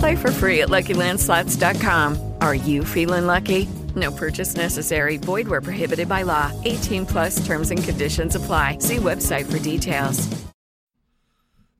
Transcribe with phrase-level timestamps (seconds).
[0.00, 2.34] Play for free at LuckyLandSlots.com.
[2.40, 3.68] Are you feeling lucky?
[3.96, 5.16] No purchase necessary.
[5.18, 6.50] Void where prohibited by law.
[6.64, 8.78] 18 plus terms and conditions apply.
[8.78, 10.28] See website for details.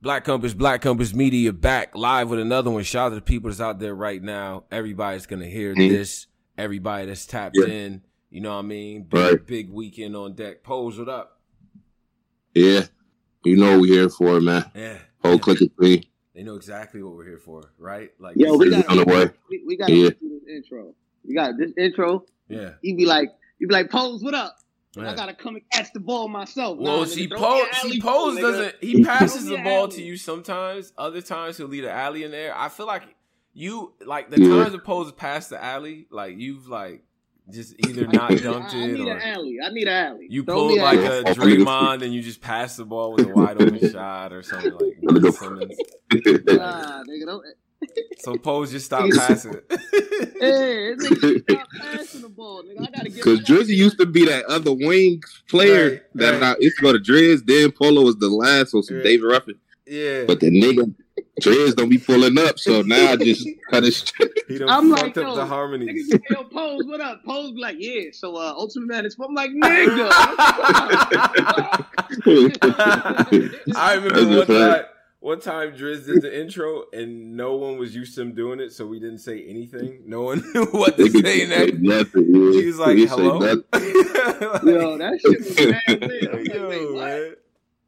[0.01, 2.83] Black Compass, Black Compass Media back live with another one.
[2.83, 4.63] Shout out to the people that's out there right now.
[4.71, 5.89] Everybody's gonna hear Mhm.
[5.89, 6.25] this.
[6.57, 7.65] Everybody that's tapped Yeah.
[7.73, 8.01] in.
[8.31, 9.03] You know what I mean?
[9.03, 9.45] Big, Right.
[9.47, 10.63] big weekend on deck.
[10.63, 11.39] Pose it up.
[12.55, 12.85] Yeah.
[13.43, 14.65] You know what we here for, man.
[14.75, 14.97] Yeah.
[15.23, 16.03] Whole click of three.
[16.33, 18.11] They know exactly what we're here for, right?
[18.19, 20.09] Like Yo, we got on we, we got to Yeah.
[20.09, 20.95] do this intro.
[21.23, 22.25] You got this intro.
[22.47, 22.71] Yeah.
[22.81, 23.29] You be like,
[23.59, 24.55] you be like, pose, what up?
[24.95, 25.11] And Yeah.
[25.11, 26.77] I gotta come and catch the ball myself.
[26.77, 28.75] Well, Nah, see, nigga, Pose, me see, Pose doesn't.
[28.81, 29.91] He passes the ball alley-oop.
[29.91, 30.91] to you sometimes.
[30.97, 32.57] Other times he'll lead an alley in there.
[32.57, 33.03] I feel like
[33.53, 34.49] you like the Yeah.
[34.49, 37.03] times the Pose pass the alley, like you've like
[37.51, 39.57] just either not I, dunked I it need or an alley.
[39.63, 40.27] I need an alley.
[40.29, 41.05] you Throw pulled like alley.
[41.07, 44.33] a I'm gonna Draymond and you just pass the ball with a wide open shot
[44.33, 45.77] or something like I'm gonna Ben go- Simmons.
[46.11, 47.45] Nah, nigga, don't.
[48.19, 49.53] So Pose just stop passing.
[50.39, 52.81] Hey, this nigga stop passing the ball, nigga.
[52.81, 53.15] I gotta get.
[53.15, 56.55] Because I Drizzy used to be that other wing player Right, that right.
[56.55, 59.03] I used to go to Driz, then Polo was the last, so some Yeah.
[59.03, 59.55] David Ruffin.
[59.87, 60.93] yeah, But the nigga,
[61.39, 64.03] Driz don't be pulling up, so now I just cut his
[64.47, 66.09] he done I'm fucked like, up yo, the Niggas harmonies.
[66.11, 67.23] be, yo, pose, what up?
[67.23, 68.09] Pose like, yeah.
[68.11, 69.15] So, uh, Ultimate Man is.
[69.23, 70.09] I'm like, nigga.
[73.75, 74.83] I remember one time,
[75.21, 78.73] one time Driz did the intro and no one was used to him doing it,
[78.73, 80.01] so we didn't say anything.
[80.05, 81.79] No one knew what to Nigga say say next.
[81.79, 82.25] nothing.
[82.29, 82.51] Yeah.
[82.61, 83.63] He was like, He "Hello." nothing.
[84.67, 85.57] Yo, that shit was
[85.87, 86.27] mad weird.
[86.27, 87.05] I'm like, Yo, what?
[87.05, 87.35] man.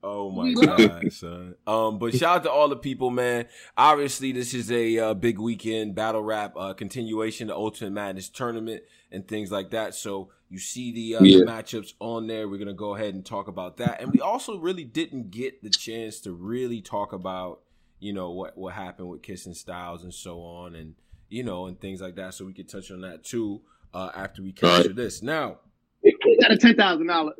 [0.03, 1.55] Oh my god, son.
[1.65, 3.45] Um, but shout out to all the people, man.
[3.77, 8.83] Obviously, this is a uh, big weekend battle rap uh, continuation, the Ultimate Madness tournament,
[9.11, 9.95] and things like that.
[9.95, 12.47] So you see the, uh, the matchups on there.
[12.49, 15.69] We're gonna go ahead and talk about that, and we also really didn't get the
[15.69, 17.61] chance to really talk about,
[17.99, 20.95] you know, what what happened with Kissing Styles and so on, and
[21.29, 22.33] you know, and things like that.
[22.33, 23.61] So we could touch on that too
[23.93, 24.95] uh, after we capture Right.
[24.95, 25.23] this.
[25.23, 25.59] Now,
[26.03, 27.31] We got a ten thousand dollar,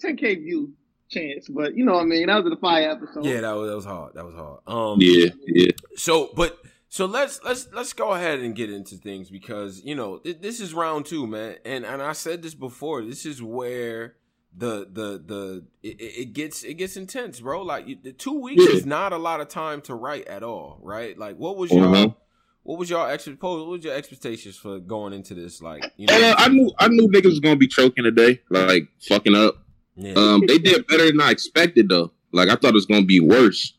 [0.00, 0.72] ten k view
[1.10, 2.26] chance, but you know what I mean.
[2.26, 3.24] That was the fire episode.
[3.24, 4.14] yeah, that was that was hard.
[4.14, 4.60] That was hard.
[4.66, 5.70] Um, Yeah, yeah.
[5.96, 10.18] So, but so let's let's let's go ahead and get into things because you know
[10.18, 13.02] th- this is round two, man, and and I said this before.
[13.04, 14.16] This is where
[14.56, 17.62] the the the it, it it gets it gets intense, bro.
[17.62, 18.76] Like you- the two weeks Yeah.
[18.76, 21.16] is not a lot of time to write at all, right?
[21.18, 21.96] Like, what was Uh-huh.
[21.96, 22.16] your
[22.62, 25.62] what was your expect what was your expectations for going into this?
[25.62, 28.88] Like, you know, Uh, I knew I knew niggas was gonna be choking today, like
[29.08, 29.56] fucking up.
[29.96, 32.12] Yeah, Um, they did better than I expected though.
[32.32, 33.74] Like I thought it was gonna be worse.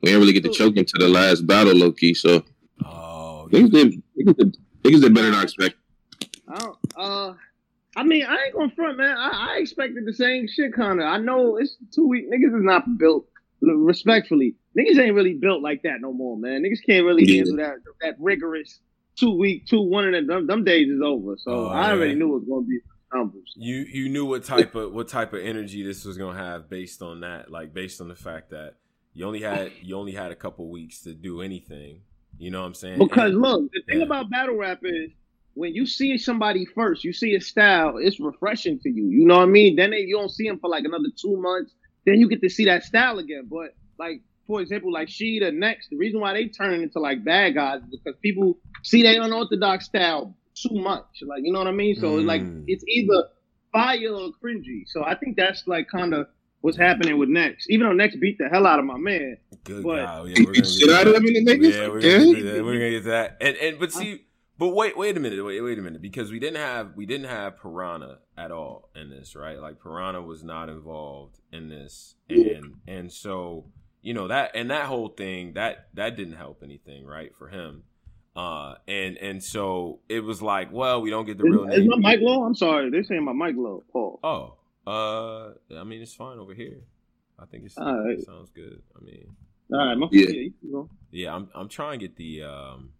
[0.00, 2.14] We didn't really get to choke into the last battle, Loki.
[2.14, 2.42] So
[2.84, 5.78] oh, niggas did, niggas did, niggas did better than I expected.
[6.48, 7.34] I uh,
[7.94, 9.16] I mean, I ain't gonna front, man.
[9.16, 11.06] I, I expected the same shit, kind of.
[11.06, 12.24] I know it's two week.
[12.30, 13.26] Niggas is not built.
[13.60, 16.62] Respectfully, niggas ain't really built like that no more, man.
[16.64, 17.36] Niggas can't really Yeah.
[17.44, 18.80] handle that that rigorous
[19.16, 21.36] two week, two one, and them, them days is over.
[21.38, 22.18] So Oh, I already yeah.
[22.18, 22.80] knew it was gonna be
[23.14, 23.52] numbers.
[23.56, 27.02] you you knew what type of what type of energy this was gonna have based
[27.02, 28.74] on that, like based on the fact that
[29.14, 32.00] you only had you only had a couple weeks to do anything.
[32.38, 32.98] You know what I'm saying?
[32.98, 34.06] Because And- look, the thing Yeah.
[34.06, 35.10] about battle rap is
[35.54, 39.04] when you see somebody first, you see a style, it's refreshing to you.
[39.08, 39.76] You know what I mean?
[39.76, 41.74] Then they, you don't see them for like another two months.
[42.06, 43.48] Then you get to see that style again.
[43.50, 47.54] But like for example, like Sheeta next, the reason why they turn into like bad
[47.54, 51.22] guys is because people see their unorthodox style too much.
[51.26, 51.94] Like you know what I mean?
[51.96, 52.64] So it's like Mm.
[52.66, 53.24] it's either
[53.72, 54.82] fire or cringy.
[54.86, 56.26] So I think that's like kind of
[56.60, 57.68] what's happening with next.
[57.70, 59.36] Even though next beat the hell out of my man.
[59.64, 61.20] Good But- God, yeah, we're gonna Shit get out of that.
[61.20, 61.72] them in the niggas.
[61.72, 62.18] Yeah, we're Yeah.
[62.18, 62.64] gonna, get that.
[62.64, 63.36] we're gonna get that.
[63.40, 64.24] And and but see,
[64.58, 67.26] but wait, wait a minute, wait, wait a minute, because we didn't have we didn't
[67.28, 69.58] have Piranha at all in this, right?
[69.60, 73.66] Like Piranha was not involved in this, and and so
[74.02, 77.84] you know that and that whole thing that that didn't help anything, right, for him.
[78.34, 81.86] Uh, and and so it was like, well, we don't get the real Is, is
[81.86, 82.00] name.
[82.00, 82.44] my mic low?
[82.44, 83.82] I'm sorry, they're saying my mic low.
[83.92, 84.18] Paul.
[84.24, 84.54] Oh,
[84.90, 86.78] uh, I mean it's fine over here.
[87.38, 88.18] I think it's, All right.
[88.18, 88.80] it sounds good.
[89.00, 89.26] I mean,
[89.72, 90.26] All right, my Yeah.
[90.28, 90.32] yeah.
[90.40, 90.88] you can go.
[91.10, 92.90] yeah, I'm I'm trying to get the um,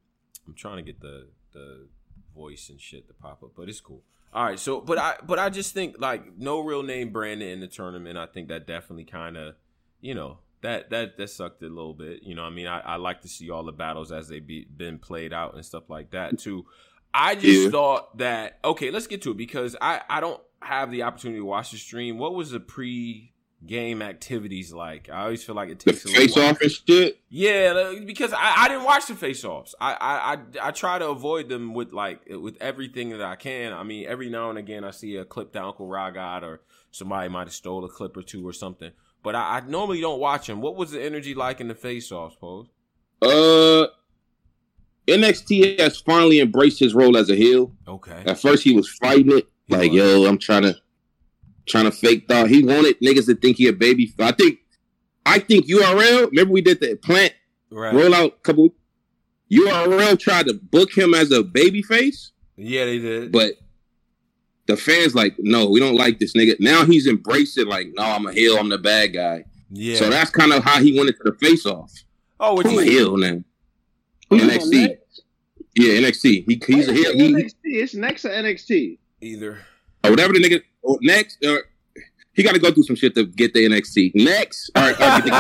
[0.46, 1.86] I'm trying to get the the
[2.34, 4.02] voice and shit to pop up, but it's cool.
[4.34, 7.60] All right, so but I but I just think like no real name Brandon in
[7.60, 8.18] the tournament.
[8.18, 9.54] I think that definitely kind of,
[10.02, 12.22] you know, that that that sucked a little bit.
[12.22, 14.40] You know, what I mean, I, I like to see all the battles as they
[14.40, 16.66] be been played out and stuff like that too.
[17.14, 17.70] I just Yeah.
[17.70, 21.44] thought that okay, let's get to it because I I don't have the opportunity to
[21.44, 22.18] watch the stream.
[22.18, 23.28] What was the pre
[23.66, 25.08] game activities like?
[25.10, 27.18] I always feel like it The takes a little face off and shit.
[27.28, 29.74] Yeah, because I, I didn't watch the face offs.
[29.80, 33.72] I, I I I try to avoid them with like with everything that I can.
[33.72, 36.60] I mean, every now and again I see a clip that Uncle Ra got or
[36.92, 38.92] somebody might have stole a clip or two or something.
[39.22, 40.60] But I, I normally don't watch him.
[40.60, 42.66] What was the energy like in the face offs, pose?
[43.20, 43.86] Uh,
[45.06, 47.72] NXT has finally embraced his role as a heel.
[47.86, 48.22] Okay.
[48.26, 49.96] At first, he was fighting it, He like, was.
[49.98, 50.76] "Yo, I'm trying to,
[51.66, 54.12] trying to fake thought." He wanted niggas to think he a baby.
[54.18, 54.58] I think,
[55.26, 56.28] I think URL.
[56.30, 57.32] Remember we did the plant
[57.70, 57.94] Right.
[57.94, 58.74] rollout couple.
[59.50, 63.32] URL tried to book him as a baby face, Yeah, they did.
[63.32, 63.52] but
[64.66, 66.56] the fans like, no, we don't like this nigga.
[66.60, 68.56] Now he's embracing like, no, I'm a heel.
[68.58, 69.44] I'm the bad guy.
[69.70, 69.96] yeah.
[69.96, 71.92] So that's kind of how he went into the face off.
[72.40, 73.42] oh, what I'm a heel now.
[74.30, 74.96] Who's NXT.
[75.74, 76.44] Yeah, NXT.
[76.46, 77.12] He, he's a heel.
[77.12, 77.54] He, NXT.
[77.64, 78.98] It's next to NXT.
[79.20, 79.58] either?
[80.04, 81.64] or whatever the nigga or next or
[82.34, 84.12] he got to go through some shit to get the NXT.
[84.14, 85.34] Next, all right, all right, get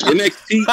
[0.00, 0.64] the NXT.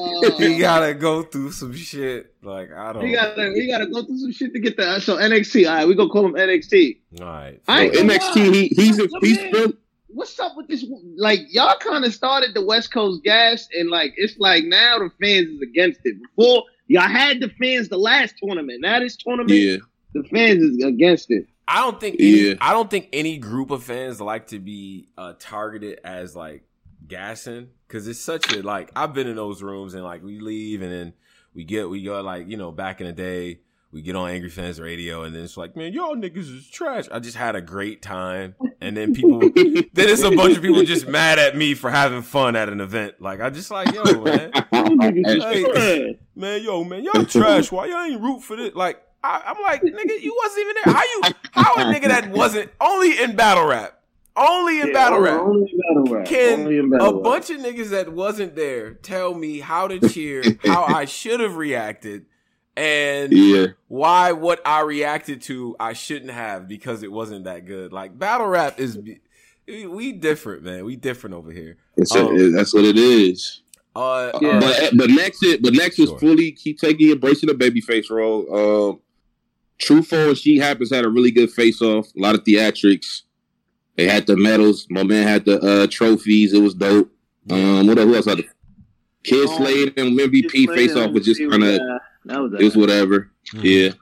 [0.38, 2.34] He gotta go through some shit.
[2.42, 3.04] Like I don't.
[3.04, 5.02] He gotta, he gotta go through some shit to get that.
[5.02, 5.68] so NXT.
[5.68, 7.00] All right, we gonna call him NXT.
[7.20, 7.60] All right.
[7.68, 9.48] I ain't So gonna NXT, he, he's a, he's man.
[9.54, 9.72] still
[10.12, 10.84] What's up with this?
[11.16, 15.10] Like y'all kind of started the West Coast gas, and like it's like now the
[15.22, 16.16] fans is against it.
[16.36, 18.80] Before y'all had the fans the last tournament.
[18.80, 19.76] Now this tournament, yeah.
[20.14, 21.46] the fans is against it.
[21.68, 22.54] I don't think any, Yeah.
[22.60, 26.64] I don't think any group of fans like to be uh, targeted as like
[27.06, 30.80] gassing because it's such a like I've been in those rooms and like we leave
[30.82, 31.12] and then
[31.54, 33.60] we get we go like you know back in the day
[33.92, 37.06] we get on Angry Fans Radio and then it's like man y'all niggas is trash.
[37.10, 40.84] I just had a great time and then people then it's a bunch of people
[40.84, 43.20] just mad at me for having fun at an event.
[43.20, 46.18] Like I just like yo man Hey.
[46.34, 47.70] man, yo, man, y'all trash.
[47.70, 48.74] Why y'all ain't root for this?
[48.74, 50.94] Like, I, I'm like, nigga, you wasn't even there.
[50.94, 51.22] How you?
[51.52, 53.99] How a nigga that wasn't only in battle rap,
[54.36, 56.26] only in Yeah, battle rap, only in battle rap.
[56.26, 57.22] can in a rap.
[57.22, 61.56] bunch of niggas that wasn't there tell me how to cheer, how I should have
[61.56, 62.26] reacted,
[62.76, 63.66] and yeah.
[63.88, 67.92] why what I reacted to I shouldn't have because it wasn't that good.
[67.92, 68.98] Like battle rap is.
[69.68, 70.84] We different, man.
[70.84, 71.76] We different over here.
[72.12, 72.34] Oh.
[72.36, 73.62] a, that's what it is.
[73.94, 74.56] Uh, Yeah.
[74.56, 78.46] uh, But but next it but next is fully keep taking embracing the babyface role.
[78.90, 79.00] Um
[79.80, 83.22] TruFoe and Sheed Happens had a really good face off, a lot of theatrics.
[84.00, 84.86] They had the medals.
[84.88, 86.54] My man had the uh, trophies.
[86.54, 87.12] It was dope.
[87.50, 88.06] Um, what else?
[88.08, 88.44] Who else had the
[89.24, 91.78] Kyd Oh, Slade and MVP face off was just kind of
[92.24, 93.30] Yeah, was it was whatever.
[93.52, 93.62] Mhm.
[93.62, 93.92] Yeah,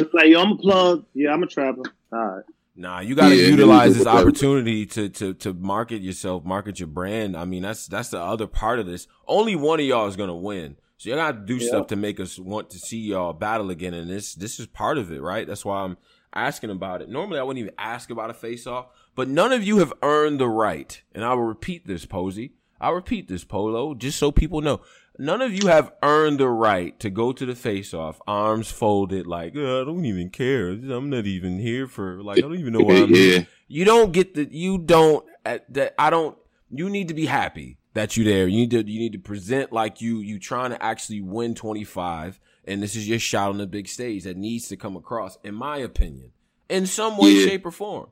[0.00, 1.06] It's like yo, I'm a plug.
[1.12, 1.82] Yeah, I'm a trapper.
[2.12, 2.44] All right.
[2.76, 6.86] Nah, you got to Yeah, utilize this opportunity to to to market yourself, market your
[6.86, 7.36] brand.
[7.36, 9.08] I mean, that's that's the other part of this.
[9.26, 11.66] Only one of y'all is gonna win, so you got to do Yeah.
[11.66, 13.92] stuff to make us want to see y'all battle again.
[13.92, 15.48] And this this is part of it, right?
[15.48, 15.96] That's why I'm
[16.32, 17.08] asking about it.
[17.08, 20.40] Normally, I wouldn't even ask about a face off, but none of you have earned
[20.40, 21.02] the right.
[21.14, 22.52] And I will repeat this, Posey.
[22.80, 24.80] I'll repeat this, Polo, just so people know.
[25.18, 29.26] None of you have earned the right to go to the face off, arms folded,
[29.26, 30.70] like, "Uh, I don't even care.
[30.70, 33.40] I'm not even here for, like, I don't even know why I'm here.
[33.40, 33.44] yeah.
[33.68, 36.38] You don't get the, you don't, at that, I don't,
[36.70, 38.48] you need to be happy that you're there.
[38.48, 42.40] You need to, you need to present like you, you trying to actually win 25.
[42.64, 45.54] And this is your shot on the big stage that needs to come across, in
[45.54, 46.30] my opinion,
[46.70, 47.46] in some way, Yeah.
[47.46, 48.06] shape, or form.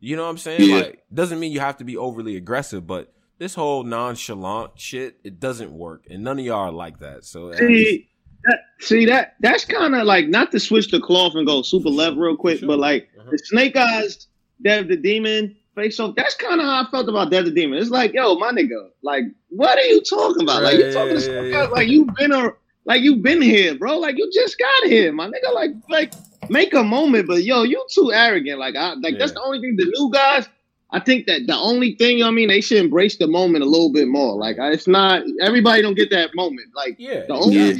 [0.00, 0.68] You know what I'm saying?
[0.68, 0.76] Yeah.
[0.76, 5.38] Like, doesn't mean you have to be overly aggressive, but this whole nonchalant shit, it
[5.40, 6.06] doesn't work.
[6.10, 7.24] And none of y'all are like that.
[7.24, 8.08] So, See,
[8.44, 11.90] that, see that that's kind of like not to switch the cloth and go super
[11.90, 12.68] left real quick, Sure.
[12.68, 13.28] but like Uh-huh.
[13.30, 14.26] the Snake Eyes,
[14.62, 16.14] Dev the Demon face off.
[16.16, 17.78] That's kind of how I felt about Dev the Demon.
[17.78, 20.62] It's like, yo, my nigga, like, what are you talking about?
[20.62, 21.62] Like, you talking to yeah, yeah.
[21.64, 22.50] like you've been a
[22.86, 23.98] like you've been here, bro.
[23.98, 25.52] Like you just got here, my nigga.
[25.54, 26.12] Like, like
[26.48, 28.58] make a moment, but yo, you too arrogant.
[28.58, 29.76] Like, I like that's the only thing.
[29.76, 30.48] The new guys.
[30.92, 33.92] I think that the only thing, I mean, they should embrace the moment a little
[33.92, 34.36] bit more.
[34.36, 36.66] Like, it's not everybody don't get that moment.
[36.74, 37.26] Like, yeah.
[37.28, 37.72] the old Yeah.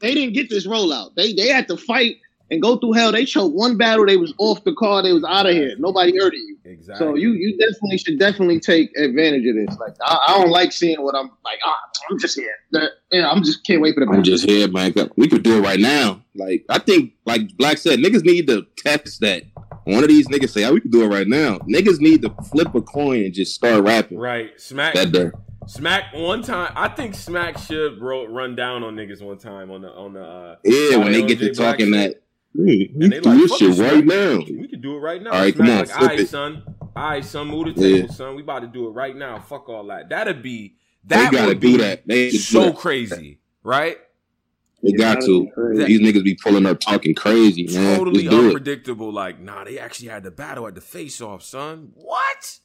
[0.00, 1.16] They didn't get this rollout.
[1.16, 2.18] They they had to fight
[2.50, 3.12] and go through hell.
[3.12, 5.74] They choked one battle, they was off the card, they was out of here.
[5.78, 6.56] Nobody heard of you.
[6.64, 7.06] Exactly.
[7.06, 9.78] So you you definitely should definitely take advantage of this.
[9.78, 11.58] Like I, I don't like seeing what I'm like.
[11.64, 11.76] Ah,
[12.10, 12.54] I'm just here.
[12.72, 14.92] That- Yeah, I'm just can't wait for the I'm just here, man.
[15.16, 16.22] We could do it right now.
[16.34, 19.44] Like I think, like Black said, niggas need to test that
[19.84, 22.34] one of these niggas say, "Oh, we can do it right now." Niggas need to
[22.50, 24.18] flip a coin and just start rapping.
[24.18, 24.50] Right.
[24.60, 25.30] Smack That day.
[25.66, 26.72] Smack one time.
[26.76, 30.22] I think Smack should ro- run down on niggas one time on the on the.
[30.22, 32.14] Uh, Yeah, when they get to talking shit.
[32.14, 32.22] that,
[32.58, 34.04] "Hmm, we And they can do like, this shit this, right Smack.
[34.04, 34.36] now.
[34.60, 35.30] We can do it right now.
[35.30, 36.62] All right, Smack come on, like, flip all right, it." son.
[36.96, 37.96] All right, son, move the Yeah.
[38.02, 38.34] table, son.
[38.36, 39.38] We about to do it right now.
[39.38, 40.08] Fuck all that.
[40.08, 40.74] That'd be
[41.04, 42.06] They that gotta would do be that.
[42.06, 42.76] They just so do that.
[42.76, 43.98] crazy, right?
[44.82, 45.48] They got to.
[45.54, 45.84] Crazy.
[45.84, 47.98] These niggas be pulling up talking crazy, man.
[47.98, 48.46] Totally Just do it.
[48.46, 49.12] unpredictable.
[49.12, 51.90] Like, nah, they actually had the battle at the face off, son.
[51.94, 52.58] What?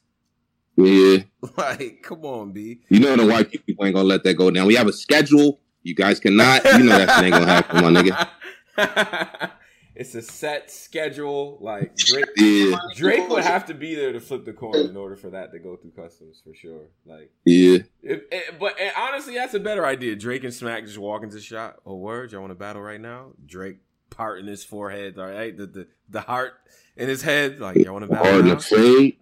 [0.75, 1.17] Yeah,
[1.57, 2.81] Like, come on, B.
[2.89, 4.65] you know the white people ain't gonna let that go down.
[4.67, 5.59] We have a schedule.
[5.83, 6.63] You guys cannot.
[6.65, 9.49] You know that shit ain't gonna happen, my nigga.
[9.95, 11.57] it's a set schedule.
[11.61, 15.15] Like Drake, Yeah, Drake would have to be there to flip the coin in order
[15.15, 16.87] for that to go through customs for sure.
[17.05, 17.79] Like, yeah.
[18.01, 20.15] if, eh, but eh, honestly, that's a better idea.
[20.15, 21.79] Drake and Smack just walk into the shot.
[21.85, 23.31] Oh, word, y'all want to battle right now?
[23.45, 23.77] Drake
[24.09, 26.53] parting his forehead, all right, the the, the heart
[26.95, 27.59] in his head.
[27.59, 28.31] Like, y'all want to battle?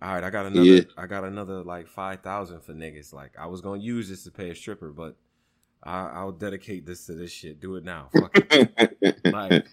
[0.01, 0.65] All right, I got another.
[0.65, 0.81] Yeah.
[0.97, 3.13] I got another like five thousand for niggas.
[3.13, 5.15] Like I was gonna use this to pay a stripper, but
[5.83, 7.59] I, I'll dedicate this to this shit.
[7.59, 8.09] Do it now.
[8.19, 9.19] Fuck it.
[9.25, 9.65] Like-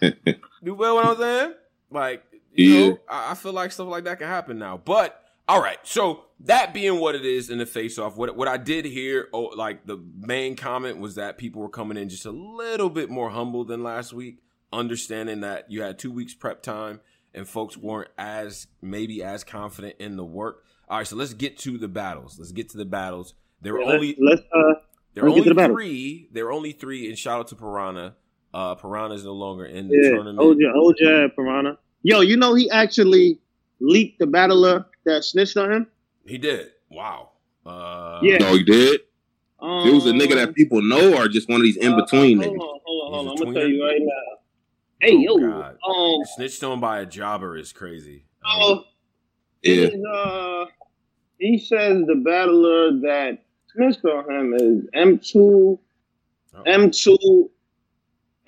[0.62, 1.54] You feel what I'm saying?
[1.90, 2.88] Like, you Yeah.
[2.90, 4.76] know, I, I feel like stuff like that can happen now.
[4.82, 8.48] But all right, so that being what it is in the face off, what what
[8.48, 12.26] I did hear, oh, like the main comment was that people were coming in just
[12.26, 14.38] a little bit more humble than last week,
[14.72, 17.00] understanding that you had two weeks prep time
[17.34, 20.64] and folks weren't as maybe as confident in the work.
[20.88, 22.38] All right, so let's get to the battles.
[22.38, 23.34] Let's get to the battles.
[23.60, 24.74] There were Let's, only let's uh
[25.14, 25.76] there were let's get to only the battle.
[25.76, 26.28] three.
[26.32, 28.14] There are only three, and shout out to Piranha.
[28.54, 30.38] Uh, Piranha is no longer in the yeah, tournament.
[30.38, 31.78] Oja, Oja Piranha.
[32.02, 33.40] Yo, you know he actually
[33.80, 35.86] leaked the battler that snitched on him.
[36.26, 36.68] He did.
[36.90, 37.30] Wow.
[37.66, 38.38] Uh, Yeah.
[38.38, 39.00] No, you did.
[39.60, 42.38] Um, It was a nigga that people know, or just one of these in between
[42.38, 42.56] uh, niggas.
[42.58, 43.32] Hold on, hold on, hold on.
[43.32, 44.38] He's a I'm gonna tell you right now.
[45.00, 45.76] Hey, Oh, yo, God.
[45.86, 48.24] um, Snitched on by a jobber is crazy.
[48.46, 48.84] oh,
[49.62, 50.66] Yeah, uh,
[51.38, 53.38] he says the battler that
[53.78, 55.78] snitched on him is M2,
[56.54, 56.62] Oh.
[56.66, 57.16] M2,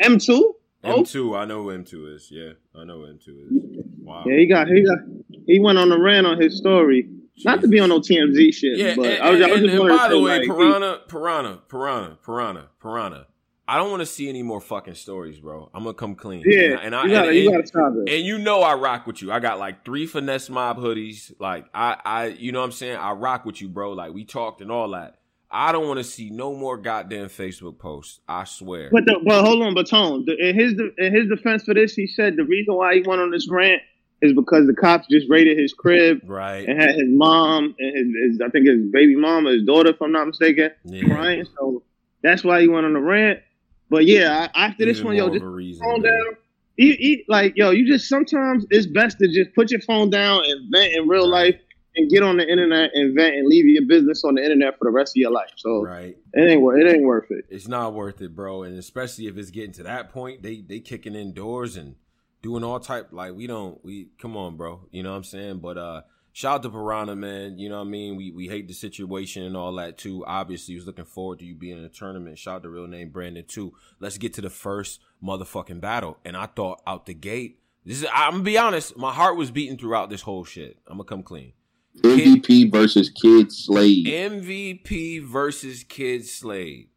[0.02, 0.40] M2.
[0.82, 2.28] Oh, M2, I know who M2 is.
[2.32, 3.84] Yeah, I know who M2 is.
[3.98, 4.24] Wow.
[4.26, 4.98] yeah, he got, he got,
[5.46, 7.08] he went on a rant on his story.
[7.44, 9.70] Not to be on no TMZ shit, Yeah, but and, I was, I was just
[9.70, 9.98] and wondering.
[9.98, 13.26] by the way, like, Piranha, Piranha, Piranha, Piranha, Piranha.
[13.68, 15.70] I don't want to see any more fucking stories, bro.
[15.72, 16.42] I'm gonna come clean.
[16.44, 18.12] yeah, and I, you gotta, and, you gotta stop it.
[18.12, 19.30] And you know I rock with you.
[19.30, 21.32] I got like three finesse mob hoodies.
[21.38, 22.96] Like I, I, you know what I'm saying.
[22.96, 23.92] I rock with you, bro.
[23.92, 25.19] Like we talked and all that.
[25.50, 28.20] I don't want to see no more goddamn Facebook posts.
[28.28, 28.88] I swear.
[28.92, 30.24] But the, but hold on, but Tone.
[30.38, 33.30] In his in his defense for this, he said the reason why he went on
[33.30, 33.82] this rant
[34.22, 36.68] is because the cops just raided his crib right?
[36.68, 40.00] and had his mom and his, his I think his baby mama, his daughter, if
[40.00, 41.06] I'm not mistaken, Yeah.
[41.08, 41.44] crying.
[41.58, 41.82] So
[42.22, 43.40] that's why he went on the rant.
[43.88, 46.36] But yeah, I, after this Even one, yo, just reason, phone down.
[46.78, 50.42] Eat, eat, like yo, you just sometimes it's best to just put your phone down
[50.46, 51.56] and vent in real life
[52.00, 54.84] and get on the internet and vent and leave your business on the internet for
[54.86, 55.50] the rest of your life.
[55.56, 56.16] So Right.
[56.34, 57.44] it ain't wor- it ain't worth it.
[57.48, 58.62] It's not worth it, bro.
[58.64, 61.96] And especially if it's getting to that point, they they kicking in doors and
[62.42, 64.86] doing all type like we don't we come on, bro.
[64.90, 65.58] You know what I'm saying?
[65.58, 66.02] But uh
[66.32, 67.58] shout out to Piranha, man.
[67.58, 68.16] You know what I mean?
[68.16, 70.24] We we hate the situation and all that too.
[70.26, 72.38] Obviously, he was looking forward to you being in a tournament.
[72.38, 73.74] Shout out to real name Brandon too.
[73.98, 76.18] Let's get to the first motherfucking battle.
[76.24, 79.50] And I thought out the gate, this is I'm gonna be honest, my heart was
[79.50, 80.78] beating throughout this whole shit.
[80.86, 81.52] I'm gonna come clean.
[81.98, 84.06] MVP versus Kyd Slade.
[84.06, 86.88] MVP versus Kyd Slade.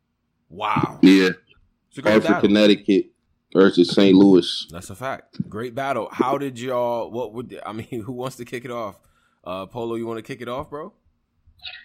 [0.50, 1.00] Wow.
[1.02, 1.30] Yeah,
[1.90, 2.48] It's a great Hartford, battle.
[2.50, 3.06] Connecticut
[3.54, 4.16] versus St.
[4.16, 4.68] Louis.
[4.70, 5.50] That's a fact.
[5.50, 6.10] Great battle.
[6.12, 7.10] How did y'all?
[7.12, 7.88] What would I mean?
[8.06, 9.00] Who wants to kick it off?
[9.44, 10.94] Uh, Polo, you want to kick it off, bro?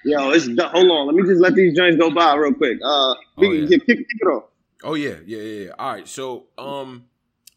[0.04, 1.06] Yo, it's hold on.
[1.06, 2.78] Let me just let these joints go by real quick.
[2.84, 3.68] Uh, we Oh, yeah.
[3.68, 4.44] can kick, kick it off.
[4.84, 5.64] Oh yeah, yeah, yeah.
[5.66, 5.70] yeah.
[5.78, 6.06] All right.
[6.06, 7.06] So, um,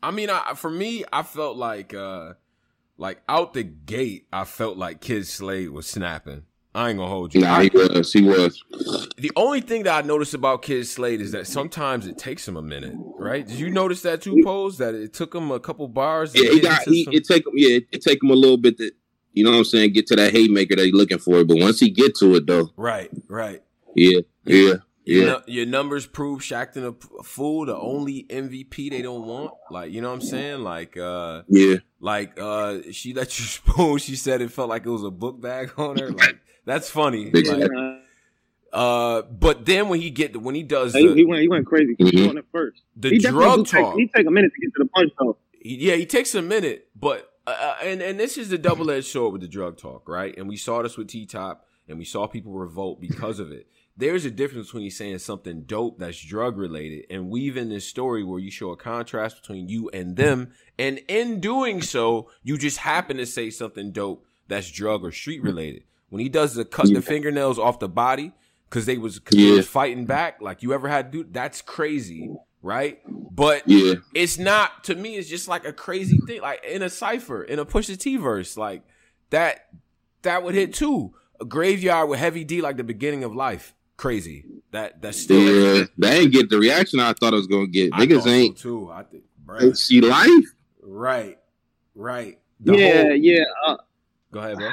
[0.01, 2.33] I mean, I for me, I felt like, uh,
[3.01, 6.43] like out the gate, I felt like Kyd Slade was snapping.
[6.73, 7.41] I ain't gonna hold you.
[7.41, 8.13] Nah, I- he was.
[8.13, 8.63] He was.
[9.17, 12.55] the only thing that I noticed about Kyd Slade is that sometimes it takes him
[12.55, 13.45] a minute, right?
[13.45, 14.77] Did you notice that too, Pose?
[14.77, 16.31] That it took him a couple bars.
[16.33, 16.87] to Yeah, he get got.
[16.87, 17.53] He, it take him.
[17.55, 18.91] Yeah, it take him a little bit to,
[19.33, 21.43] you know what I'm saying, get to that haymaker that he's looking for.
[21.43, 23.61] But once he get to it, though, right, right.
[23.95, 25.31] yeah, yeah, Your, yeah.
[25.47, 26.85] nu- your numbers prove Shackton
[27.19, 29.51] a fool, the only MVP they don't want.
[29.71, 30.59] Like, you know what I'm saying?
[30.63, 33.97] Like, uh, Yeah, like, uh, she let you spoon.
[33.97, 36.11] She said it felt like it was a book bag on her.
[36.11, 37.29] Like, that's funny.
[37.31, 37.69] Big Like.
[37.75, 37.97] Uh,
[38.73, 41.93] uh, but then when he get, when he does he, he went he went crazy.
[41.97, 42.29] He Mhm.
[42.29, 42.81] on it first.
[42.95, 44.89] the he definitely drug do take, talk, He take a minute to get to the
[44.89, 45.37] punch though.
[45.61, 49.33] yeah, he takes a minute, but, uh, and, and this is the double edged sword
[49.33, 50.37] with the drug talk, right?
[50.37, 51.65] And we saw this with T Top.
[51.89, 53.67] and we saw people revolt because of it.
[53.97, 58.23] There's a difference between you saying something dope that's drug related and weaving this story
[58.23, 62.77] where you show a contrast between you and them, and in doing so, you just
[62.77, 65.83] happen to say something dope that's drug or street related.
[66.09, 68.33] When he does the cut the fingernails off the body
[68.69, 69.55] because they was cause they Yeah.
[69.57, 72.29] was fighting back, like you ever had to do that's crazy,
[72.61, 72.99] right?
[73.07, 73.95] But Yeah.
[74.13, 75.15] it's not to me.
[75.17, 78.57] It's just like a crazy thing, like in a cipher, in a Pusha T verse,
[78.57, 78.83] like
[79.29, 79.67] that.
[80.23, 81.13] That would hit too.
[81.39, 83.73] A graveyard with heavy D, like the beginning of life.
[84.01, 84.45] Crazy.
[84.71, 85.39] That that's still.
[85.77, 87.91] Yeah, they ain't get the reaction I thought I was gonna get.
[87.93, 88.89] I Niggas thought ain't too.
[88.91, 89.23] I think.
[89.61, 89.77] ain't Bruh.
[89.77, 90.27] see life.
[90.81, 91.37] Right.
[91.93, 92.39] Right.
[92.61, 93.43] The yeah, whole- yeah.
[93.63, 93.77] Uh,
[94.31, 94.69] Go ahead, bro.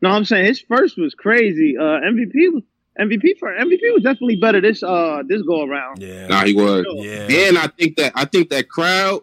[0.00, 1.76] no, I'm saying his first was crazy.
[1.76, 2.62] Uh, MVP was
[2.98, 6.00] MVP for MVP was definitely better this uh this go around.
[6.00, 6.28] Yeah.
[6.28, 6.86] Nah, he was.
[6.88, 7.48] Yeah.
[7.48, 9.20] And I think that I think that crowd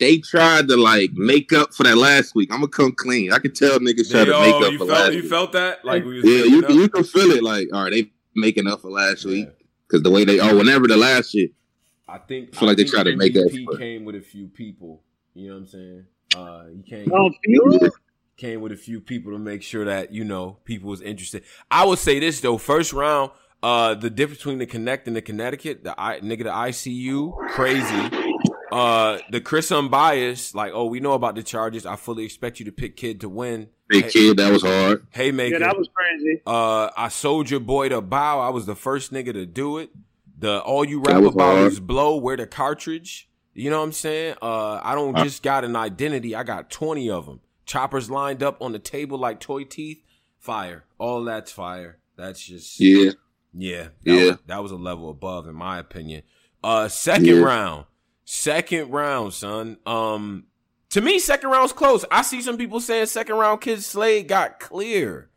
[0.00, 2.50] they tried to like make up for that last week.
[2.52, 3.32] I'm gonna come clean.
[3.32, 5.30] I could tell niggas try to make up you for felt last you week.
[5.30, 7.42] felt that like we yeah, you can, you can feel it.
[7.44, 9.30] Like, all right, they making up for last Yeah.
[9.32, 9.48] week
[9.86, 11.52] because the way they oh, whenever the last shit,
[12.08, 13.78] I think I feel like they tried to make up MVP for it.
[13.78, 15.02] came with a few people.
[15.34, 16.04] You know what I'm saying?
[16.34, 17.90] Uh, he came Oh, few?
[18.36, 21.44] came with a few people to make sure that you know people was interested.
[21.70, 25.20] I would say this though, first round, uh, the difference between the Connect and the
[25.22, 28.19] Connecticut, the I, nigga, the ICU, crazy.
[28.72, 31.84] Uh, the Chris Unbiased, like, oh, we know about the charges.
[31.86, 33.68] I fully expect you to pick Kid to win.
[33.88, 35.06] big Hey- kid, that was hard.
[35.10, 35.54] Haymaker.
[35.58, 36.40] Yeah, that was crazy.
[36.46, 38.38] Uh, I sold your boy to bow.
[38.40, 39.90] I was the first nigga to do it.
[40.38, 41.72] The all you rap about hard.
[41.72, 42.16] is blow.
[42.16, 43.28] Where the cartridge?
[43.52, 44.36] You know what I'm saying?
[44.40, 45.24] Uh, I don't Uh.
[45.24, 46.34] just got an identity.
[46.36, 47.40] I got 20 of them.
[47.66, 50.02] Choppers lined up on the table like toy teeth.
[50.38, 50.84] Fire.
[50.98, 51.98] All that's fire.
[52.16, 53.10] That's just Yeah,
[53.52, 53.82] yeah.
[53.82, 54.24] That Yeah.
[54.30, 56.22] Was, that was a level above, in my opinion.
[56.62, 57.34] Uh, second Yeah.
[57.40, 57.84] round.
[58.24, 59.78] Second round, son.
[59.86, 60.44] Um,
[60.90, 62.04] to me, second round's close.
[62.10, 65.30] I see some people saying second round Kyd Slade got clear.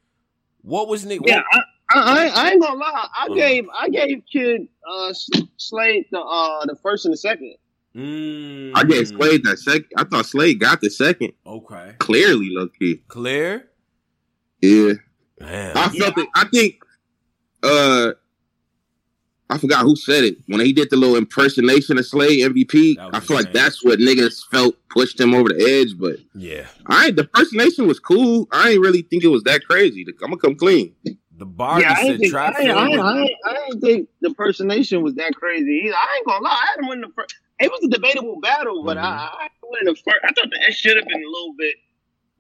[0.62, 1.22] What was Nick?
[1.26, 1.60] Yeah, I,
[1.92, 3.08] I, I ain't gonna lie.
[3.16, 3.34] I Uh.
[3.34, 5.14] gave I gave Kyd uh
[5.58, 7.56] Slade the uh the first and the second.
[7.96, 9.90] Mm, I gave Slade that second.
[9.98, 11.94] I thought Slade got the second Okay.
[12.00, 13.02] clearly, low key.
[13.08, 13.70] Clear?
[14.62, 14.94] Yeah,
[15.40, 15.76] Man.
[15.78, 16.28] I felt it.
[16.36, 16.76] I think.
[17.62, 18.14] Uh,
[19.50, 22.98] I forgot who said it when he did the little impersonation of Slade MVP.
[23.14, 25.98] I feel like that's what niggas felt pushed him over the edge.
[26.00, 26.66] But yeah.
[26.88, 28.48] I ain't the impersonation was cool.
[28.52, 30.06] I ain't really think it was that crazy.
[30.24, 30.96] I'm gonna come clean.
[31.36, 33.06] The bar yeah, I said ain't, think, trap I, ain't, I, film.
[33.06, 35.96] I, ain't, I ain't think the impersonation was that crazy either.
[35.96, 36.52] I ain't gonna lie.
[36.52, 37.36] I had him win the first.
[37.60, 39.02] It was a debatable battle, but Mhm.
[39.02, 40.20] I, I had him win the first.
[40.24, 41.76] I thought that should have been a little bit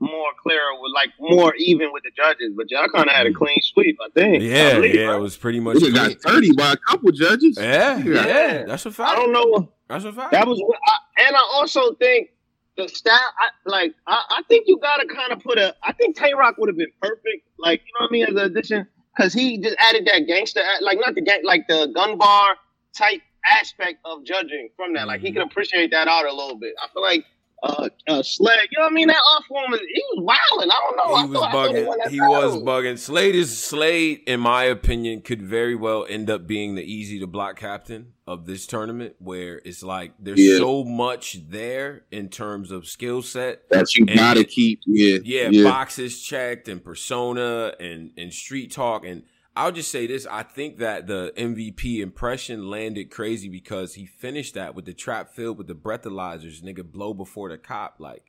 [0.03, 2.53] more clear with like more even with the judges.
[2.55, 4.41] But y'all kind of had a clean sweep, I think.
[4.43, 5.15] I Yeah, believe, yeah, right?
[5.17, 5.77] it was pretty much.
[5.77, 7.57] Nigga got thirty by a couple judges.
[7.59, 8.63] Yeah, yeah, Yeah.
[8.65, 9.11] that's a fact.
[9.11, 9.71] I don't know.
[9.89, 10.31] That's a fact.
[10.31, 12.29] That was, what I, and I also think
[12.77, 13.13] the style.
[13.39, 15.75] I, like, I, I think you gotta kind of put a.
[15.83, 17.47] I think Tay Rock would have been perfect.
[17.59, 20.61] Like, you know what I mean, as an addition, because he just added that gangster,
[20.81, 22.55] like not the gang, like the gun bar
[22.97, 25.05] type aspect of judging from that.
[25.07, 25.33] Like, he Mhm.
[25.33, 26.73] can appreciate that out a little bit.
[26.81, 27.25] I feel like.
[27.63, 29.07] Uh, uh, Sled, you know what I mean?
[29.07, 30.21] That off woman, he was
[30.51, 30.69] wilding.
[30.69, 31.27] I don't know.
[31.27, 32.09] He was I won bugging.
[32.09, 32.99] He was bugging.
[32.99, 37.27] Slade is Slade, in my opinion, could very well end up being the easy to
[37.27, 40.57] block captain of this tournament, where it's like there's Yeah.
[40.57, 43.69] so much there in terms of skill set.
[43.69, 44.81] That you And- gotta keep.
[44.85, 49.23] Yeah, Yeah, boxes checked and persona and and street talk and
[49.55, 54.55] I'll just say this: I think that the MVP impression landed crazy because he finished
[54.55, 58.23] that with the trap filled with the breathalyzers, nigga, blow before the cop, like,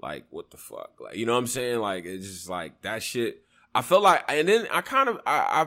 [0.00, 1.78] like what the fuck, like you know what I'm saying?
[1.78, 3.44] Like it's just like that shit.
[3.74, 5.66] I felt like, and then I kind of, I,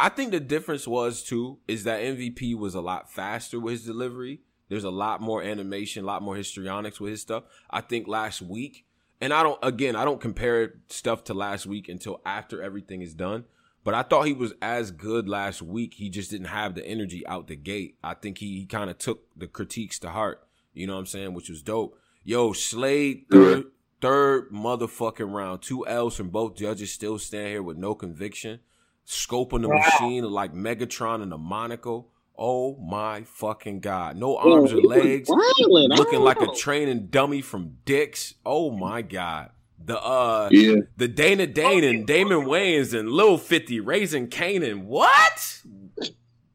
[0.00, 3.72] I, I think the difference was too is that MVP was a lot faster with
[3.72, 4.40] his delivery.
[4.68, 7.44] There's a lot more animation, a lot more histrionics with his stuff.
[7.68, 8.86] I think last week,
[9.20, 13.14] and I don't, again, I don't compare stuff to last week until after everything is
[13.14, 13.44] done.
[13.82, 15.94] But I thought he was as good last week.
[15.94, 17.96] He just didn't have the energy out the gate.
[18.04, 20.46] I think he, he kind of took the critiques to heart.
[20.74, 21.34] You know what I'm saying?
[21.34, 21.98] Which was dope.
[22.22, 23.64] Yo, Slade, third,
[24.00, 25.62] third motherfucking round.
[25.62, 28.60] Two L's from both judges still stand here with no conviction.
[29.06, 32.06] Scoping on the machine like Megatron and the Monaco.
[32.38, 34.16] Oh my fucking God.
[34.16, 35.28] No arms Yo, or legs.
[35.28, 38.34] Looking like a training dummy from dicks.
[38.46, 39.50] Oh my God.
[39.84, 40.76] The uh yeah.
[40.96, 44.86] the Dana Dane and Damon Wayans and Lil 50 raising Canaan.
[44.86, 45.62] What?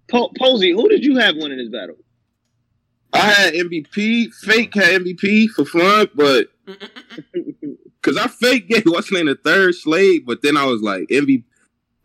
[0.07, 1.95] Po- Posey, who did you have winning this battle?
[3.13, 4.33] I had MVP.
[4.33, 6.47] Fake had MVP for fun, but
[8.01, 11.43] because I fake gave what's name the third Slade, but then I was like MVP.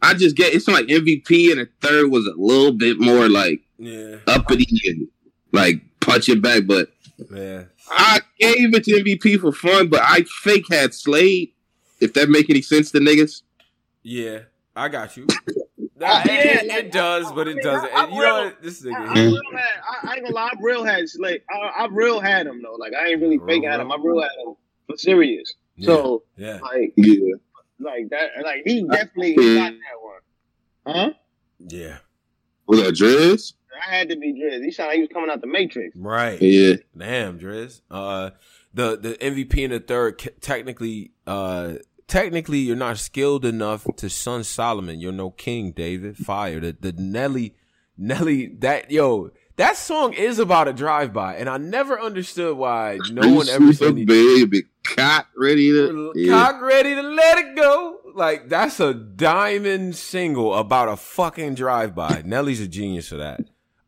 [0.02, 3.60] I just get it's like MVP and the third was a little bit more like
[3.78, 4.16] Yeah.
[4.26, 5.08] uppity and
[5.52, 6.88] like punch it back, but
[7.32, 7.64] Yeah.
[7.90, 11.52] I gave it to MVP for fun, but I fake had Slade.
[12.00, 13.42] If that make any sense to niggas,
[14.02, 14.40] Yeah,
[14.74, 15.26] I got you.
[15.96, 17.90] Nah, yeah, it, it, it does, I- but I it mean, doesn't.
[17.92, 18.62] I- I you know real- what?
[18.62, 19.08] This I, nigga.
[19.08, 22.20] I real had, I, I ain't gonna lie, I real had like I, I real
[22.20, 22.76] had him though.
[22.78, 23.92] Like I ain't really fake had him.
[23.92, 24.54] I real had him
[24.86, 25.52] for serious.
[25.82, 27.34] So yeah, like Yeah.
[27.80, 29.68] like that like he definitely Yeah.
[29.70, 30.00] got that
[30.94, 30.96] one.
[30.96, 31.10] Huh?
[31.68, 31.98] yeah,
[32.66, 33.52] Was that Drez?
[33.86, 34.64] I had to be Driz.
[34.64, 35.94] He sounded like he was coming out the Matrix.
[35.96, 36.40] right.
[36.40, 36.74] Yeah.
[36.96, 37.80] Damn, Driz.
[37.90, 38.30] Uh,
[38.74, 41.74] the the MVP in the third technically, uh,
[42.06, 45.00] technically you're not skilled enough to son Solomon.
[45.00, 46.16] You're no king, David.
[46.16, 46.60] Fire.
[46.60, 47.54] The the Nelly,
[47.96, 48.46] Nelly.
[48.46, 49.30] That yo.
[49.56, 53.66] That song is about a drive by, and I never understood why no one ever
[53.74, 56.12] said Super any- baby cock ready to.
[56.16, 56.32] Yeah.
[56.32, 57.98] cock ready to let it go.
[58.14, 62.22] Like that's a diamond single about a fucking drive by.
[62.24, 63.40] Nelly's a genius for that.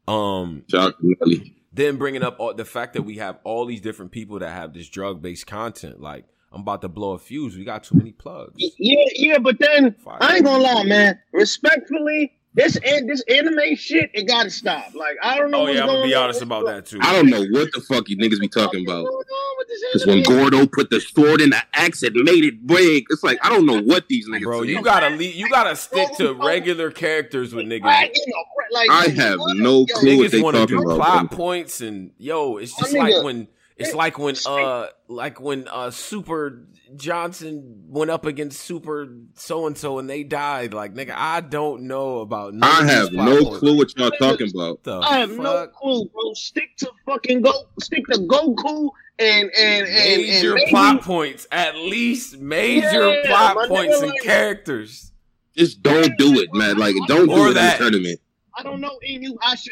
[0.09, 1.55] Um, Shout out Nelly.
[1.73, 4.73] then bringing up all, the fact that we have all these different people that have
[4.75, 6.01] this drug based content.
[6.01, 7.57] Like I'm about to blow a fuse.
[7.57, 8.55] We got too many plugs.
[8.79, 10.19] Yeah, yeah, but then Fire.
[10.21, 11.19] I ain't gonna lie, man.
[11.33, 14.95] Respectfully, this an- this anime shit, it gotta stop.
[14.95, 15.63] Like I don't know.
[15.63, 16.25] Oh yeah, I'm gonna going be on.
[16.25, 16.99] honest about that too.
[17.01, 19.05] I don't know what the fuck you niggas be talking about.
[19.05, 20.23] going on with this Because when?
[20.23, 23.07] Gordo put the sword in the axe, it made it break.
[23.11, 24.43] It's like I don't know what these niggas.
[24.43, 27.85] Bro, you gotta le- you gotta stick to regular characters with niggas.
[27.85, 30.83] Right, you know, like, I have no clue what Niggas they want to talking do
[30.83, 30.97] about.
[30.97, 31.37] plot bro.
[31.37, 36.65] points and yo, it's just like when it's like when uh like when uh Super
[36.97, 40.75] Johnson went up against Super so and so and they died.
[40.75, 42.55] Like nigga, I don't know about.
[42.55, 44.83] None I of have plot no clue what y'all talking about.
[44.83, 46.35] The I have no clue, bro.
[46.35, 47.53] Stick to fucking go.
[47.81, 53.69] Stick to Goku and and and major and plot points, at least major Yeah, plot
[53.69, 55.13] points and like- characters.
[55.57, 56.79] Just don't do it, man.
[56.79, 57.79] Like don't Or do it in that.
[57.79, 58.21] the tournament.
[58.57, 59.69] I don't know Inuyasha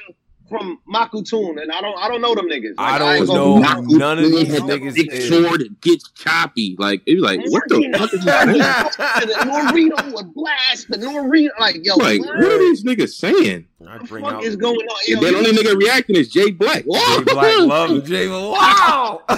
[0.50, 2.74] from Makutun, and I don't I don't know them niggas.
[2.76, 5.28] I don't ain't know gonna- none of these the niggas Big is.
[5.28, 6.76] sword it gets choppy.
[6.78, 8.96] Like it was like what the fuck is this?
[8.96, 11.48] the Norito would blast the Norito.
[11.58, 13.66] Like yo, Like what, what are these niggas saying?
[13.88, 14.96] I the bring fuck out is going on?
[15.06, 16.84] Yo, And then only nigga reacting is Jay Black.
[16.84, 18.28] Jay Black love Jay.
[18.28, 19.22] Wow.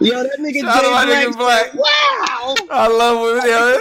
[0.00, 1.72] yo, that nigga Shout out my Jay nigga Black.
[1.72, 1.74] Black.
[1.74, 3.78] Wow, I love when yo,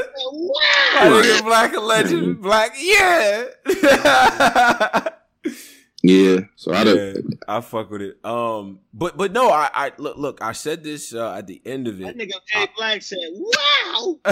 [0.95, 1.21] my wow.
[1.21, 2.41] nigga Black a legend.
[2.41, 3.45] Black, yeah.
[6.05, 6.41] Yeah.
[6.57, 7.39] So I don't.
[7.47, 8.17] I fuck with it.
[8.25, 10.41] Um, but but no, I, I look look.
[10.41, 12.03] I said this uh, at the end of it.
[12.03, 12.29] That it.
[12.29, 14.19] nigga Jay Black said, "Wow."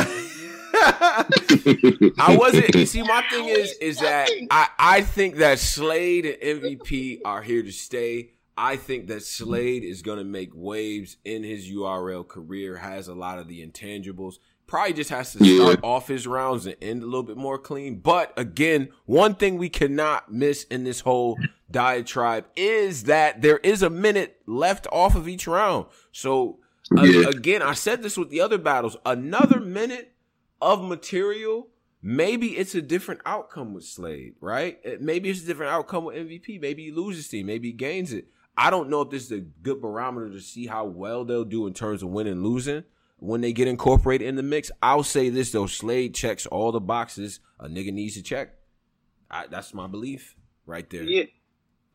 [0.84, 2.76] I wasn't.
[2.76, 7.42] You see, my thing is, is that I, I think that Slade and MVP are
[7.42, 8.32] here to stay.
[8.58, 12.78] I think that Slade is going to make waves in his URL career.
[12.78, 14.36] Has a lot of the intangibles.
[14.68, 15.64] Probably just has to Yeah.
[15.64, 17.96] start off his rounds and end a little bit more clean.
[18.00, 21.38] But again, one thing we cannot miss in this whole
[21.72, 25.86] diatribe is that there is a minute left off of each round.
[26.12, 26.60] So
[26.98, 28.98] uh, again, I said this with the other battles.
[29.06, 30.14] Another minute
[30.62, 31.70] of material,
[32.02, 34.80] maybe it's a different outcome with Slade, right?
[34.84, 36.60] It- Maybe it's a different outcome with MVP.
[36.60, 37.46] Maybe he loses team.
[37.48, 38.28] Maybe he gains it.
[38.58, 41.66] I don't know if this is a good barometer to see how well they'll do
[41.68, 42.84] in terms of winning and losing
[43.18, 44.70] when they get incorporated in the mix.
[44.84, 48.56] I'll say this though: Slade checks all the boxes a nigga needs to check.
[49.30, 51.04] I, that's my belief right there.
[51.04, 51.24] Yeah.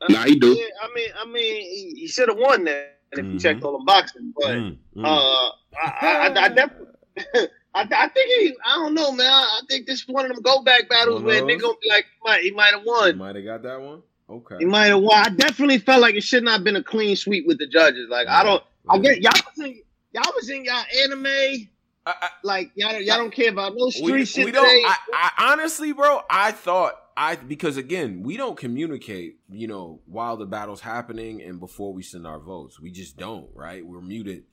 [0.09, 0.49] Nah, he do.
[0.49, 3.33] Yeah, I mean, I mean, he, he should have won that if Mhm.
[3.33, 4.23] he checked all the boxes.
[4.39, 5.05] But Mm, mm.
[5.05, 5.51] uh,
[5.83, 6.87] I, I, I, I definitely,
[7.75, 9.31] I, I think he, I don't know, man.
[9.31, 11.51] I think this is one of them go back battles where those?
[11.51, 13.17] nigga gonna be like, he might, he might have won.
[13.19, 14.03] might have got that one.
[14.29, 14.57] Okay.
[14.59, 15.15] He might have won.
[15.17, 18.09] I definitely felt like it should not have been a clean sweep with the judges.
[18.11, 19.81] Like I don't, I get y'all was in,
[20.13, 21.69] y'all was in y'all anime.
[22.07, 24.65] I- Like y'all, y'all don't care about no street we, shit we don't.
[24.67, 29.39] I, I honestly, bro, I thought I because again, we don't communicate.
[29.49, 33.49] You know, while the battle's happening and before we send our votes, we just don't.
[33.55, 33.85] Right?
[33.87, 34.45] We're muted,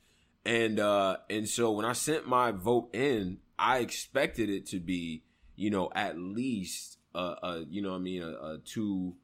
[0.45, 5.23] and uh and so when I sent my vote in, I expected it to be,
[5.55, 9.15] you know, at least a, a you know, what I mean, a, a two.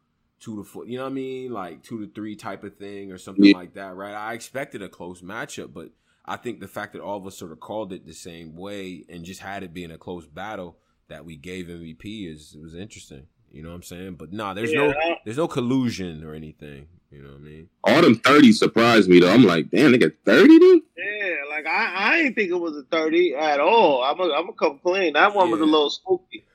[0.42, 3.12] Two to four, you know what I mean, like two to three type of thing
[3.12, 3.58] or something Yeah.
[3.58, 4.14] like that, right?
[4.14, 5.90] I expected a close matchup, but
[6.24, 9.04] I think the fact that all of us sort of called it the same way
[9.10, 10.78] and just had it being a close battle
[11.10, 13.28] that we gave MVP is it was interesting.
[13.52, 14.16] You know what I'm saying?
[14.16, 16.88] But nah, there's Yeah, no there's no collusion or anything.
[17.12, 17.70] You know what I mean?
[17.84, 19.32] All them 30 surprised me though.
[19.32, 20.84] I'm like, damn, they got 30 dude?
[20.96, 24.04] Yeah, like I, I didn't think it was a thirty at all.
[24.04, 25.14] I'm a, I'm a come clean.
[25.14, 26.46] That one was a little spooky.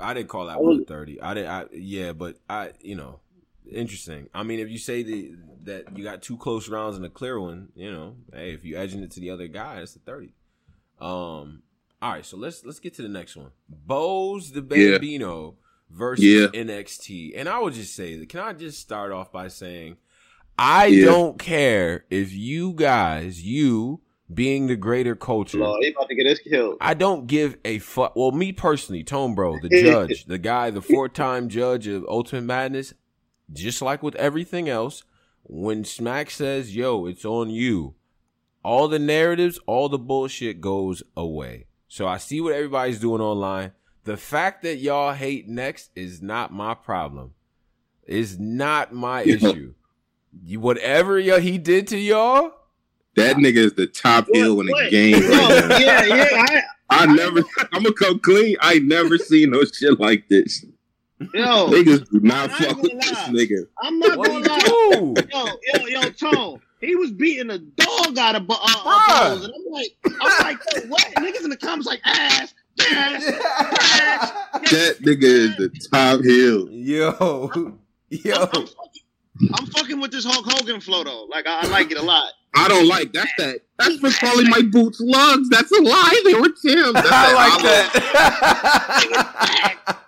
[0.00, 1.20] I didn't call that I one a 30.
[1.20, 3.20] I didn't I yeah, but I you know,
[3.70, 4.28] interesting.
[4.32, 5.32] I mean, if you say the,
[5.64, 8.76] that you got two close rounds and a clear one, you know, hey, if you
[8.78, 10.32] edging it to the other guy, it's a 30.
[11.00, 11.62] Um
[12.00, 13.50] all right, so let's let's get to the next one.
[13.68, 14.92] Bose the Yeah.
[14.92, 15.56] Bambino
[15.90, 16.46] versus Yeah.
[16.54, 17.34] NXT.
[17.36, 19.96] And I would just say, can I just start off by saying
[20.58, 21.04] I Yeah.
[21.06, 24.00] don't care if you guys, you,
[24.32, 25.58] being the greater culture.
[25.58, 26.76] Lord, he about to get us killed.
[26.80, 28.14] I don't give a fuck.
[28.14, 32.42] Well, me personally, Tone Bro, the judge, the guy, the four time judge of Ultimate
[32.42, 32.92] Madness,
[33.52, 35.04] just like with everything else,
[35.44, 37.94] when Smack says, yo, it's on you,
[38.62, 41.64] all the narratives, all the bullshit goes away.
[41.88, 43.72] So I see what everybody's doing online.
[44.04, 47.32] The fact that y'all hate next is not my problem.
[48.06, 49.34] Is not my Yeah.
[49.34, 49.74] issue.
[50.44, 52.52] You, whatever y'all, he did to y'all,
[53.16, 54.90] That nigga is the top heel in the What?
[54.90, 55.14] game.
[55.14, 55.78] Right oh, now.
[55.78, 56.26] yeah, yeah.
[56.32, 58.56] I, I never, I'm gonna come clean.
[58.60, 60.64] I never seen no shit like this.
[61.34, 63.66] yo, Niggas do not I ain't fuck with gonna this nigga.
[63.82, 64.58] I'm not what gonna he lie.
[64.60, 65.14] do?
[65.32, 66.60] Yo, yo, yo, Tone.
[66.80, 69.08] He was beating a dog out of uh, uh, Bruh.
[69.08, 71.02] balls, and I'm like, I'm like, yo, what?
[71.16, 74.30] Niggas in the comments like ass, ass, ass.
[74.70, 76.68] That nigga is the top hill.
[76.70, 77.50] Yo,
[78.10, 78.34] yo.
[78.42, 81.24] I'm, fucking, I'm fucking with this Hulk Hogan flow though.
[81.24, 82.32] Like I, I like it a lot.
[82.54, 83.60] I don't like that's that.
[83.78, 85.48] That's for calling my boots lugs.
[85.48, 86.22] That's a lie.
[86.24, 86.92] They were Tim.
[86.94, 87.62] That's I that like
[89.12, 89.98] that.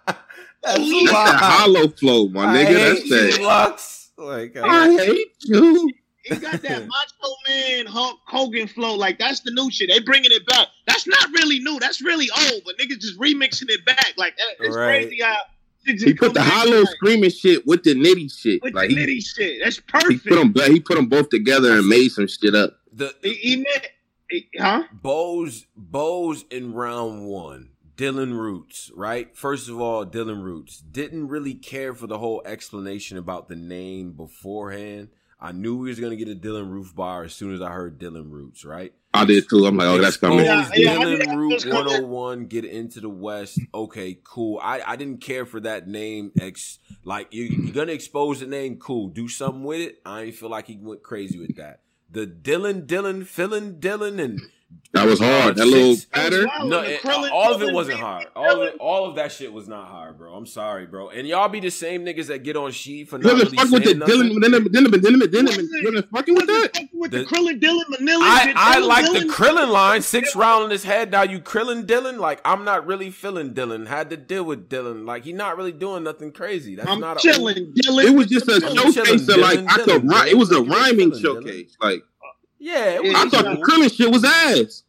[0.62, 2.66] That's That's that hollow flow, my I nigga.
[2.66, 3.42] hate That's you, that.
[3.42, 4.10] Lux.
[4.16, 5.90] Like, I, I hate you.
[6.24, 8.94] He got that Macho Man Hulk Hogan flow.
[8.94, 9.88] Like that's the new shit.
[9.90, 10.68] They bringing it back.
[10.86, 11.78] That's not really new.
[11.80, 12.62] That's really old.
[12.64, 14.12] But niggas just remixing it back.
[14.16, 15.02] Like it's Right.
[15.06, 15.36] crazy how
[15.84, 18.62] He put the come back hollow screaming shit with the nitty shit.
[18.62, 19.60] with Like the he, nitty shit.
[19.64, 20.10] That's perfect.
[20.12, 20.54] he perfect.
[20.54, 20.72] put them.
[20.74, 22.76] He put them both together and made some shit up.
[22.92, 23.86] the he, he meant,
[24.30, 24.82] he- huh?
[24.92, 27.70] Boze Boze in round one.
[27.96, 29.36] Dylan Roots, right?
[29.36, 34.12] First of all, Dylan Roots didn't really care for the whole explanation about the name
[34.12, 35.08] beforehand.
[35.40, 37.98] I knew we was gonna get a Dylan Roof bar as soon as I heard
[37.98, 38.92] Dylan Roots, right?
[39.14, 39.64] I did too.
[39.66, 40.40] I'm like, oh, that's coming.
[40.40, 41.86] Expose Yeah, yeah, I knew that Dylan Root was coming.
[41.86, 43.58] 101, get into the West.
[43.74, 44.60] Okay, cool.
[44.62, 46.30] I, I didn't care for that name.
[46.38, 49.08] Ex like you, you're gonna expose the name, cool.
[49.08, 50.00] Do something with it.
[50.04, 51.80] I ain't feel like he went crazy with that.
[52.10, 54.40] The Dylan, Dylan, Philin Dylan, and
[54.92, 55.54] That was hard.
[55.54, 56.48] That little That pattern.
[56.68, 58.26] no, it- all of it wasn't hard.
[58.34, 60.34] All of it, all of that shit was not hard, bro.
[60.34, 61.10] I'm sorry, bro.
[61.10, 63.84] And y'all be the same niggas that get on sheet for not really fuck with
[63.84, 64.16] the nothing.
[64.16, 66.88] Dylan, Dylan, Dylan, Dylan, Dylan, Dylan, fucking with that.
[66.92, 68.24] with The- the, Krillin Dylan Manila.
[68.24, 68.56] I, shit.
[68.56, 71.12] I Dylan like the Dylan- Krillin line, six round in his head.
[71.12, 73.86] Now you Krillin Dylan, like I'm not really feeling Dylan.
[73.86, 76.74] Had to deal with Dylan, like he not really doing nothing crazy.
[76.74, 78.04] That's I'm not a- chilling, Dylan.
[78.06, 80.26] It was just a I'm showcase of like Dylan, I could Dylan, rhyme.
[80.28, 81.76] It was a Dylan, Dylan, rhyming showcase.
[81.80, 82.02] Like
[82.60, 84.82] Yeah, it was, I he thought shot- the Krillin shit was ass.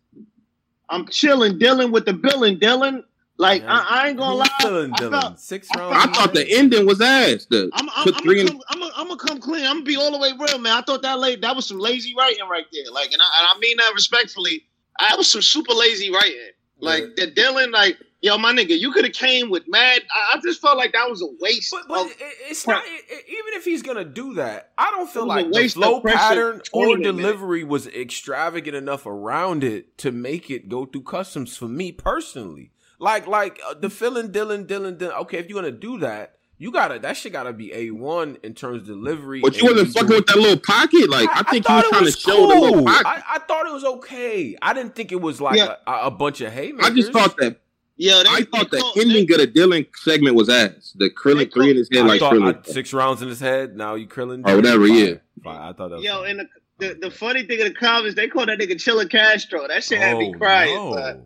[0.89, 3.03] I'm chilling, Dylan with the Billin, Dylan.
[3.37, 3.73] Like Yeah.
[3.73, 4.47] I, I ain't gonna lie.
[4.61, 5.21] feeling I Dylan?
[5.21, 5.95] felt- Six I rounds.
[5.95, 7.47] I felt- thought the ending was ass.
[7.49, 8.59] The I'm, I'm, put I'm, three gonna in.
[8.69, 9.65] come, I'm, I'm gonna come clean.
[9.65, 10.73] I'm gonna be all the way real, man.
[10.73, 12.91] I thought that late that was some lazy writing right there.
[12.91, 14.65] Like, and I, and I mean that respectfully.
[14.99, 16.37] I was some super lazy writing.
[16.79, 20.01] Like the Dylan, like yo, my nigga, you could have came with mad.
[20.13, 21.71] I, I just felt like that was a waste.
[21.71, 22.17] But, but of, it,
[22.49, 24.71] it's not it, even if he's gonna do that.
[24.77, 29.05] I don't feel It was a like the flow pattern or delivery was extravagant enough
[29.05, 32.71] around it to make it go through customs for me personally.
[32.99, 35.19] Like like uh, the feeling Dylan Dylan Dylan.
[35.21, 38.53] Okay, if you're gonna do that, you gotta that shit gotta be a one in
[38.53, 39.41] terms of delivery.
[39.41, 41.09] But you wasn't fucking with that little pocket.
[41.09, 43.07] Like I, think you thought was trying to show the little pocket.
[43.07, 44.55] I, I thought it was okay.
[44.61, 45.77] I didn't think it was like Yeah.
[45.87, 46.85] a, a bunch of haymakers.
[46.85, 47.59] I just thought that.
[48.01, 50.93] Yo, they, I thought the called- ending of the Dylan segment was ass.
[50.95, 52.67] The They Krillin three in his head I like thought Krillin.
[52.67, 53.75] I- six rounds in his head.
[53.77, 54.47] Now you Krillin.
[54.47, 54.97] Or whatever, Fire.
[54.97, 55.13] yeah.
[55.43, 55.59] Fire.
[55.69, 56.27] I thought that was Yo, fire.
[56.27, 56.47] and the,
[56.87, 59.67] the the funny thing in the comments, they called that nigga Chilla Castro.
[59.67, 60.75] That shit had me Oh, crying.
[60.75, 61.25] no.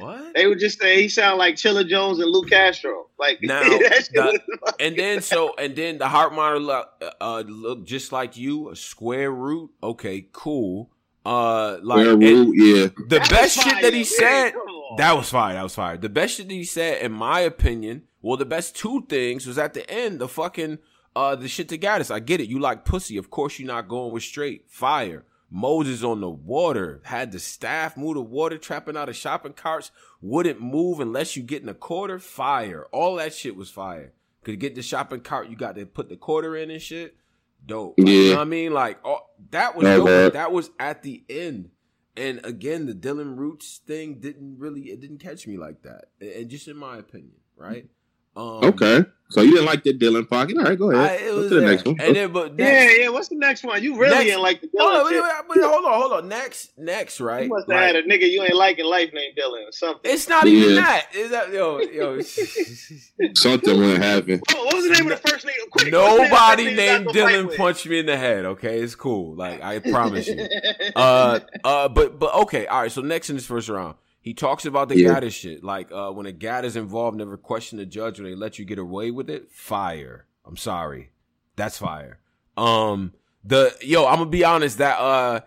[0.00, 0.32] What?
[0.34, 3.08] They would just say he sound like Chilla Jones and Luke Castro.
[3.18, 6.88] Like Now, that shit the- was and then so and then the heart monitor look,
[7.20, 9.70] uh, look just like you, a square root.
[9.82, 10.90] Okay, cool.
[11.26, 12.86] Uh, like Square root, yeah.
[13.08, 14.04] the That best shit that he man.
[14.04, 14.52] said.
[14.88, 14.96] Come.
[14.96, 15.54] That was fire.
[15.54, 15.96] That was fire.
[15.96, 19.58] The best shit that he said, in my opinion, well, the best two things was
[19.58, 20.18] at the end.
[20.18, 20.78] The fucking
[21.16, 22.10] uh, the shit to Gaddis.
[22.10, 22.48] I get it.
[22.48, 23.16] You like pussy.
[23.16, 25.24] Of course, you're not going with straight fire.
[25.50, 29.92] Moses on the water had the staff move the water, trapping out of shopping carts.
[30.20, 32.18] Wouldn't move unless you get in a quarter.
[32.18, 32.86] Fire.
[32.90, 34.12] All that shit was fire.
[34.42, 35.48] Could get the shopping cart.
[35.48, 37.16] You got to put the quarter in and shit.
[37.64, 37.94] Dope.
[37.98, 38.30] Like, You Yeah.
[38.30, 38.72] know what I mean?
[38.72, 39.20] Like oh,
[39.50, 40.32] that was That dope.
[40.32, 41.70] That was at the end.
[42.16, 46.06] And again, the Dylan Roots thing didn't really it didn't catch me like that.
[46.20, 47.86] And just in my opinion, right?
[48.36, 49.04] Um Okay.
[49.30, 50.56] So you didn't like the Dylan pocket?
[50.58, 51.10] All right, go ahead.
[51.10, 51.70] I, it Go was to the there.
[51.70, 51.96] next one.
[51.98, 53.08] And then but Yeah, next, yeah.
[53.08, 53.82] What's the next one?
[53.82, 55.22] You really Next- ain't like the hold on, shit.
[55.22, 56.28] wait, wait, wait, hold on, hold on.
[56.28, 57.44] Next, next, right?
[57.44, 60.12] You must have Like, had a nigga you ain't liking life named Dylan or something.
[60.12, 61.06] it's not even that.
[61.14, 62.20] Is that yo, yo
[63.34, 64.40] Something went happen.
[64.54, 65.70] Oh, what was the name of the first nigga?
[65.70, 68.44] Quick, what's name Nobody named you got to fight Dylan punched me in the head,
[68.44, 68.78] okay?
[68.80, 69.34] It's cool.
[69.36, 70.46] Like I promise you.
[70.96, 74.64] uh uh but but okay all right so next in this first round he talks
[74.64, 75.20] about the Yeah.
[75.20, 78.34] Gaddis shit like uh when a Gadd is involved never question the judge when they
[78.36, 81.10] let you get away with it fire i'm sorry
[81.56, 82.18] that's fire
[82.56, 83.12] um
[83.44, 85.40] the yo i'm gonna be honest that uh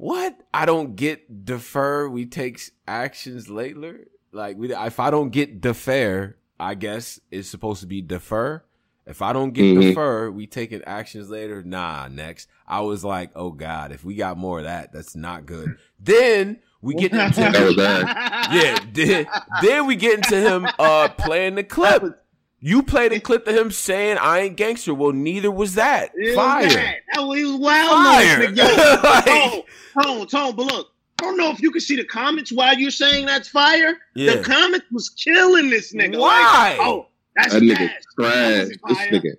[0.00, 0.38] what?
[0.54, 2.08] I don't get defer.
[2.08, 4.06] We take actions later.
[4.30, 8.62] Like we, if I don't get defer, I guess it's supposed to be defer.
[9.06, 9.88] If I don't get Mhm.
[9.88, 11.64] defer, we taking actions later.
[11.64, 12.48] Nah, next.
[12.64, 15.76] I was like, oh god, if we got more of that, that's not good.
[15.98, 18.78] Then we get into That was yeah.
[18.92, 19.26] Then,
[19.62, 22.24] then we get into him uh playing the clip.
[22.60, 24.92] You played a clip of him saying I ain't gangster.
[24.92, 26.10] Well, neither was that.
[26.14, 26.68] It was Fire.
[26.68, 26.96] That.
[27.14, 27.90] that was, was wild.
[27.90, 28.46] Fire.
[28.48, 29.02] on nigga.
[29.04, 29.62] Like- Tone,
[30.02, 32.90] Tone, Tone, but look, I don't know if you can see the comments while you're
[32.92, 33.96] saying that's fire.
[34.14, 34.36] Yeah.
[34.36, 36.18] The comments was killing this nigga.
[36.18, 36.76] Why?
[36.78, 37.92] Like, oh, that's That nigga trash.
[38.18, 38.66] trash.
[38.66, 39.32] This nigga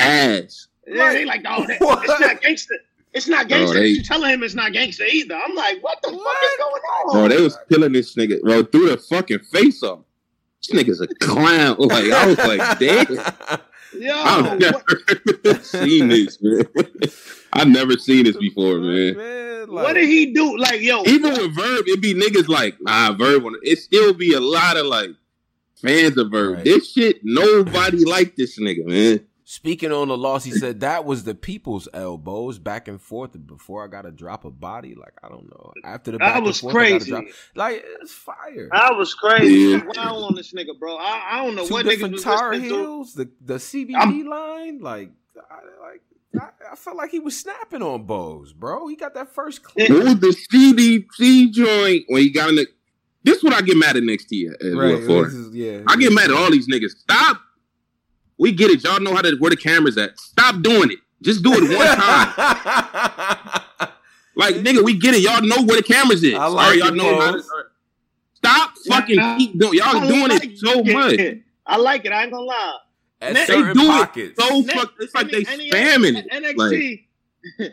[0.00, 0.68] ass.
[0.86, 2.04] Yeah, they like, oh, that, What?
[2.04, 2.74] it's not gangster.
[3.14, 3.78] It's not gangster.
[3.78, 5.34] they- you telling him it's not gangster either.
[5.34, 7.12] I'm like, what the fuck is going on?
[7.12, 10.00] Bro, they was killing this nigga, bro, through the fucking face off.
[10.66, 11.76] This nigga's a clown.
[11.78, 13.60] Like I was like, damn.
[14.00, 14.82] Yo, I've never
[15.42, 16.64] what, seen this, man.
[17.52, 19.16] I've never seen this before, man.
[19.18, 20.56] Man, what did he do?
[20.56, 23.60] Like, yo, Even with Verb, it'd be niggas like, nah, Verb, on it.
[23.68, 25.10] it still be a lot of like
[25.74, 26.54] fans of Verb.
[26.54, 26.64] Right.
[26.64, 29.20] This shit, nobody like this nigga, man.
[29.52, 33.84] Speaking on the loss, he said that was the people's elbows back and forth before
[33.84, 34.94] I got to drop a body.
[34.94, 35.74] Like I don't know.
[35.84, 37.10] After the back that and was forth, I crazy.
[37.10, 38.70] drop- like it's fire.
[38.72, 39.52] I was crazy.
[39.72, 39.82] Yeah.
[39.94, 40.96] Wow on this nigga, bro.
[40.96, 42.76] I, I don't know Two what niggas different was Tar listening to.
[42.78, 46.00] Heels, the the CBD I'm- line, like I, like
[46.40, 48.88] I, I felt like he was snapping on Boze, bro.
[48.88, 49.90] He got that first clip.
[49.90, 52.66] What was the CDC joint when he got in the?
[53.22, 54.54] This is what I get mad at next year.
[54.54, 55.82] at Right, this is- yeah.
[55.86, 56.92] I get mad at all these niggas.
[56.98, 57.38] Stop.
[58.38, 58.82] We get it.
[58.84, 60.18] Y'all know how to where the camera's at.
[60.18, 60.98] Stop doing it.
[61.22, 63.60] Just do it one time.
[64.34, 65.20] Like nigga, we get it.
[65.20, 66.32] Y'all know where the cameras is.
[66.32, 67.36] I Sorry, like y'all it, know how to.
[67.36, 67.50] Pose.
[68.32, 69.36] Stop fucking Yeah.
[69.36, 69.74] keep doing.
[69.74, 70.92] Y'all I doing like it so it.
[70.92, 71.20] much.
[71.66, 72.12] I like it.
[72.12, 72.78] I ain't gonna lie.
[73.20, 74.40] At They certain do it.
[74.40, 74.94] So Ne- fuck.
[75.00, 76.30] It's like they spamming it.
[76.30, 77.72] NXT.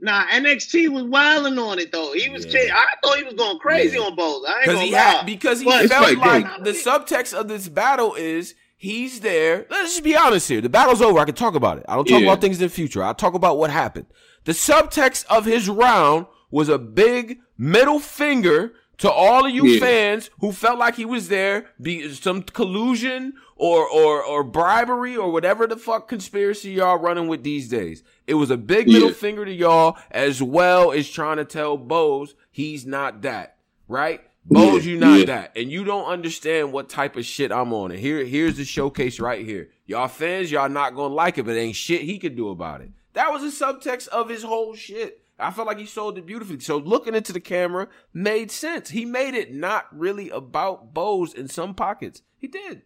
[0.00, 2.12] nah, NXT was wilding on it though.
[2.12, 2.44] He was.
[2.44, 2.52] Yeah.
[2.52, 2.72] Kidding.
[2.72, 4.04] I thought he was going crazy Yeah.
[4.04, 4.44] on both.
[4.46, 4.98] I ain't gonna he lie.
[4.98, 9.66] had because he But- felt like, like, the subtext of this battle is he's there.
[9.70, 10.60] Let's just be honest here.
[10.62, 11.18] The battle's over.
[11.18, 11.84] I can talk about it.
[11.86, 12.26] I don't talk Yeah.
[12.28, 13.02] about things in the future.
[13.04, 14.06] I talk about what happened.
[14.44, 19.80] The subtext of his round was a big middle finger to all of you Yeah.
[19.80, 25.30] fans who felt like he was there, be some collusion or or or bribery or
[25.30, 28.02] whatever the fuck conspiracy y'all running with these days.
[28.26, 29.14] It was a big middle Yeah.
[29.14, 33.56] finger to y'all as well as trying to tell Boze he's not that,
[33.88, 34.22] right?
[34.50, 35.24] Boze, Yeah, you not yeah.
[35.26, 35.56] that.
[35.56, 37.92] And you don't understand what type of shit I'm on.
[37.92, 39.70] And here, here's the showcase right here.
[39.86, 42.90] Y'all fans, y'all not gonna like it, but ain't shit he could do about it.
[43.12, 45.22] That was the subtext of his whole shit.
[45.38, 46.60] I felt like he sold it beautifully.
[46.60, 48.90] So looking into the camera made sense.
[48.90, 52.22] He made it not really about Boze in some pockets.
[52.36, 52.82] He did.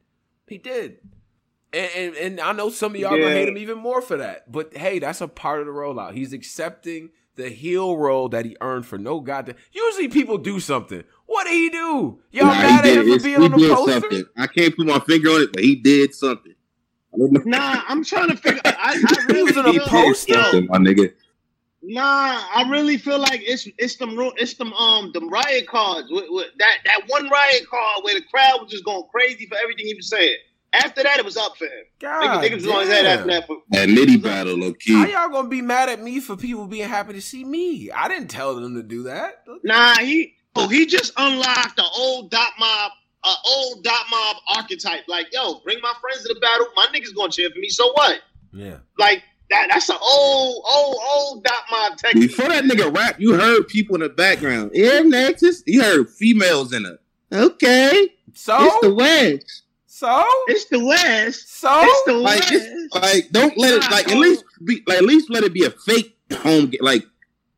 [0.47, 0.99] He did.
[1.73, 4.51] And, and, and I know some of y'all gonna hate him even more for that.
[4.53, 6.15] But hey, that's a part of the rollout.
[6.15, 9.57] He's accepting the heel role that he earned for no goddamn.
[9.73, 11.03] Usually people do something.
[11.27, 12.21] What did he do?
[12.31, 13.09] Y'all Nah, mad he at did.
[13.09, 13.93] him for being on the poster?
[14.01, 14.25] something.
[14.37, 16.55] I can't put my finger on it, but he did something.
[17.13, 17.41] I don't know.
[17.45, 18.61] Nah, I'm trying to figure.
[18.65, 20.35] I, I really was in a feel- He did poster?
[20.35, 21.13] something, my nigga.
[21.87, 22.03] Nah,
[22.55, 26.25] I really feel like it's it's them ru- it's them um them riot cards with,
[26.31, 29.87] with that that one riot card where the crowd was just going crazy for everything
[29.87, 30.37] he was saying.
[30.75, 31.71] After that, it was up for him.
[32.01, 33.47] God Niggas, niggas was on his head after that.
[33.47, 36.89] For, That nitty battle, low How y'all gonna be mad at me for people being
[36.89, 37.91] happy to see me?
[37.91, 39.45] I didn't tell them to do that.
[39.63, 42.93] nah, he oh he just unlocked the old dot mob.
[43.27, 46.67] Uh, old dot mob archetype, like yo, bring my friends to the battle.
[46.77, 47.69] My niggas gonna cheer for me.
[47.71, 48.21] So what?
[48.53, 48.79] Yeah.
[48.99, 49.69] Like that.
[49.71, 52.29] That's an old, old, old dot mob technique.
[52.29, 54.73] Before that nigga rap, you heard people in the background.
[54.75, 55.63] Yeah, Nexus.
[55.67, 56.99] You heard females in it.
[57.33, 59.63] Okay, So it's the West.
[60.05, 61.61] So It's the West.
[61.61, 62.53] so It's the Like, West.
[62.53, 63.91] it's, like, don't let it.
[63.91, 64.83] Like, at least be.
[64.87, 66.81] Like, at least let it be a fake home game.
[66.83, 67.05] Like,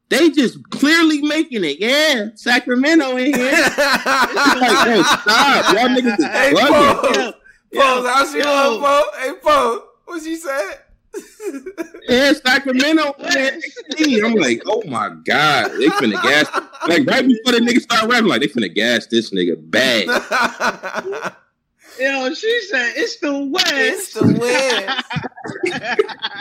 [0.08, 1.80] they just clearly making it.
[1.80, 3.50] Yeah, Sacramento in here.
[3.52, 5.74] like, yo, stop.
[5.74, 7.02] Y'all niggas is Hey, bugging.
[7.02, 7.34] Pose.
[7.72, 8.44] Yo, Pose, how she yo.
[8.44, 9.20] love Pose?
[9.22, 10.78] Hey, Pose, what she said?
[12.08, 13.14] Yeah, Sacramento.
[13.18, 13.60] Man,
[14.24, 16.46] I'm like, oh my god, they finna gas.
[16.86, 20.06] Like right before the nigga start rapping, like they finna gas this nigga bad.
[21.98, 23.66] Yo, she said it's the West.
[23.68, 25.04] it's the West.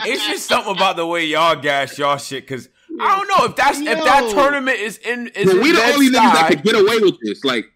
[0.06, 2.68] it's just something about the way y'all gas y'all shit because
[3.00, 5.82] I don't know if that's if that tournament is in is But in we the
[5.82, 6.56] only niggas that Bed-Stuy.
[6.56, 7.44] could get away with this.
[7.44, 7.66] Like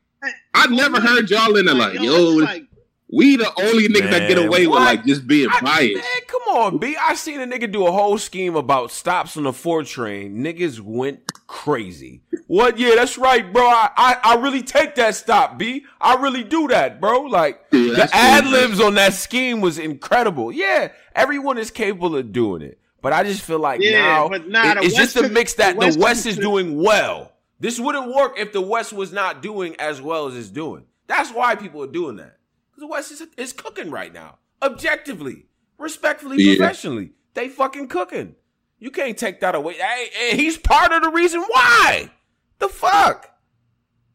[0.55, 2.67] I've never heard y'all in there like, Yo, yo, it's like,
[3.13, 5.95] we the only niggas that get Man, away with like just being I- biased.
[5.97, 6.97] man, come on, B.
[7.01, 10.37] I seen a nigga do a whole scheme about stops on the four train.
[10.45, 12.23] Niggas went crazy.
[12.47, 12.79] What?
[12.79, 13.65] Yeah, that's right, bro.
[13.67, 15.85] I, I, I really take that stop, B.
[16.01, 17.23] I really do that, bro.
[17.23, 20.53] Like Yeah, the ad libs on that scheme was incredible.
[20.53, 22.79] Yeah, everyone is capable of doing it.
[23.03, 25.75] But I just feel like Yeah, now nah, it- the it's just a mix that
[25.75, 27.33] the the West West, is doing well.
[27.59, 30.85] This wouldn't work if the West was not doing as well as it's doing.
[31.07, 32.37] That's why people are doing that.
[32.81, 34.39] Because the West is, is cooking right now.
[34.63, 35.47] Objectively,
[35.79, 36.57] respectfully, Yeah.
[36.57, 37.13] professionally.
[37.35, 38.37] They fucking cooking.
[38.79, 39.75] You can't take that away.
[39.75, 42.11] Hey, and he's part of the reason why.
[42.59, 43.29] The fuck?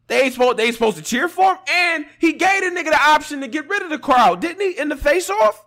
[0.08, 2.90] They ain't supposed they ain't supposed to cheer for him, and he gave the nigga
[2.92, 4.78] the option to get rid of the crowd, didn't he?
[4.80, 5.64] In the face off.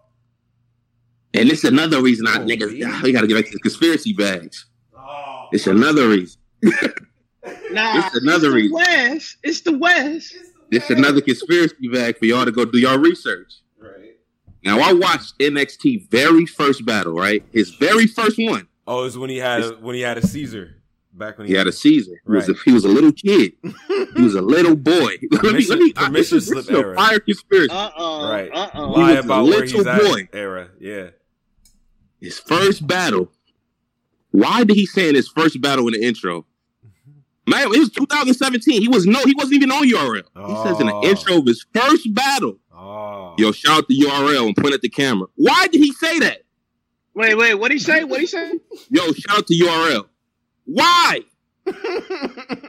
[1.35, 3.01] And it's another reason I Oh, niggas yeah.
[3.03, 4.67] we gotta get back to the conspiracy bags.
[4.97, 5.49] Oh.
[5.53, 6.41] It's another reason.
[7.71, 8.75] Nah, It's another the reason.
[8.77, 9.37] West.
[9.43, 10.35] It's the West.
[10.35, 10.48] It's
[10.91, 13.55] another conspiracy bag for y'all to go do your research.
[13.81, 14.17] Right.
[14.65, 17.45] Now I watched NXT very first battle, right?
[17.53, 18.69] His very first one.
[18.87, 20.77] Oh, it's when he had a, when he had a Caesar
[21.13, 22.21] back when He had a Caesar.
[22.27, 22.61] He, was, a, Right.
[22.65, 23.53] he was a little kid.
[24.17, 25.17] he was a little boy.
[25.31, 27.71] let me, let me, permission this is, slip this is a fire conspiracy.
[27.71, 28.51] Uh uh right.
[28.53, 30.69] Uh uh Lie was a about where little he's at era.
[30.79, 31.11] Yeah.
[32.21, 33.31] his first battle.
[34.31, 36.47] Why did he say in his first battle in the intro?
[37.49, 38.81] Man, it was 2017.
[38.83, 40.23] He was no, he wasn't even on URL.
[40.47, 41.05] He says in the Oh.
[41.05, 43.35] intro of his first battle, Oh.
[43.39, 45.27] yo, shout out the URL and point at the camera.
[45.37, 46.43] Why did he say that?
[47.15, 47.55] Wait, wait.
[47.55, 48.05] What he say?
[48.05, 48.53] What he say?
[48.91, 50.07] Yo, shout out the URL.
[50.65, 51.21] Why?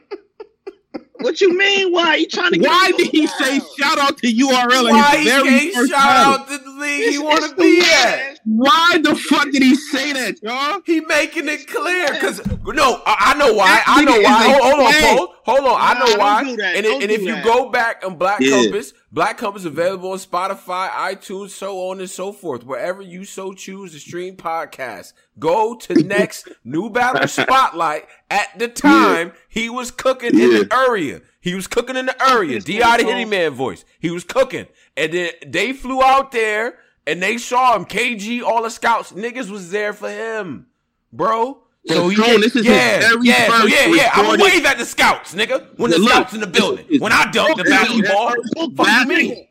[1.21, 1.91] What you mean?
[1.91, 2.57] Why you trying to?
[2.57, 3.31] Get Why did he wild?
[3.31, 6.33] say shout out to URL in Why his he very can't first shout battle?
[6.33, 8.38] out the league It's- he want to the be at?
[8.51, 10.81] Why the fuck did he say that, y'all?
[10.83, 13.81] He making it clear because no, I, I know why.
[13.85, 14.43] I know why.
[14.43, 15.17] Hold, hold on, fan.
[15.17, 15.77] hold, hold on.
[15.79, 16.43] I know why.
[16.43, 16.49] do.
[16.61, 18.61] And, it- and if do you go back on Black Yeah.
[18.63, 23.53] Compass, Black Compass available on Spotify, iTunes, so on and so forth, wherever you so
[23.53, 25.13] choose to stream podcasts.
[25.37, 28.07] Go to next new battle spotlight.
[28.31, 31.21] At the time, he was cooking in the area.
[31.39, 32.59] He was cooking in the area.
[32.61, 33.85] Di the Hitty Man voice.
[33.99, 34.65] He was cooking,
[34.97, 36.79] and then they flew out there
[37.11, 37.85] and they saw him.
[37.85, 40.67] KG, all the scouts, niggas was there for him,
[41.11, 41.63] bro.
[41.87, 44.09] So Well, he, this is his yeah, very yeah, so first yeah, yeah.
[44.13, 45.77] I'm recorded- wave at the scouts, nigga.
[45.77, 46.85] When the Look, scouts in the building.
[46.85, 49.15] it's- When I dunk the it's- basketball, it's- fuck you battle.
[49.15, 49.47] mean?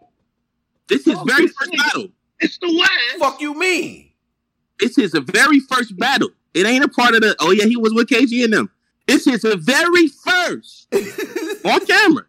[0.88, 2.08] This is very first battle.
[2.40, 3.18] It's the West.
[3.18, 4.10] Fuck you mean?
[4.80, 6.28] It's his very first battle.
[6.54, 7.34] It ain't a part of the.
[7.40, 8.70] Oh yeah, he was with KG and them.
[9.08, 10.86] It's his very first
[11.64, 12.24] on camera.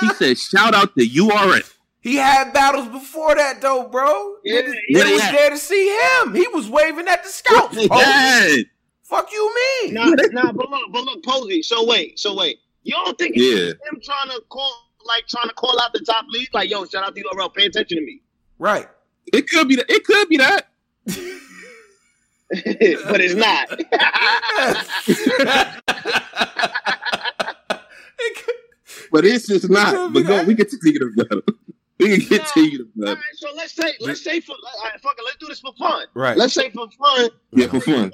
[0.00, 1.73] He said, "Shout out to URL."
[2.04, 4.34] He had battles before that though, bro.
[4.44, 5.32] Yeah, Niggas, yeah, was yeah.
[5.32, 6.34] there to see him.
[6.34, 7.78] He was waving at the scouts.
[7.78, 8.56] Oh, Yeah,
[9.02, 9.94] fuck you mean?
[9.94, 11.62] Nah, nah, but look, but look, Posey.
[11.62, 12.58] So wait, so wait.
[12.82, 13.70] You don't think Yeah.
[13.70, 14.70] it's him trying to call,
[15.06, 16.50] like trying to call out the top league?
[16.52, 17.54] Like, yo, shout out to URL.
[17.54, 18.20] Pay attention to me.
[18.58, 18.86] Right.
[19.32, 19.76] it could be.
[19.76, 19.86] That.
[19.88, 20.68] It could be that.
[21.06, 21.16] but
[23.22, 23.70] it's not.
[29.10, 30.12] But it's just not.
[30.12, 30.36] be But go.
[30.38, 30.46] that.
[30.46, 31.42] We to continue the battle.
[31.98, 33.14] We can continue the All battle.
[33.14, 35.72] right, so let's say, let's say for, all right, fuck it, let's do this for
[35.78, 36.06] fun.
[36.14, 36.36] Right.
[36.36, 37.30] Let's say for fun.
[37.52, 38.10] Yeah, for fun.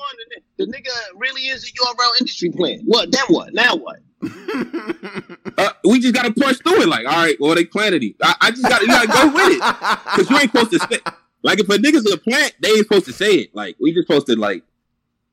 [0.56, 2.82] The, the nigga really is a URL industry plan.
[2.84, 3.10] What?
[3.10, 3.54] Then what?
[3.54, 4.00] Now what?
[5.58, 6.88] Uh, we just gotta push through it.
[6.88, 8.16] Like, all right, well, they planted it.
[8.22, 11.00] I, I just gotta, you gotta go with it because you ain't supposed to say.
[11.42, 13.54] Like, if a nigga's a plant, they ain't supposed to say it.
[13.54, 14.62] Like, we just supposed to like,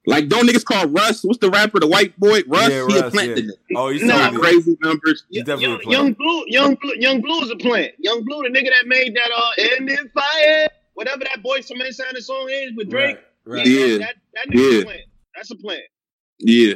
[0.08, 1.24] like, don't niggas call Russ?
[1.24, 2.42] What's the rapper, the white boy?
[2.48, 3.30] Russ, Yeah, he a Russ, plant.
[3.30, 3.36] yeah.
[3.36, 3.50] nigga.
[3.76, 5.24] Oh, he's Nah, Got crazy numbers.
[5.30, 5.92] He's definitely young, a plant.
[5.92, 7.92] Yung Bleu, Yung Bleu, Yung Bleu is a plant.
[8.00, 11.78] Yung Bleu, the nigga that made that uh, "End in Fire," whatever that boy some
[11.78, 13.18] man sounded song is with Drake.
[13.46, 13.58] Right.
[13.60, 13.68] right.
[13.68, 13.98] Yeah.
[14.00, 14.80] that, that nigga's Yeah.
[14.82, 15.02] a plant.
[15.36, 15.84] That's a plant.
[16.40, 16.74] Yeah.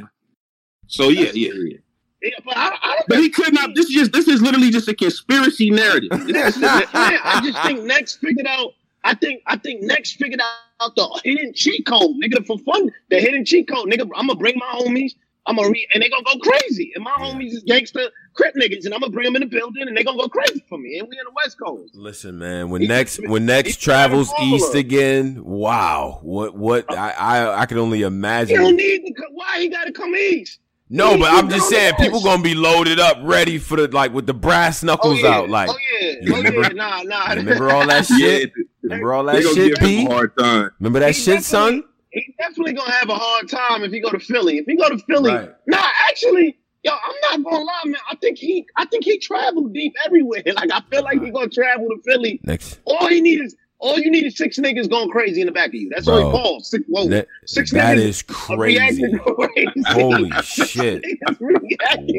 [0.87, 1.77] So yeah, yeah, yeah.
[2.23, 3.73] Yeah, but I, I But he could not.
[3.73, 4.11] This is just.
[4.11, 6.09] This is literally just a conspiracy narrative.
[6.11, 8.73] NXT, yeah, I just think NXT figured out.
[9.03, 10.41] I think I think NXT figured
[10.81, 12.45] out the hidden cheat code, nigga.
[12.45, 14.07] For fun, the hidden cheat code, nigga.
[14.15, 15.13] I'm gonna bring my homies.
[15.47, 16.91] I'm gonna read, and they gonna go crazy.
[16.93, 19.87] And my homies is gangster crip niggas, and I'm gonna bring them in the building,
[19.87, 20.99] and they gonna go crazy for me.
[20.99, 21.95] And we in the West Coast.
[21.95, 22.69] Listen, man.
[22.69, 26.19] When He- NXT when NXT travels east again, wow.
[26.21, 28.75] What what uh, I I, I can only He don't imagine.
[28.75, 29.13] need to.
[29.33, 30.59] Why he gotta come east?
[30.93, 34.27] No, but I'm just saying people gonna be loaded up, ready for the like with
[34.27, 35.49] the brass oh, knuckles out.
[35.49, 37.33] Like, oh yeah, oh remember- yeah, nah, nah.
[37.33, 38.51] remember all that shit?
[38.91, 40.05] Remember all that shit, give him P?
[40.05, 40.71] a hard time.
[40.79, 41.83] Remember that He shit, son?
[42.11, 44.57] He definitely gonna have a hard time if he go to Philly.
[44.57, 45.49] If he go to Philly, Right.
[45.67, 48.01] nah, actually, yo, I'm not gonna lie, man.
[48.09, 50.43] I think he, I think he traveled deep everywhere.
[50.53, 52.41] Like I feel like he gonna travel to Philly.
[52.43, 55.51] Next, All he need is, all you need is six niggas going crazy in the
[55.51, 55.89] back of you.
[55.93, 56.31] That's all he Bro.
[56.31, 56.69] calls.
[56.69, 59.73] Six, whoa, that, six that niggas is are reacting crazy.
[59.73, 59.83] crazy.
[59.87, 61.03] Holy shit!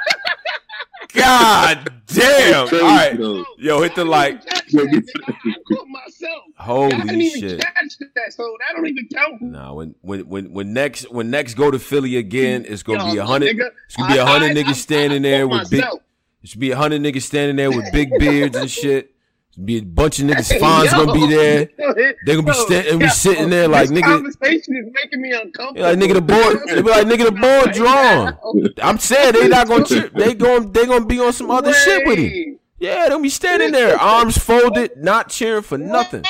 [1.13, 2.59] God damn!
[2.61, 3.45] All Crazy, right, though.
[3.57, 4.41] yo, hit the like.
[4.51, 5.33] I didn't even catch that, nigga.
[5.45, 6.43] I I caught myself.
[6.57, 7.59] I Holy didn't even shit!
[7.61, 9.41] catch that, so that don't even count.
[9.41, 13.11] Nah, when when when when next when next go to Philly again, it's gonna Yo,
[13.13, 13.59] be a hundred.
[13.87, 15.79] It's gonna be a I- hundred I- I- niggas standing I there caught with big.
[15.81, 16.01] myself.
[16.41, 19.13] There should be a hundred niggas standing there with big beards and shit.
[19.61, 20.57] Should be a bunch of niggas.
[20.59, 21.69] Fonz gonna be there.
[22.25, 24.03] They gonna be sta- and be sitting there like this nigga.
[24.05, 25.81] conversation is making me uncomfortable.
[25.81, 26.59] Like nigga, the board.
[26.67, 28.71] They be like nigga, the board drawn.
[28.81, 29.85] I'm saying they not gonna.
[29.85, 32.59] Tri- they going they gonna be on some other shit with him.
[32.79, 36.23] Yeah, they'll be standing there, arms folded, not cheering for nothing.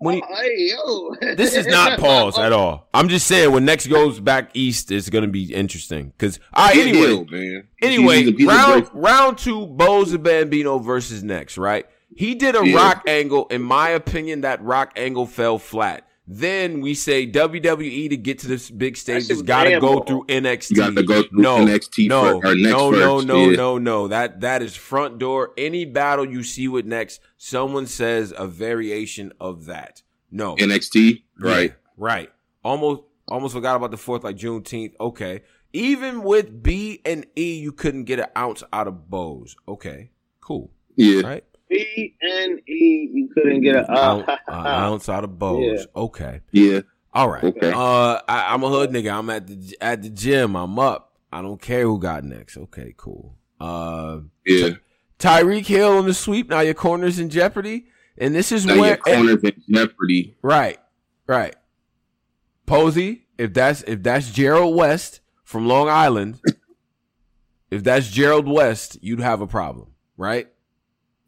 [0.00, 2.88] When he, oh, Hey, this is not pause at all.
[2.94, 6.12] I'm just saying when NXT goes back east, it's gonna be interesting.
[6.18, 7.68] Cause I He a anyway, heel, man.
[7.82, 11.86] anyway, He's a- he's a round round two, Boze and Bambino versus NXT, right?
[12.18, 12.74] He did a Yeah.
[12.74, 13.46] rock angle.
[13.46, 16.04] In my opinion, that rock angle fell flat.
[16.26, 20.24] Then we say WWE to get to this big stage has got to go through
[20.28, 20.70] NXT.
[20.70, 23.56] You got to go through no, NXT no, fir- or next no, no, no, yeah.
[23.56, 24.08] no, no.
[24.08, 25.52] That that is front door.
[25.56, 30.02] Any battle you see with next, someone says a variation of that.
[30.30, 31.70] No, NXT, right?
[31.70, 32.30] yeah, right.
[32.64, 34.94] Almost almost forgot about the fourth, like Juneteenth.
[35.00, 35.42] Okay.
[35.72, 39.54] Even with B and E, you couldn't get an ounce out of Boze.
[39.68, 40.10] Okay.
[40.40, 40.72] Cool.
[40.96, 41.22] Yeah.
[41.22, 41.44] Right?
[41.68, 43.10] B N E.
[43.12, 43.90] You couldn't get a.
[43.90, 45.86] Ounce, Uh, an ounce out of Boze.
[45.94, 46.40] Okay.
[46.52, 46.80] Yeah.
[47.12, 47.44] All right.
[47.44, 47.72] Okay.
[47.72, 49.12] Uh I, I'm a hood nigga.
[49.16, 50.56] I'm at the at the gym.
[50.56, 51.16] I'm up.
[51.32, 52.56] I don't care who got next.
[52.56, 53.36] Okay, cool.
[53.60, 54.70] Uh Yeah.
[55.18, 56.48] Tyreek Hill on the sweep.
[56.50, 57.86] Now your corner's in jeopardy.
[58.18, 60.36] And this is Now your where corners in jeopardy.
[60.42, 60.78] Right,
[61.26, 61.54] right.
[62.66, 66.40] Posey, if that's if that's Gerald West from Long Island,
[67.70, 70.48] if that's Gerald West, you'd have a problem, right?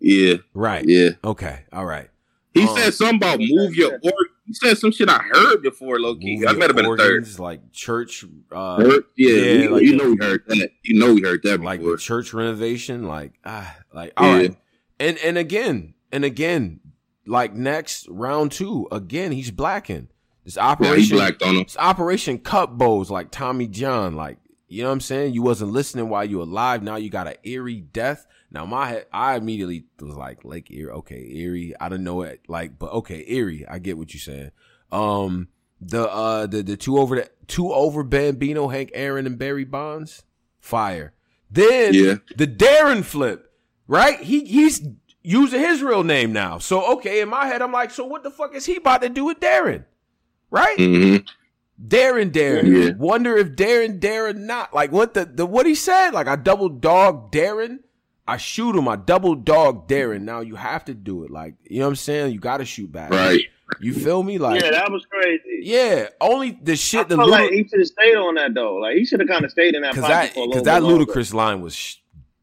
[0.00, 0.36] Yeah.
[0.54, 0.84] Right.
[0.86, 1.10] Yeah.
[1.24, 1.64] Okay.
[1.72, 2.08] All right.
[2.54, 4.12] He Um, said something about move your organ.
[4.46, 6.36] He said some shit I heard before, low key.
[6.38, 7.38] Move I your might have been a third.
[7.38, 9.04] like church, uh, Heard?
[9.16, 10.70] Yeah, yeah, you, like you a- know we heard that.
[10.82, 11.92] You know we heard that like before.
[11.96, 14.50] the church renovation, like ah, like all right.
[14.50, 15.06] Yeah.
[15.06, 16.80] And and again and again,
[17.26, 20.08] like next round two, again he's blacking.
[20.44, 21.60] This yeah, he blacked on him.
[21.60, 24.16] It's Operation Cut Bows, like Tommy John.
[24.16, 25.34] Like, you know what I'm saying?
[25.34, 26.82] You wasn't listening while you were alive.
[26.82, 28.26] Now you got an eerie death.
[28.50, 30.90] Now my head, I immediately was like, Lake Erie.
[30.90, 31.74] Okay, Erie.
[31.80, 32.40] I don't know it.
[32.48, 33.64] Like, but okay, Erie.
[33.68, 34.50] I get what you're saying.
[34.90, 35.48] Um,
[35.80, 40.24] the uh, the the two over the two over Bambino, Hank Aaron, and Barry Bonds,
[40.60, 41.12] fire.
[41.50, 42.14] Then Yeah.
[42.36, 43.52] the Darren flip,
[43.86, 44.18] right?
[44.20, 44.82] He he's
[45.22, 46.58] using his real name now.
[46.58, 49.08] So okay, in my head, I'm like, so what the fuck is he about to
[49.08, 49.84] do with Darren?
[50.50, 50.76] Right?
[50.76, 51.16] hmm
[51.82, 52.66] Darren Darren.
[52.88, 52.92] Yeah.
[52.98, 56.10] Wonder if Darren Darren not like what the, the what he said.
[56.10, 57.78] Like I double dog Darren.
[58.26, 58.86] I shoot him.
[58.88, 60.22] I double dog Darren.
[60.22, 61.30] Now you have to do it.
[61.30, 62.32] Like you know what I'm saying.
[62.32, 63.10] You got to shoot back.
[63.10, 63.44] Right.
[63.80, 64.38] You feel me?
[64.38, 65.60] Like yeah, that was crazy.
[65.62, 66.08] yeah.
[66.20, 68.74] Only the I shit the felt like he should have stayed on that though.
[68.76, 70.98] Like he should have kind of stayed in that because that because that bit longer.
[70.98, 71.96] ludicrous line was sh-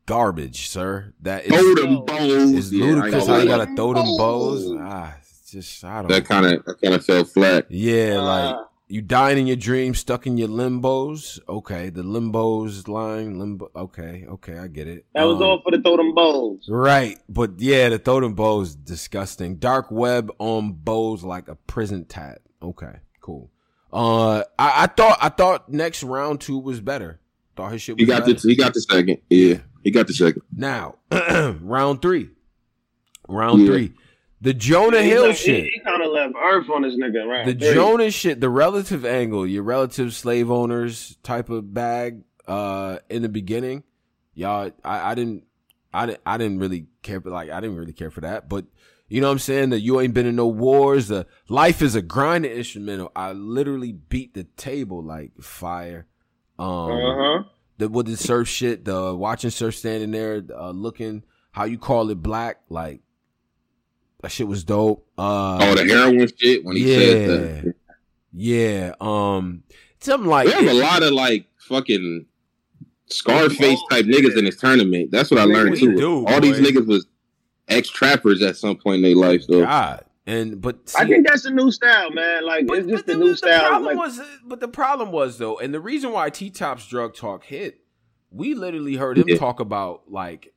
[0.06, 1.14] garbage, sir.
[1.22, 2.54] That is Throw them bows.
[2.54, 3.28] is Yeah, I ludicrous.
[3.28, 3.58] How you lie.
[3.66, 4.74] gotta throw them bows?
[4.80, 5.16] Ah,
[5.50, 6.08] just I don't.
[6.12, 7.66] That kind of that kind of fell flat.
[7.70, 11.40] Yeah, Uh, like you dying in your dreams, stuck in your limbos.
[11.50, 13.70] Okay, the limbos line, limbo.
[13.76, 15.06] Okay, okay, I get it.
[15.14, 16.66] That was Um, all for the throw them bowls.
[16.70, 19.58] Right, but yeah, the totem bow is disgusting.
[19.58, 22.42] Dark web on bows like a prison tat.
[22.62, 23.52] Okay, cool.
[23.92, 27.20] Uh, I, I thought I thought NXT round two was better.
[27.56, 28.34] Thought his shit was He got better.
[28.40, 29.18] the he got the second.
[29.30, 30.44] Yeah, he got the second.
[30.56, 30.96] now
[31.62, 32.30] round three,
[33.28, 33.68] round Yeah.
[33.68, 33.94] three,
[34.42, 35.66] the Jonah He Hill left- shit.
[35.66, 37.46] He, kind of left Earth on this nigga, right?
[37.46, 43.22] the Jonah shit, the relative angle, your relative slave owners type of bag, uh, in
[43.24, 43.84] the beginning,
[44.34, 45.44] y'all, I, I didn't,
[45.94, 48.66] I didn't, I didn't really care, but like, I didn't really care for that, but
[49.10, 49.70] you know what I'm saying?
[49.70, 51.08] That you ain't been in no wars.
[51.08, 53.10] The life is a grinding instrumental.
[53.16, 56.08] I literally beat the table like fire.
[56.60, 57.44] Um, Uh huh.
[57.78, 62.10] the with the surf shit, the watching surf standing there, uh, looking how you call
[62.10, 63.00] it black, like
[64.22, 65.08] that shit was dope.
[65.18, 67.30] Uh, Oh, the heroin shit when he yeah, said
[67.66, 67.76] that.
[68.34, 68.94] yeah.
[69.00, 69.64] Um,
[70.00, 72.26] something like We have a lot of like fucking
[73.10, 75.12] Scarface type niggas in this tournament.
[75.12, 75.96] That's what I learned too.
[75.96, 77.08] do, All these niggas was
[77.70, 79.44] ex trappers at some point in their life.
[79.48, 79.62] Though.
[79.62, 82.46] God, and but I think that's a new style, man.
[82.46, 83.60] Like But, it's just but a the, new the style.
[83.70, 87.16] problem Like, was, but the problem was though, and the reason why T Top's drug
[87.16, 87.80] talk hit,
[88.30, 89.38] we literally heard him Yeah.
[89.38, 90.54] talk about like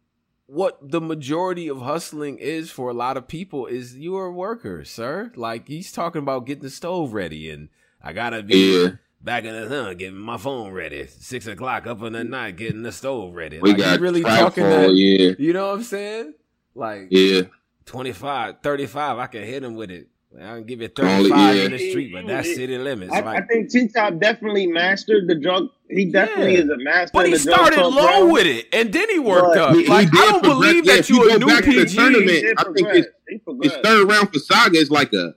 [0.51, 4.85] what the majority of hustling is for a lot of people is you're a worker,
[4.85, 5.31] sir.
[5.37, 7.69] Like he's talking about getting the stove ready, and
[8.03, 8.89] I gotta be yeah,
[9.21, 12.83] back in the sun, getting my phone ready, six o'clock up in the night, getting
[12.83, 13.61] the stove ready.
[13.61, 14.93] we like got really talking that.
[14.93, 16.35] Yeah, You know what I'm saying?
[16.75, 17.43] Like yeah.
[17.87, 20.09] 25, 35, I can hit him with it.
[20.37, 21.63] I can give you Only- 35 yeah.
[21.65, 23.13] in the street, but that's city limits.
[23.13, 25.69] I, like, I think T Top definitely mastered the drug.
[25.91, 26.61] He definitely Yeah.
[26.61, 27.11] is a master.
[27.13, 28.31] but he the drug started talk low realm.
[28.33, 29.75] with it, and then he worked But up.
[29.75, 30.43] he- he I don't progress.
[30.43, 31.97] believe Yeah, that you you a go new back to the PG.
[31.97, 32.29] tournament,
[32.59, 32.97] I think progress.
[33.29, 35.35] it's- His third round for Saga is like a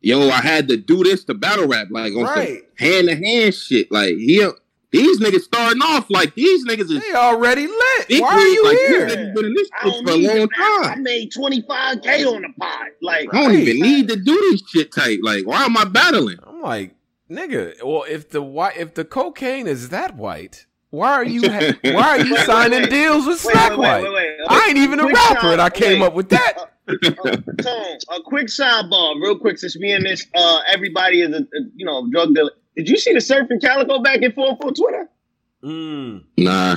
[0.00, 0.28] yo.
[0.30, 2.48] I had to do this to battle rap, like on Right.
[2.48, 3.92] some hand to hand shit.
[3.92, 4.46] Like he,
[4.94, 8.08] These niggas starting off like these niggas is They already lit.
[8.08, 9.06] big Why are you like, here?
[9.06, 10.84] These niggas been in this shit for a long time.
[10.84, 12.86] I made 25K on the pod.
[13.02, 13.88] Like, I don't even Right.
[13.90, 15.18] need to do this shit tight.
[15.22, 16.38] Like, why am I battling?
[16.46, 16.94] I'm like,
[17.30, 17.74] nigga.
[17.84, 22.18] Well, if the white, if the cocaine is that white, why are you ha- why
[22.18, 22.90] are you Wait, wait, signing wait.
[22.90, 24.06] deals with Wait, Slack White?
[24.48, 26.06] I ain't even a Quick rapper, side- and I came wait.
[26.06, 26.54] up with that.
[26.86, 26.96] Uh,
[27.62, 31.60] Tone, a quick sidebar, real quick, since we in this, uh, everybody is a, a
[31.74, 32.50] you know drug dealer.
[32.76, 35.08] Did you see the surfing Calicoe back and forth on Twitter?
[35.62, 36.24] Mm.
[36.38, 36.76] Nah.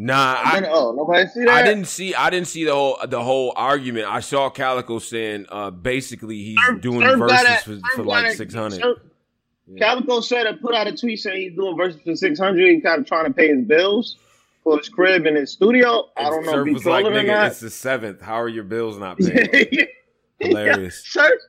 [0.00, 1.48] Nah, I, oh, nobody see that?
[1.48, 4.06] I didn't see I didn't see the whole the whole argument.
[4.06, 8.30] I saw Calicoe saying uh basically he's Surf- doing Surf verses it- for, for like
[8.32, 8.80] six hundred.
[8.80, 8.98] Surf-
[9.76, 12.70] Calicoe said and put out a tweet saying he's doing verses for six hundred.
[12.72, 14.16] He's kind of trying to pay his bills
[14.62, 16.08] for his crib and his studio.
[16.16, 17.46] I don't know Surf if he's was like, trolling or not.
[17.48, 18.20] it's the seventh.
[18.20, 19.88] How are your bills not paid?
[20.38, 21.04] Hilarious.
[21.06, 21.40] Surf,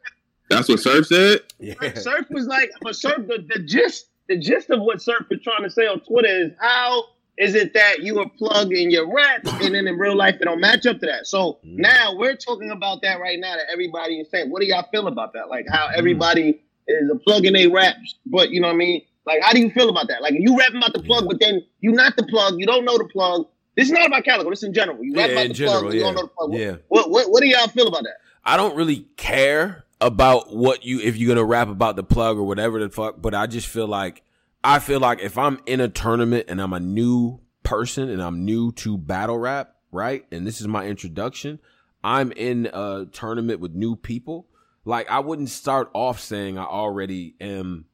[0.50, 1.42] That's what Surf said?
[1.60, 1.76] Yeah.
[1.96, 5.64] Surf was like, but Surf, the, the gist, the gist of what Surf is trying
[5.64, 7.04] to say on Twitter is how
[7.38, 10.46] is it that you are plugged in your rap and then in real life it
[10.46, 11.26] don't match up to that?
[11.28, 11.78] So Mm.
[11.78, 14.50] now we're talking about that right now that everybody is saying.
[14.50, 15.50] What do y'all feel about that?
[15.50, 15.76] Like Mm.
[15.76, 19.02] how everybody is a plug in their raps, but you know what I mean?
[19.26, 20.22] Like how do you feel about that?
[20.22, 22.98] Like you rapping about the plug, but then you not the plug, you don't know
[22.98, 23.46] the plug.
[23.78, 24.50] This is not about Calicoe.
[24.50, 25.02] This is in general.
[25.04, 26.06] You rap Yeah, about in the general, plug, you yeah.
[26.08, 26.54] don't know the plug.
[26.56, 26.76] Yeah.
[26.90, 28.18] What, what what do y'all feel about that?
[28.44, 32.44] I don't really care about what you if you're gonna rap about the plug or
[32.44, 34.24] whatever the fuck, but I just feel like
[34.64, 38.46] I feel like if I'm in a tournament and I'm a new person and I'm
[38.46, 40.26] new to battle rap, right?
[40.32, 41.60] And this is my introduction,
[42.04, 44.48] I'm in a tournament with new people.
[44.86, 47.86] Like I wouldn't start off saying I already am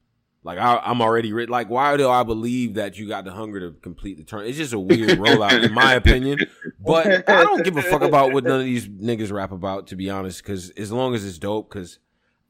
[0.45, 1.51] like I, I'm already written.
[1.51, 4.45] Like, why do I believe that you got the hunger to complete the turn?
[4.45, 6.39] It's just a weird rollout, in my opinion.
[6.79, 9.95] But I don't give a fuck about what none of these niggas rap about, to
[9.97, 10.41] be honest.
[10.43, 11.97] Because as long as it's dope, because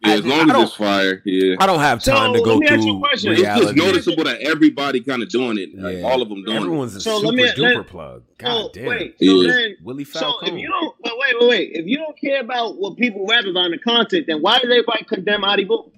[0.03, 1.21] Yeah, I- as I long as don't- it's fire.
[1.25, 1.55] Yeah.
[1.59, 3.31] I don't have So, time to let go me ask you a through question.
[3.31, 3.65] It's reality.
[3.65, 5.69] just noticeable that everybody kind of doing it.
[5.77, 6.03] Like Yeah.
[6.03, 8.23] all of them doing Everyone's a So super let me- duper let- plug.
[8.27, 8.85] So, God damn.
[8.87, 9.47] wait, so Yeah.
[9.53, 11.71] then Willie So if you don't, but wait, wait, wait.
[11.75, 14.69] If you don't care about what people rap about in the content, then why does
[14.69, 15.91] everybody condemn Adi Boom?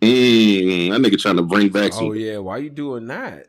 [0.00, 0.06] It.
[0.06, 2.06] Mm, that nigga trying to bring back some.
[2.06, 3.46] oh yeah, why you doing that?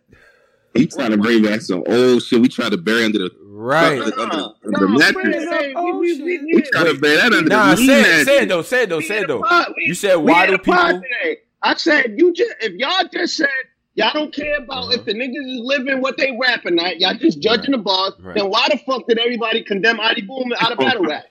[0.74, 2.42] He trying to bring back some old shit.
[2.42, 3.32] We try to bury under the.
[3.44, 4.00] Right.
[4.02, 5.44] Under the- Nah, under the nah, mattress.
[5.46, 8.26] Fred, we- we- we- We try to bury that under Nah, the say mattress.
[8.26, 9.44] say it though, say it though, say it though.
[9.78, 10.80] You said we why do people?
[11.02, 11.40] Today.
[11.62, 13.50] I said you just if y'all just said
[13.96, 14.94] y'all don't care about Uh-huh.
[14.94, 18.14] if the niggas is living what they rapping at, y'all just judging the bars.
[18.20, 18.36] Right.
[18.36, 21.26] Then why the fuck did everybody condemn Adi Boom out of battle rap?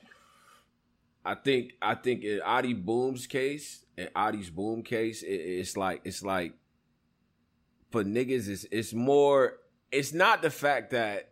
[1.24, 6.00] I think I think in Adi Boom's case, in Adi's Boom case, it, it's like
[6.04, 6.54] it's like
[7.90, 9.58] for niggas, it's it's more.
[9.92, 11.30] It's not the fact that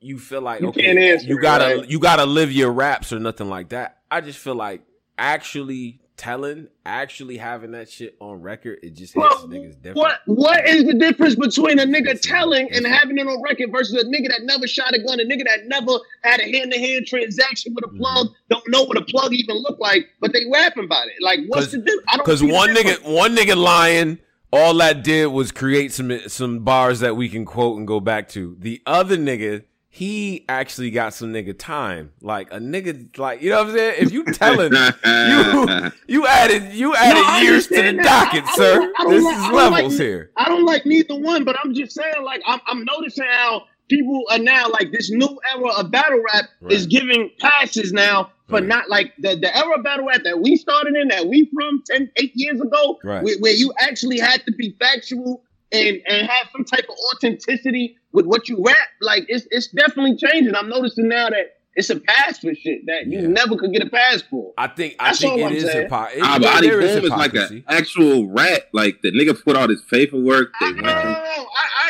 [0.00, 1.88] you feel like You okay, can't answer you gotta right?
[1.88, 3.98] you gotta live your raps or nothing like that.
[4.10, 4.82] I just feel like
[5.18, 9.96] actually telling, actually having that shit on record, it just hits Well, niggas different.
[9.96, 14.00] What what is the difference between a nigga telling and having it on record versus
[14.00, 16.78] a nigga that never shot a gun, a nigga that never had a hand to
[16.78, 17.98] hand transaction with a mm-hmm.
[17.98, 21.14] plug, don't know what a plug even look like, but they rapping about it.
[21.20, 22.06] Like what's the difference?
[22.18, 24.20] Because one nigga, one nigga lying,
[24.52, 28.28] all that did was create some some bars that we can quote and go back
[28.28, 28.56] to.
[28.60, 29.64] The other nigga,
[29.94, 32.12] he actually got some nigga time.
[32.22, 33.94] Like a nigga, like you know what I'm saying.
[33.98, 38.02] If you telling, you you added you added No, years to the that.
[38.02, 38.92] docket, I- I sir.
[38.98, 40.30] I don't this like- is I like levels here.
[40.38, 44.22] I don't like neither one, but I'm just saying, like, I'm, I'm noticing how people
[44.30, 48.64] are now, like, this new era of battle rap is giving passes now for Right.
[48.64, 51.82] not, like, the, the era of battle rap that we started in, that we from
[51.90, 53.22] 10, 8 years ago, Right.
[53.22, 55.42] where, where you actually had to be factual
[55.72, 58.76] and, and have some type of authenticity with what you rap.
[59.00, 60.54] Like, it's, it's definitely changing.
[60.54, 63.28] I'm noticing now that it's a pass for shit that you Yeah.
[63.28, 64.52] never could get a pass for.
[64.58, 65.82] I think I That's think all it I'm is saying.
[65.84, 66.20] hypocrisy.
[66.20, 67.56] But Adi there is Boom is like hypocrisy.
[67.66, 68.68] an actual rat.
[68.74, 70.52] Like the nigga put all this paperwork.
[70.60, 70.92] They I went know.
[71.00, 71.44] through- I,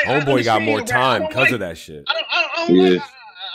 [0.06, 0.88] I, I Homeboy got more your rap.
[0.88, 2.04] I time because like- of that shit.
[2.06, 2.90] I don't, I don't, I don't Yeah.
[2.92, 3.04] like, I,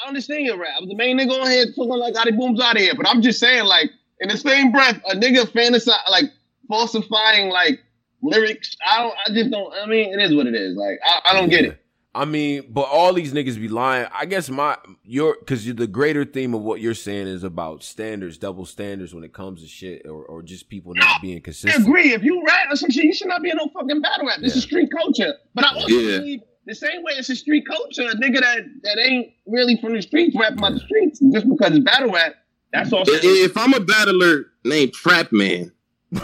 [0.05, 0.73] I understand your rap.
[0.75, 3.07] I was the main nigga on here talking like Adi Boom's out of here, but
[3.07, 6.25] I'm just saying, like, in the same breath, a nigga fantasize, like,
[6.67, 7.79] falsifying, like,
[8.21, 8.75] lyrics.
[8.85, 10.75] I don't, I just don't, I mean, it is what it is.
[10.75, 11.83] Like, I, I don't get it.
[12.15, 14.07] I mean, but all these niggas be lying.
[14.11, 18.39] I guess my your because the greater theme of what you're saying is about standards,
[18.39, 21.85] double standards when it comes to shit, or, or just people not being I consistent.
[21.85, 22.13] agree.
[22.13, 24.39] If you rap or some shit, you should not be in no fucking battle rap.
[24.41, 25.35] This is street culture.
[25.53, 26.17] But I also Yeah.
[26.17, 29.93] believe the same way it's a street culture, a nigga that, that ain't really from
[29.93, 32.33] the streets rap about the streets just because it's battle rap.
[32.73, 33.01] That's all.
[33.01, 35.71] I- If I'm a battler named Trap Man,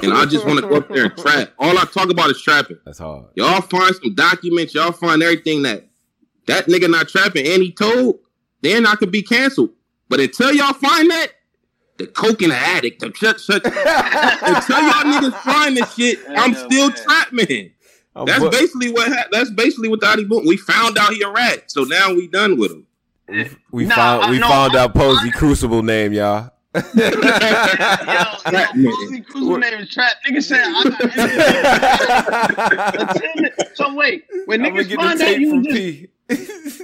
[0.01, 2.41] and I just want to go up there and trap, all I talk about is
[2.41, 2.77] trapping.
[2.85, 3.25] That's hard.
[3.35, 4.73] Y'all find some documents.
[4.73, 5.87] Y'all find everything that
[6.47, 8.19] that nigga not trapping and he told.
[8.61, 9.71] Then I could be canceled.
[10.07, 11.27] But until y'all find that,
[11.97, 13.63] the coke in the attic, the shut shut.
[13.65, 16.97] until y'all niggas find this shit, I'm Yeah, still man.
[17.03, 17.71] trap man.
[18.15, 20.45] I'm That's bu- basically what ha- that's basically what the Adi Boom.
[20.45, 22.87] We found out he a rat, so now we done with him.
[23.27, 26.51] we, we Nah, found I- we no, found I- out Posey Crucible name, y'all.
[26.73, 27.23] Nigga
[30.43, 31.13] said I
[32.97, 36.81] got so wait, when niggas find out you just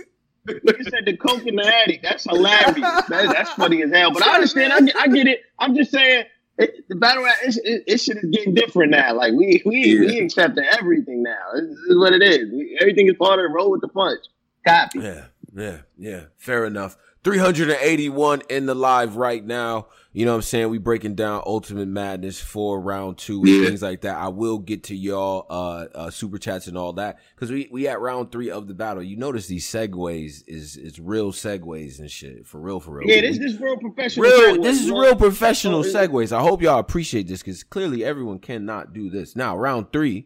[0.47, 2.01] nigga said the coke in the attic.
[2.03, 2.75] That's hilarious.
[2.75, 4.11] That, that's funny as hell.
[4.11, 4.73] But I understand.
[4.73, 5.41] I get, I get it.
[5.57, 6.25] I'm just saying.
[6.61, 9.13] It, the battle rap, it, it, it shit is getting different now.
[9.13, 10.23] Like we we we Yeah.
[10.23, 11.37] accepting everything now.
[11.53, 12.51] This is what it is.
[12.51, 14.19] We, everything is part of the roll with the punch.
[14.67, 14.99] Copy.
[14.99, 16.23] Yeah, yeah, yeah.
[16.37, 16.97] Fair enough.
[17.23, 19.87] 381 in the live right now.
[20.11, 20.69] You know what I'm saying?
[20.69, 23.65] We breaking down Ultimate Madness for round two and Yeah.
[23.67, 24.15] things like that.
[24.17, 27.87] I will get to y'all uh, uh super chats and all that because we we
[27.87, 29.03] at round three of the battle.
[29.03, 33.07] You notice these segues is is real segues and shit for real for real.
[33.07, 34.25] Yeah, this is real professional.
[34.25, 36.31] real segue, this is real professional Oh, it- segues.
[36.31, 39.35] I hope y'all appreciate this because clearly everyone cannot do this.
[39.35, 40.25] Now round three,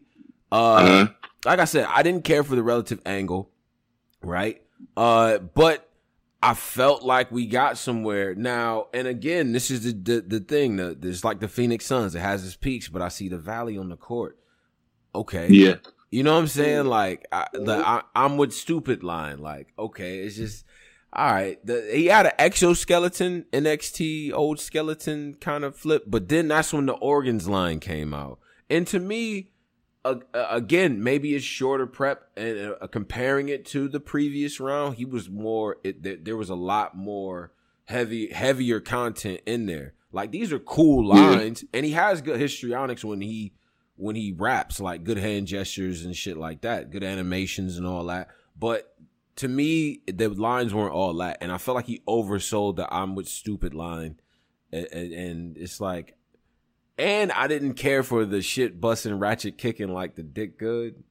[0.50, 1.06] uh, Uh-huh.
[1.44, 3.50] like I said, I didn't care for the relative angle,
[4.22, 4.62] right?
[4.96, 5.90] Uh, but
[6.44, 8.88] I felt like we got somewhere now.
[8.92, 10.76] And again, this is the the, the thing.
[10.76, 12.14] The, like the Phoenix Suns.
[12.14, 14.38] It has its peaks, but I see the valley on the court.
[15.14, 15.76] Okay, Yeah,
[16.10, 16.86] you know what I'm saying?
[16.86, 19.38] Like, I, the, I, I'm with stupid line.
[19.38, 20.66] Like, okay, it's just
[21.14, 21.64] all right.
[21.64, 26.86] The, he had an exoskeleton NXT old skeleton kind of flip, but then that's when
[26.86, 28.38] the organs line came out.
[28.68, 29.52] And to me,
[30.04, 34.96] uh, uh, again, maybe it's shorter prep and uh, comparing it to the previous round,
[34.96, 35.78] he was more.
[35.82, 37.52] It, there, was a lot more
[37.86, 39.94] heavy, heavier content in there.
[40.12, 41.30] Like these are cool Yeah.
[41.36, 43.54] lines, and he has good histrionics when he
[43.96, 48.04] when he raps, like good hand gestures and shit like that, good animations and all
[48.06, 48.28] that.
[48.58, 48.92] But
[49.36, 53.14] to me, the lines weren't all that, and I felt like he oversold the "I'm
[53.14, 54.20] with stupid" line,
[54.72, 56.16] and, and, and it's like,
[56.98, 61.02] and I didn't care for the shit busting, ratchet kicking like the dick good.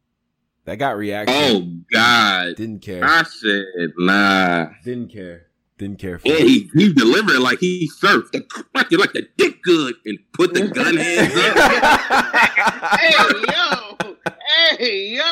[0.66, 1.36] That got reaction.
[1.38, 3.04] Oh God, Didn't care.
[3.04, 3.66] I said
[3.98, 4.68] nah.
[4.84, 5.48] Didn't care.
[5.78, 9.28] Didn't care for Yeah, he, he delivered it like he surfed the crack like the
[9.38, 13.00] dick good and put the gun hands up.
[13.00, 13.83] Hey yo,
[14.48, 15.24] hey yo.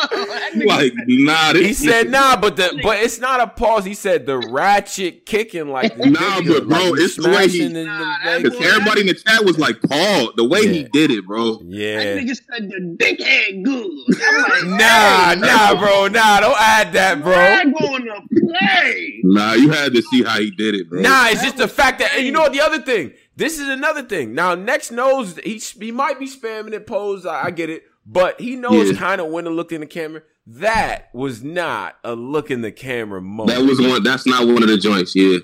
[0.66, 3.86] Like nah, this He said nah, but the but it's not a pause.
[3.86, 7.58] He said the ratchet kicking like Nah, dick but bro, like it's the way he-
[7.60, 10.68] smashing Nah, the that Because boy- everybody in the chat was like, Paul, the way
[10.68, 11.56] he did it, bro.
[11.58, 12.18] That Yeah.
[12.18, 14.22] nigga said the dickhead good.
[14.24, 16.08] I'm like, Nah, hey, nah, bro.
[16.08, 17.34] Nah, don't add that, bro.
[17.36, 19.20] I'm going to play.
[19.24, 21.02] Nah, you had to see how he did it, bro.
[21.02, 22.52] Nah, it's just the fact that, and you know what?
[22.54, 24.34] The other thing, this is another thing.
[24.34, 27.26] Now, next knows he he might be spamming it, pose.
[27.26, 28.97] I, I get it, but he knows Yeah.
[28.97, 30.22] kind of when to look in the camera.
[30.47, 33.57] That was not a look in the camera moment.
[33.57, 34.03] That was one.
[34.03, 35.16] That's not one of the joints.
[35.16, 35.38] Yeah,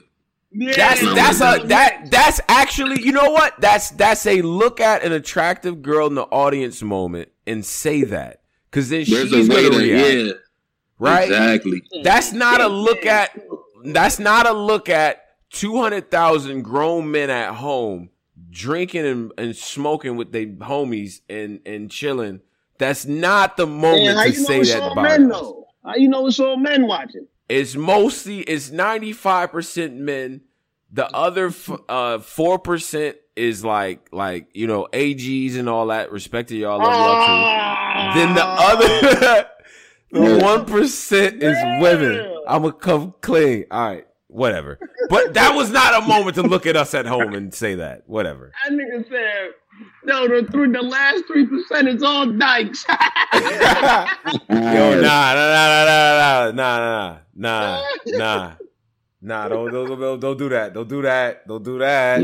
[0.51, 4.79] Yeah, That's No, that's a that that's actually you know what that's that's a look
[4.79, 8.41] at an attractive girl in the audience moment and say that
[8.71, 9.91] because then there's she's a way gonna to.
[9.93, 10.31] react Yeah,
[10.99, 11.27] right.
[11.27, 11.83] Exactly.
[12.03, 13.37] That's not a look at.
[13.85, 18.09] That's not a look at two hundred thousand grown men at home
[18.49, 22.41] drinking and, and smoking with their homies and and chilling.
[22.79, 25.65] That's not the moment Man, how to you know say it's that all men though?
[25.85, 27.27] How you know it's all men watching?
[27.49, 30.41] It's mostly it's ninety five percent men.
[30.91, 31.51] The other
[31.89, 36.11] uh four percent is like like you know AGs and all that.
[36.11, 38.13] Respect to y'all, love y'all Ah.
[38.13, 38.19] too.
[38.19, 39.47] Then the other
[40.11, 42.35] the one percent is women.
[42.47, 43.65] I'ma come clean.
[43.71, 44.79] All right, whatever.
[45.09, 48.03] But that was not a moment to look at us at home and say that.
[48.07, 48.51] Whatever.
[48.63, 49.51] That nigga said,
[50.03, 52.85] no, the three, the last three percent is all dykes.
[52.87, 52.95] Yo,
[54.49, 58.55] nah, nah, nah, nah, nah, nah, nah, nah, nah,
[59.21, 59.47] nah.
[59.47, 60.73] Don't, don't, don't, don't do that.
[60.73, 61.47] Don't do that.
[61.47, 62.21] Don't do that.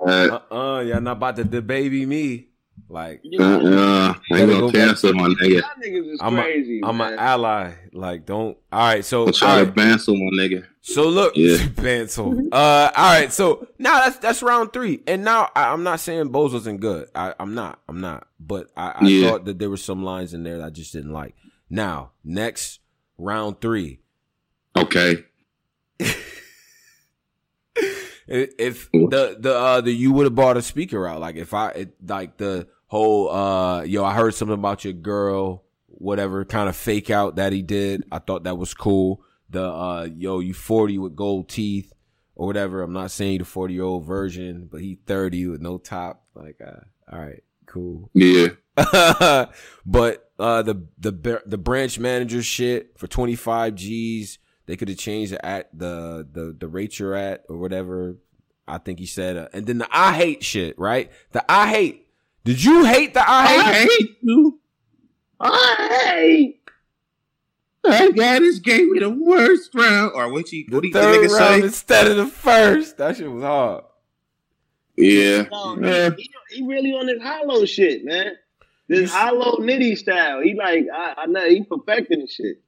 [0.00, 2.48] Uh, Uh, uh y'all not about to debaby me.
[2.88, 5.60] Like uh, uh, I ain't gonna cancel my nigga.
[5.60, 6.80] Y'all niggas is I'm crazy.
[6.82, 7.72] I'm an ally.
[7.92, 8.58] Like don't.
[8.70, 9.04] All right.
[9.04, 9.88] So I'm all trying to right.
[9.88, 10.66] cancel my nigga.
[10.82, 11.56] So look, Yeah.
[11.76, 12.48] Bansel.
[12.52, 13.32] Uh, all right.
[13.32, 17.08] So now that's that's round three, and now I, I'm not saying Boze wasn't good.
[17.14, 17.78] I, I'm not.
[17.88, 18.26] I'm not.
[18.38, 19.30] But I, I Yeah.
[19.30, 21.34] thought that there were some lines in there that I just didn't like.
[21.70, 22.80] Now NXT
[23.16, 24.00] round three.
[24.76, 25.24] Okay.
[28.32, 31.52] If if the the uh the you would have bought a speaker out, like if
[31.52, 36.66] I it, like the whole uh yo, I heard something about your girl, whatever kind
[36.70, 38.04] of fake out that he did.
[38.10, 39.22] I thought that was cool.
[39.50, 41.92] The uh yo, you forty with gold teeth
[42.34, 42.80] or whatever.
[42.80, 46.24] I'm not saying the forty year old version, but he thirty with no top.
[46.34, 46.80] Like, uh,
[47.12, 48.08] all right, cool.
[48.14, 48.48] Yeah.
[49.84, 54.38] but uh the the the branch manager shit for 25 G's,
[54.72, 58.16] they could have changed the at the the the rate you're at or whatever.
[58.66, 61.12] I think he said, uh, and then the I hate shit, right?
[61.32, 62.06] The I hate.
[62.44, 63.60] Did you hate the I hate?
[63.60, 64.60] I hate you.
[65.44, 66.58] Hey,
[67.84, 70.12] That guy just gave me the worst round.
[70.14, 71.66] Or what you what The he the third nigga round say?
[71.66, 72.96] instead of the first.
[72.96, 73.84] That shit was hard.
[74.96, 75.48] Yeah.
[75.52, 76.10] no, Yeah.
[76.16, 78.36] he, he, he really on this hollow shit, man.
[78.88, 80.40] This hollow nitty style.
[80.40, 82.61] He like, I, I know he perfecting the shit.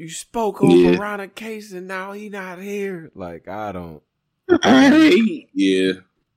[0.00, 0.96] You spoke on Yeah.
[0.96, 3.10] Piranha case and now he not here.
[3.14, 4.02] Like I don't.
[4.62, 5.46] Hey.
[5.52, 5.92] Yeah.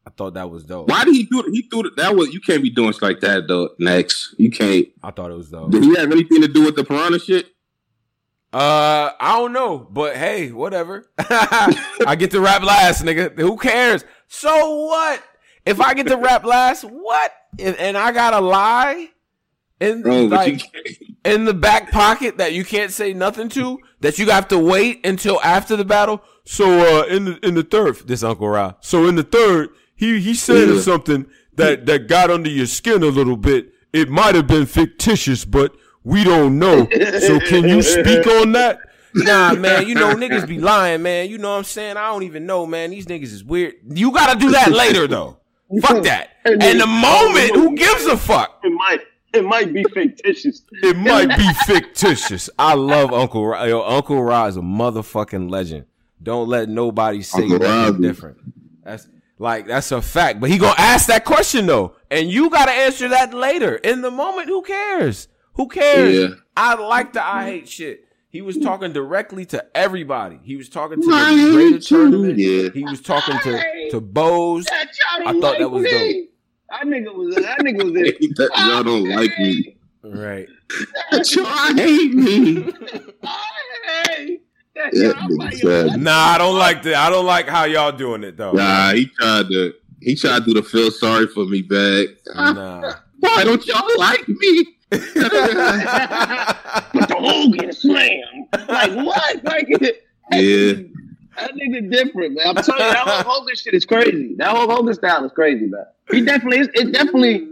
[0.05, 0.89] I thought that was dope.
[0.89, 1.45] Why did he do it?
[1.53, 1.95] He threw it.
[1.95, 3.70] That was you can't be doing shit like that though.
[3.80, 4.88] Next, you can't.
[5.01, 5.72] I thought it was dope.
[5.72, 7.45] Did he have anything to do with the piranha shit?
[8.51, 11.09] Uh, I don't know, but hey, whatever.
[11.18, 13.36] I get to rap last, nigga.
[13.39, 14.03] Who cares?
[14.28, 15.24] So what?
[15.66, 17.32] If I get to rap last, what?
[17.57, 19.09] And, and I gotta lie
[19.84, 20.62] in Bro, like
[21.26, 23.80] in the back pocket that you can't say nothing to.
[24.02, 26.22] That you have to wait until after the battle.
[26.46, 26.66] So
[27.02, 28.74] uh, in the in the third, this Uncle Ra.
[28.82, 30.80] So in the third, he he said Yeah.
[30.82, 31.26] something
[31.56, 33.72] that that got under your skin a little bit.
[33.94, 36.88] It might have been fictitious, but we don't know.
[37.20, 38.80] So can you speak on that?
[39.16, 41.30] Nah, man, you know niggas be lying, man.
[41.30, 41.98] You know what I'm saying?
[41.98, 42.90] I don't even know, man.
[42.90, 43.76] These niggas is weird.
[43.88, 45.38] You gotta do that later though.
[45.82, 46.30] Fuck that.
[46.46, 48.60] And the moment, who gives a fuck?
[48.64, 49.00] It might,
[49.40, 50.64] it might be fictitious.
[50.84, 52.50] It might be fictitious.
[52.60, 53.64] I love Uncle Ra.
[53.64, 55.86] Yo, Uncle Ra is a motherfucking legend.
[56.22, 58.38] Don't let nobody say Uncle nothing different.
[58.84, 59.08] That's
[59.40, 60.40] like that's a fact.
[60.40, 63.76] But he gonna ask that question though, and you gotta answer that later.
[63.76, 65.28] In the moment, who cares?
[65.56, 66.16] Who cares?
[66.16, 66.36] Yeah.
[66.56, 68.06] I like the I hate shit.
[68.30, 70.40] He was talking directly to everybody.
[70.44, 72.38] He was talking to I the hate greater tournament.
[72.38, 72.70] Yeah.
[72.70, 74.66] He was talking to to Boze.
[74.72, 74.86] I
[75.34, 76.30] thought like that was me.
[76.74, 78.06] That nigga was that nigga was in.
[78.36, 79.78] That Y'all don't like me.
[80.02, 80.48] Right.
[81.12, 82.64] Y'all hate me.
[83.84, 84.40] Hey,
[84.74, 86.02] that That y'all nigga like sad.
[86.02, 86.96] Nah, I don't like that.
[86.96, 88.54] I don't like how y'all doing it though.
[88.54, 89.74] Nah, he tried to.
[90.02, 92.08] He tried to do the feel sorry for me back.
[92.36, 92.96] Nah.
[93.20, 94.66] Why don't y'all like me?
[94.90, 98.48] but the whole Hogan slam.
[98.68, 99.44] Like what?
[99.44, 100.08] Like it.
[100.32, 100.88] Yeah.
[101.38, 102.48] That nigga different, man.
[102.58, 104.36] I'm telling you, that whole Hogan shit is crazy.
[104.38, 105.86] That whole Hogan style is crazy, man.
[106.12, 106.68] He definitely is.
[106.74, 107.48] It definitely.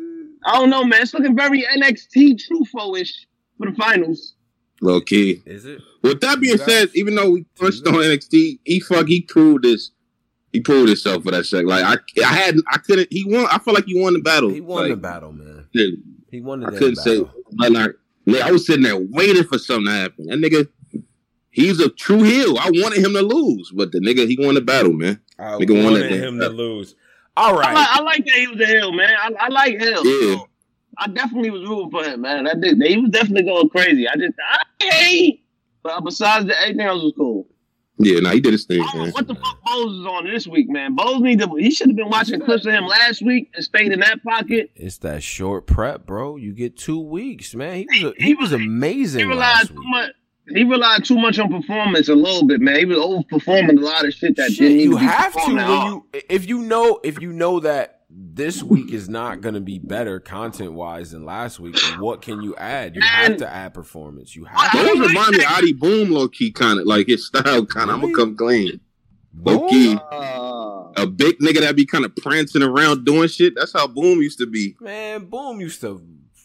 [0.46, 1.02] I don't know, man.
[1.04, 3.28] It's looking very NXT TruFoe-ish
[3.58, 4.34] for the finals.
[4.82, 5.42] Low key.
[5.46, 5.80] Is it?
[6.02, 9.64] With that being That's- said, even though we punched on NXT, he fuck he proved
[9.64, 9.92] this.
[10.52, 11.66] He proved himself for that shit.
[11.66, 13.08] Like I, I had, I couldn't.
[13.12, 13.46] He won.
[13.52, 14.50] I feel like he won the battle.
[14.50, 15.68] He won like, the battle, man.
[15.74, 16.02] dude,
[16.32, 17.32] He won the I couldn't say, battle.
[17.52, 17.92] but like,
[18.28, 20.26] nigga, I was sitting there waiting for something to happen.
[20.26, 20.68] That nigga,
[21.52, 22.58] he's a true heel.
[22.58, 25.20] I wanted him to lose, but the nigga, he won the battle, man.
[25.38, 26.95] I Nigga won wanted him to lose.
[27.38, 29.10] All I, like, I like that he was a heel, man.
[29.18, 30.06] I, I like Hill.
[30.06, 30.36] Yeah.
[30.36, 30.49] So
[30.97, 32.47] I definitely was rooting for him, man.
[32.47, 32.82] I did.
[32.82, 34.08] He was definitely going crazy.
[34.08, 35.43] I just, I hate.
[35.84, 37.47] But besides that, everything else was cool.
[37.97, 39.12] Yeah, nah, he did his thing, I man.
[39.12, 40.95] what the fuck Boze is on this week, man.
[40.95, 41.47] Boze need to.
[41.56, 44.72] He should have been watching clips of him last week and stayed in that pocket.
[44.76, 46.36] It's that short prep, bro.
[46.36, 47.78] You get two weeks, man.
[47.78, 50.12] He was a, He- he was amazing He relied last too much.
[50.50, 52.78] He relied too much on performance a little bit, man.
[52.80, 55.39] He was overperforming a lot of shit that Shit, didn't you even be have to
[55.48, 55.88] when at all.
[55.89, 59.80] you if you know if you know that this week is not going to be
[59.80, 61.78] better content wise than last week.
[62.00, 62.96] What can you add?
[62.98, 64.36] You have to add performance.
[64.36, 65.08] You have Those to.
[65.08, 67.96] remind me of Adi Boom, low key, kind of like his style, kind of.
[67.96, 68.82] I'm gonna come clean.
[69.34, 73.54] Low key, Uh, a big nigga that be kind of prancing around doing shit.
[73.56, 74.76] That's how Boom used to be.
[74.82, 76.02] Man, Boom used to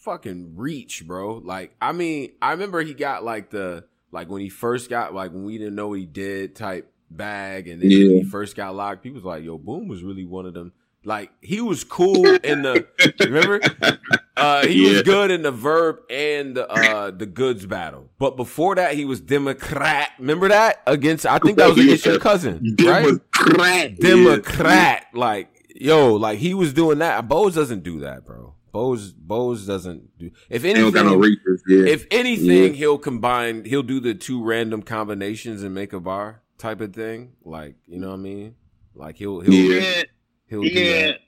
[0.07, 1.42] fucking reach, bro.
[1.44, 5.32] Like, I mean, I remember he got like the like when he first got like
[5.32, 8.74] when we didn't know what he did type bag, and then when he first got
[8.74, 10.72] locked, people was like, "Yo, Boom was really one of them."
[11.04, 12.86] Like, he was cool in the
[13.20, 13.61] remember.
[14.38, 18.74] Uh, he was good in the verb and the uh, the goods battle, but before
[18.74, 20.11] that, he was Democrat.
[20.18, 21.24] Remember that against?
[21.24, 23.18] I think that was against your cousin, right?
[23.32, 23.98] Democrat.
[23.98, 25.07] Democrat.
[25.14, 27.26] Like, yo, like he was doing that.
[27.26, 28.52] Boze doesn't do that, bro.
[28.77, 31.61] Boze Boze doesn't do if no anything reachers.
[31.66, 31.87] Yeah.
[31.87, 32.79] if anything, Yeah.
[32.81, 37.33] he'll combine he'll do the two random combinations and make a bar type of thing.
[37.43, 38.55] Like, you know what I mean?
[38.95, 40.03] Like he'll he'll yeah,
[40.47, 41.07] he'll do yeah.
[41.07, 41.20] that.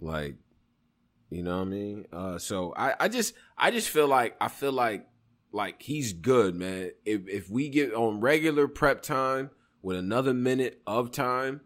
[0.00, 0.36] Like,
[1.28, 2.06] you know what I mean?
[2.10, 5.06] Uh so I, I just I just feel like I feel like
[5.52, 6.92] like he's good, man.
[7.04, 9.50] If if we get on regular prep time
[9.82, 11.60] with another minute of time,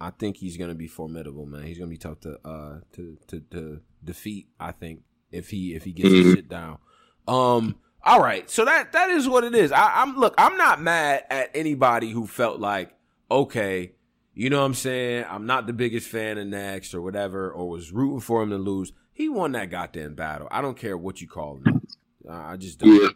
[0.00, 1.62] I think he's gonna be formidable, man.
[1.62, 5.02] He's gonna be tough to uh to to, to defeat, I think,
[5.32, 6.34] if he if he gets his Mhm.
[6.34, 6.78] shit down.
[7.26, 7.76] Um
[8.06, 9.72] all right, so that that is what it is.
[9.72, 12.94] I, I'm look, I'm not mad at anybody who felt like,
[13.30, 13.92] okay,
[14.34, 15.24] you know what I'm saying?
[15.30, 18.58] I'm not the biggest fan of NXT or whatever, or was rooting for him to
[18.58, 18.92] lose.
[19.12, 20.48] He won that goddamn battle.
[20.50, 21.80] I don't care what you call him.
[22.28, 23.00] I I just don't.
[23.02, 23.08] Yeah.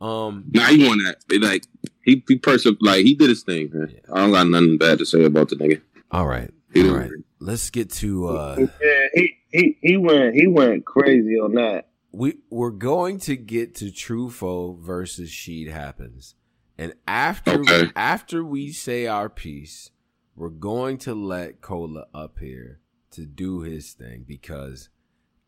[0.00, 1.16] Um, Nah, he won that.
[1.40, 1.64] Like
[2.02, 3.92] he he perse- like he did his thing, man.
[4.12, 5.80] I don't got nothing bad to say about the nigga.
[6.12, 7.24] all right, He all did.
[7.40, 11.88] Let's get to uh Yeah, he he he went he went crazy on that.
[12.12, 16.34] we we're going to get to TruFoe versus Sheed Happens,
[16.76, 17.90] and after Okay.
[17.96, 19.90] after we say our piece,
[20.36, 22.80] we're going to let COLA up here
[23.12, 24.90] to do his thing because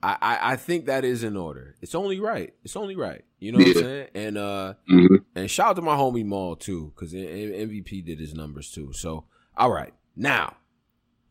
[0.03, 1.76] I, I I think that is in order.
[1.82, 2.55] It's only right.
[2.64, 3.22] It's only right.
[3.38, 4.09] You know what I'm saying?
[4.14, 8.34] And uh hmm and shout out to my homie Maul too, because MVP did his
[8.34, 8.92] numbers too.
[8.92, 9.26] So,
[9.57, 10.57] all right, now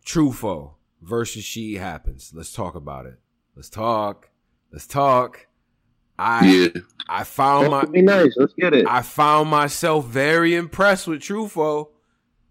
[0.05, 2.31] TruFoe versus Sheed Happens.
[2.33, 3.19] Let's talk about it.
[3.55, 4.29] Let's talk.
[4.71, 5.47] Let's talk.
[6.17, 6.81] I Yeah.
[7.07, 8.33] I found my That would be nice.
[8.37, 8.85] Let's get it.
[8.87, 11.87] I found myself very impressed with TruFoe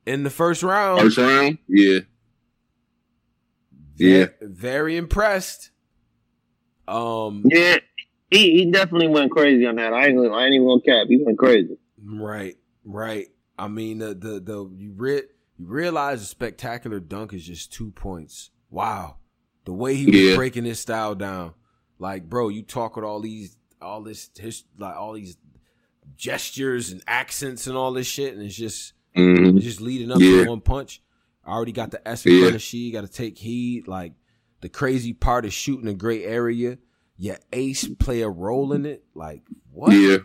[0.07, 1.01] in the first round.
[1.01, 1.59] First round.
[1.68, 2.01] Yeah.
[3.96, 4.26] Ve- Yeah.
[4.40, 5.70] very impressed.
[6.86, 7.78] Um, yeah,
[8.30, 9.92] he he definitely went crazy on that.
[9.92, 11.07] I ain't gonna, I ain't even gonna cap.
[11.09, 11.76] He went crazy.
[12.03, 13.26] Right, right.
[13.59, 15.22] I mean, the the the you re-
[15.59, 18.50] you realize a spectacular dunk is just two points.
[18.70, 19.16] Wow,
[19.64, 20.34] the way he was Yeah.
[20.36, 21.54] breaking his style down,
[21.98, 25.36] like bro, you talk with all these all this his, like all these
[26.16, 30.20] gestures and accents and all this shit, and it's just hmm it's just leading up
[30.20, 30.42] Yeah.
[30.44, 31.02] to one punch.
[31.44, 32.40] I already got the S in Yeah.
[32.40, 32.90] front of she.
[32.90, 33.88] Got to take heed.
[33.88, 34.12] Like
[34.61, 36.78] the crazy part is shooting a great area.
[37.16, 39.04] Your Ace play a role in it.
[39.14, 39.42] Like
[39.72, 39.92] what?
[39.92, 40.18] Yeah.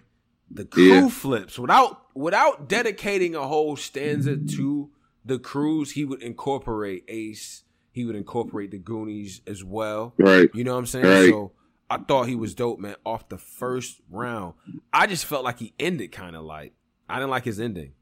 [0.52, 1.10] the crew Yeah.
[1.10, 4.92] flips without without dedicating a whole stanza to
[5.26, 10.50] the crews he would incorporate ace he would incorporate the goonies as well Right.
[10.54, 11.30] you know what i'm saying Right.
[11.30, 11.52] so
[11.90, 14.54] i thought he was dope man off the first round
[14.92, 16.74] i just felt like he ended kind of light
[17.10, 17.94] i didn't like his ending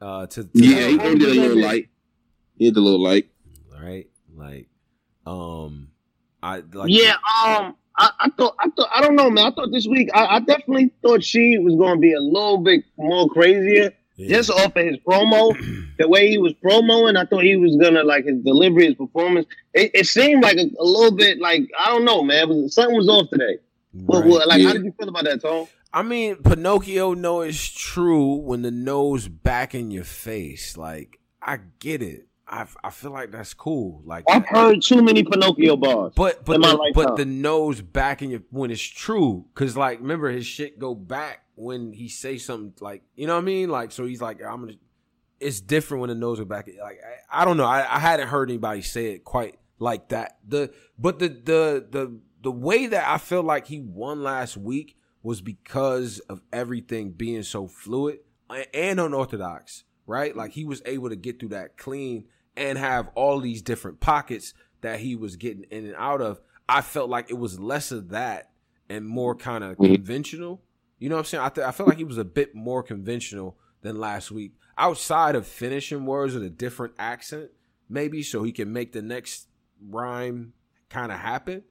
[0.00, 0.88] uh to, to Yeah.
[0.88, 1.88] He ended a little light.
[2.58, 3.28] He ended a little light.
[3.80, 4.68] right like
[5.26, 5.88] um
[6.42, 9.46] i like yeah, um, I, I thought, I thought, I don't know, man.
[9.46, 12.58] I thought this week, I, I definitely thought she was going to be a little
[12.58, 14.28] bit more crazier, yeah.
[14.28, 15.54] just off of his promo,
[15.98, 17.16] the way he was promoing.
[17.16, 19.46] I thought he was gonna like his delivery, his performance.
[19.74, 22.48] It, it seemed like a, a little bit like I don't know, man.
[22.48, 23.58] Was, something was off today.
[23.94, 24.24] Right.
[24.26, 24.68] what, like, Yeah.
[24.68, 25.68] how did you feel about that, Tone?
[25.92, 30.76] I mean, Pinocchio know it's true when the nose back in your face.
[30.76, 32.26] Like, I get it.
[32.46, 34.02] I I feel like that's cool.
[34.04, 36.12] Like, I've heard too many Pinocchio bars.
[36.14, 39.76] but but in my the, but the nose back in your when it's true, because
[39.76, 43.44] like remember his shit go back when he say something like you know what I
[43.44, 43.68] mean.
[43.68, 44.74] Like, so he's like, I'm gonna.
[45.40, 46.66] It's different when the nose are back.
[46.82, 46.98] Like,
[47.30, 47.66] I, I don't know.
[47.66, 50.38] I, I hadn't heard anybody say it quite like that.
[50.48, 54.96] The but the the the the way that I feel like he won last week
[55.22, 58.20] was because of everything being so fluid
[58.72, 60.34] and unorthodox, right?
[60.36, 62.26] Like he was able to get through that clean
[62.56, 66.40] and have all these different pockets that he was getting in and out of.
[66.68, 68.50] I felt like it was less of that
[68.88, 69.96] and more kind of Mhm.
[69.96, 70.62] conventional.
[70.98, 71.44] You know what I'm saying?
[71.44, 75.34] I, th- I feel like he was a bit more conventional than last week, outside
[75.34, 77.50] of finishing words with a different accent,
[77.88, 79.48] maybe, so he can make the next
[79.90, 80.52] rhyme
[80.88, 81.62] kind of happen.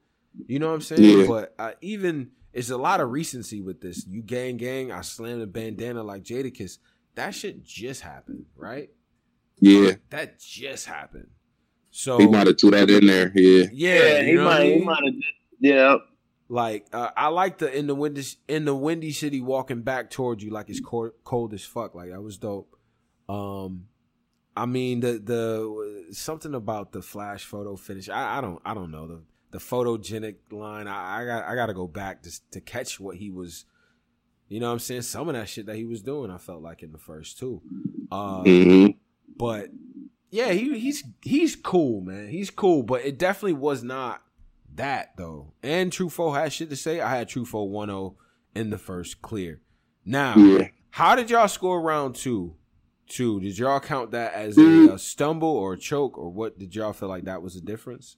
[0.47, 1.03] You know what I'm saying?
[1.03, 1.27] Yeah.
[1.27, 4.05] But uh, even it's a lot of recency with this.
[4.07, 6.77] You gang gang, I slammed a bandana like Jadakiss.
[7.15, 8.89] That shit just happened, right?
[9.59, 9.93] Yeah.
[10.09, 11.27] That just happened.
[11.91, 13.31] So He might have threw that in there.
[13.33, 13.67] Yeah.
[13.71, 14.85] yeah, he you know what I might, he mean?
[14.85, 15.13] might have.
[15.59, 15.95] Yeah,
[16.47, 20.43] Like uh, I like the in the windy in the windy city walking back towards
[20.43, 21.95] you like it's cold, cold as fuck.
[21.95, 22.75] Like that was dope.
[23.27, 23.87] Um,
[24.55, 28.09] I mean the the something about the flash photo finish.
[28.09, 29.21] I, I don't I don't know the
[29.51, 30.87] the photogenic line.
[30.87, 33.65] I, I got I got to go back to to catch what he was.
[34.47, 35.01] You know what I'm saying?
[35.01, 37.63] Some of that shit that he was doing, I felt like in the first two.
[38.11, 38.87] Uh, hmm
[39.37, 39.69] but
[40.29, 42.29] yeah, he he's he's cool, man.
[42.29, 44.21] He's cool, but it definitely was not
[44.75, 45.53] that though.
[45.63, 46.99] And TruFoe had shit to say.
[47.01, 48.15] I had TruFoe 1-0
[48.55, 49.61] in the first clear.
[50.05, 50.67] Now, Yeah.
[50.91, 52.55] how did y'all score round two?
[53.07, 53.39] Two.
[53.39, 54.91] Did y'all count that as Mm.
[54.93, 56.57] a, stumble or a choke, or what?
[56.57, 58.17] Did y'all feel like that was a difference?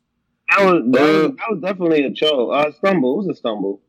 [0.50, 2.50] that was that, was, that was definitely a choke.
[2.54, 3.16] Uh, stumble.
[3.16, 3.82] It was a stumble.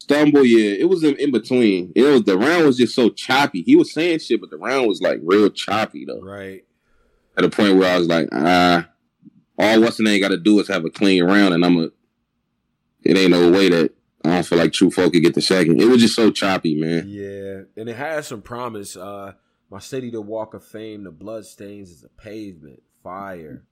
[0.00, 0.74] Stumble, yeah.
[0.80, 1.92] It was in, in between.
[1.94, 3.62] It was the round was just so choppy.
[3.62, 6.20] He was saying shit, but the round was like real choppy though.
[6.20, 6.64] Right.
[7.36, 8.88] At a point where I was like, ah,
[9.58, 11.88] all what's the name got to do is have a clean round, and I'm a.
[13.04, 13.92] It ain't no way that
[14.24, 15.80] I don't feel like TruFoe could get the second.
[15.80, 17.04] It was just so choppy, man.
[17.08, 18.96] Yeah, and it has some promise.
[18.96, 19.32] Uh,
[19.70, 23.64] my city, the Walk of Fame, the bloodstains is a pavement, fire.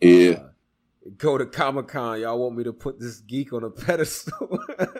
[0.00, 0.30] Yeah.
[0.30, 0.48] Uh,
[1.18, 2.20] go to Comic Con.
[2.20, 4.58] Y'all want me to put this geek on a pedestal?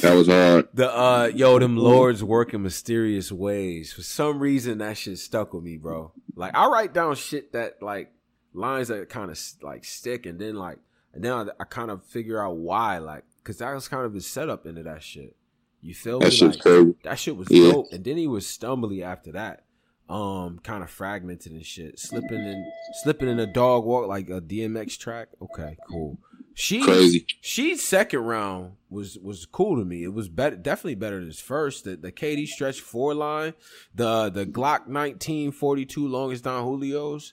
[0.00, 0.68] That was hard.
[0.74, 3.92] the uh, yo, them lords work in mysterious ways.
[3.92, 6.12] For some reason, that shit stuck with me, bro.
[6.36, 8.12] Like I write down shit that like
[8.52, 10.78] lines that kind of like stick, and then like,
[11.14, 14.14] and then I, I kind of figure out why, like, because that was kind of
[14.14, 15.36] his setup into that shit.
[15.80, 16.30] You feel That me?
[16.30, 16.94] shit's Like, crazy.
[17.04, 17.72] that shit was Yeah.
[17.72, 17.86] dope.
[17.92, 19.64] And then he was stumbly after that.
[20.08, 21.98] Um, kind of fragmented and shit.
[21.98, 22.64] Slipping and
[23.02, 25.28] slipping in a dog walk like a DMX track.
[25.40, 26.18] Okay, cool.
[26.54, 27.26] She Crazy.
[27.40, 30.04] She's second round was was cool to me.
[30.04, 31.84] It was better, definitely better than his first.
[31.84, 33.54] The the KD stretch four line,
[33.94, 37.32] the the Glock nineteen forty two longest Don Julio's,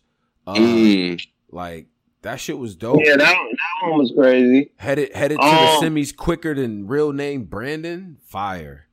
[0.53, 1.21] uh, Mm.
[1.51, 1.87] like
[2.21, 2.99] that shit was dope.
[3.03, 4.71] Yeah, that one, that one was crazy.
[4.77, 5.79] Headed headed to Oh.
[5.81, 8.17] the semis quicker than real name Brandon.
[8.25, 8.87] Fire.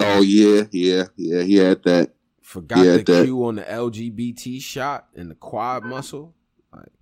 [0.00, 1.42] Oh yeah, yeah, yeah.
[1.42, 2.14] He had that.
[2.42, 6.34] Forgot Yeah, the that- cue on the LGBT shot and the quad muscle.
[6.72, 6.92] Like,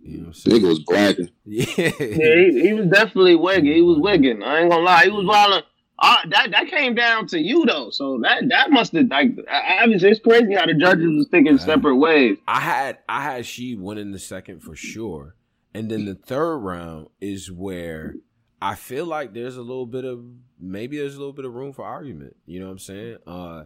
[0.00, 0.62] you know what I'm saying?
[0.62, 1.30] Nigga was blacking.
[1.44, 1.64] Yeah.
[1.76, 3.72] Yeah, he, he was definitely wigging.
[3.74, 4.42] He was wigging.
[4.42, 5.04] I ain't gonna lie.
[5.04, 5.62] He was wilding.
[6.00, 7.90] Uh, that that came down to you though.
[7.90, 10.04] So that that must have like I, I was.
[10.04, 12.38] It's crazy how the judges was thinking separate ways.
[12.46, 15.34] I had I had Sheed winning the second for sure.
[15.74, 18.14] And then the third round is where
[18.62, 20.24] I feel like there's a little bit of
[20.60, 22.36] maybe there's a little bit of room for argument.
[22.46, 23.16] You know what I'm saying?
[23.26, 23.64] Uh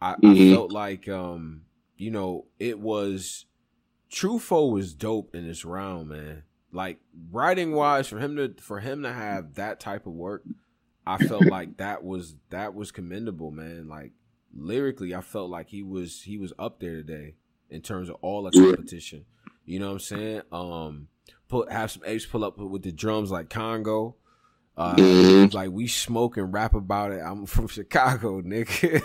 [0.00, 0.50] I, I Mhm.
[0.50, 1.62] felt like um,
[1.96, 3.46] you know, it was
[4.10, 6.42] TruFoe was dope in this round, man.
[6.72, 6.98] Like
[7.30, 10.42] writing wise for him to for him to have that type of work,
[11.06, 13.88] I felt like that was that was commendable, man.
[13.88, 14.12] Like
[14.54, 17.34] lyrically, I felt like he was he was up there today
[17.70, 19.24] in terms of all the competition.
[19.64, 20.42] You know what I'm saying?
[20.52, 21.08] Um,
[21.48, 24.16] put have some apes pull up with the drums like Congo.
[24.76, 25.54] Uh, Mhm.
[25.54, 27.20] like we smoke and rap about it.
[27.20, 29.00] I'm from Chicago, nigga.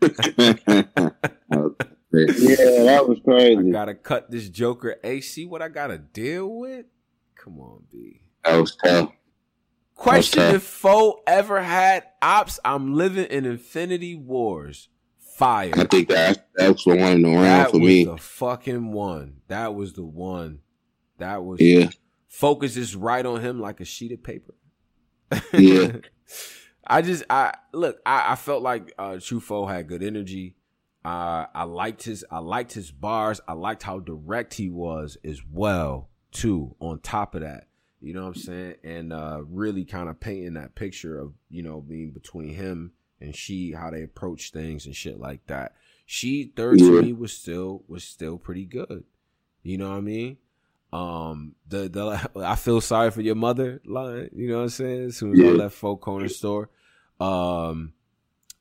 [2.10, 3.68] Yeah, that was crazy.
[3.68, 4.96] I gotta cut this Joker.
[5.02, 6.86] Hey, see what I gotta deal with?
[7.36, 8.22] Come on, B.
[8.44, 9.12] that was tough.
[9.98, 10.56] Question Okay.
[10.56, 12.58] if Foe ever had ops.
[12.64, 14.88] I'm living in Infinity Wars.
[15.36, 15.72] Fire.
[15.76, 18.04] I think that that's the one in the round for was me.
[18.04, 19.36] the fucking one.
[19.48, 20.60] That was the one.
[21.18, 21.90] That was Yeah,
[22.28, 24.54] focuses right on him like a sheet of paper.
[25.52, 25.98] Yeah.
[26.86, 30.56] I just I look, I, I felt like uh TruFoe had good energy.
[31.04, 33.40] Uh I liked his I liked his bars.
[33.46, 37.67] I liked how direct he was as well, too, on top of that.
[38.00, 38.74] You know what I'm saying?
[38.84, 43.34] And uh really kind of painting that picture of, you know, being between him and
[43.34, 45.74] Sheed, how they approach things and shit like that.
[46.06, 49.04] She third to me was still was still pretty good.
[49.62, 50.36] You know what I mean?
[50.92, 54.30] Um, the the I feel sorry for your mother line.
[54.32, 55.02] You know what I'm saying?
[55.06, 55.50] As soon as I Yeah.
[55.52, 56.70] left folk corner store,
[57.20, 57.92] um,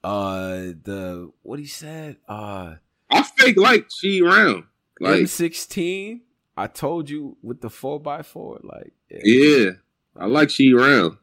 [0.03, 2.75] uh, the what he said, uh,
[3.09, 4.65] I fake like she round.
[4.99, 6.21] Like M16.
[6.57, 9.71] I told you with the four by four, like yeah,
[10.15, 11.17] I like she round.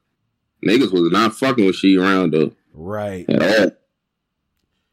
[0.65, 3.27] Niggas was not fucking with she round though right.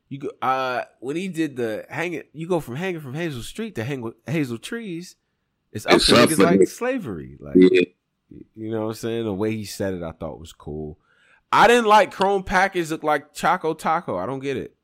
[0.10, 3.76] You go, uh, when he did the hanging, you go from hanging from Hazel Street
[3.76, 5.16] to hang with Hazel Trees.
[5.72, 6.66] It's up It's to niggas like me.
[6.66, 7.56] slavery, like.
[7.56, 7.84] Yeah,
[8.58, 9.24] You know what I'm saying?
[9.24, 11.00] The way he said it, I thought was cool.
[11.50, 14.18] I didn't like Chrome Package look like Choco Taco.
[14.18, 14.76] I don't get it.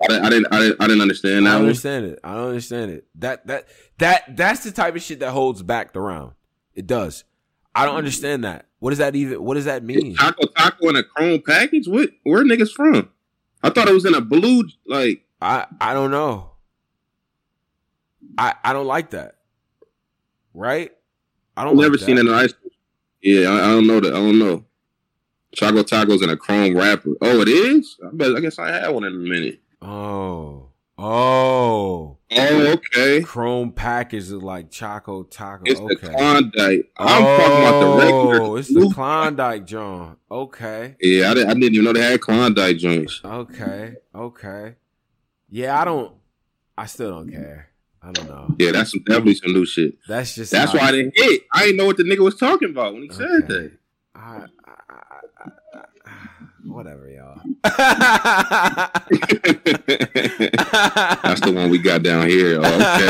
[0.00, 1.68] I didn't, I didn't, I didn't, I didn't understand I that don't one.
[1.68, 2.18] understand it.
[2.22, 3.06] I don't understand it.
[3.16, 3.68] That that
[3.98, 6.32] that that's the type of shit that holds back the round.
[6.74, 7.24] It does.
[7.74, 8.66] I don't understand that.
[8.78, 9.42] What does that even?
[9.42, 10.14] What does that mean?
[10.14, 11.88] Taco Taco in a chrome package.
[11.88, 12.10] What?
[12.22, 13.10] Where niggas from?
[13.62, 14.64] I thought it was in a blue.
[14.86, 16.52] Like I I don't know.
[18.36, 19.36] I I don't like that.
[20.54, 20.92] Right?
[21.56, 21.72] I don't.
[21.72, 21.82] I've don't.
[21.82, 22.54] never like seen it in ice.
[23.22, 24.12] Yeah, I, I don't know that.
[24.12, 24.64] I don't know.
[25.54, 27.10] Choco Tacos in a chrome wrapper.
[27.20, 27.96] Oh, it is.
[28.04, 28.36] I bet.
[28.36, 29.60] I guess I had one in a minute.
[29.80, 30.68] Oh
[30.98, 32.18] oh.
[32.30, 33.22] Oh, okay.
[33.22, 35.62] Chrome package is like Choco Taco.
[35.64, 35.94] It's okay.
[35.94, 36.92] the Klondike.
[36.98, 38.42] I'm talking about the regular.
[38.42, 40.18] Oh, it's the Klondike John.
[40.30, 40.96] Okay.
[41.00, 43.22] Yeah, I didn't, I didn't even know they had Klondike joints.
[43.24, 43.94] Okay.
[44.14, 44.74] Okay.
[45.48, 46.14] Yeah, I don't
[46.76, 47.70] I still don't care.
[48.02, 48.54] I don't know.
[48.58, 49.94] Yeah, that's some, definitely some new shit.
[50.06, 51.42] That's just That's why I didn't hit.
[51.52, 53.72] I didn't know what the nigga was talking about when he said that.
[54.14, 54.44] I,
[56.64, 57.40] whatever, y'all.
[61.22, 62.58] That's the one we got down here.
[62.58, 63.08] Okay,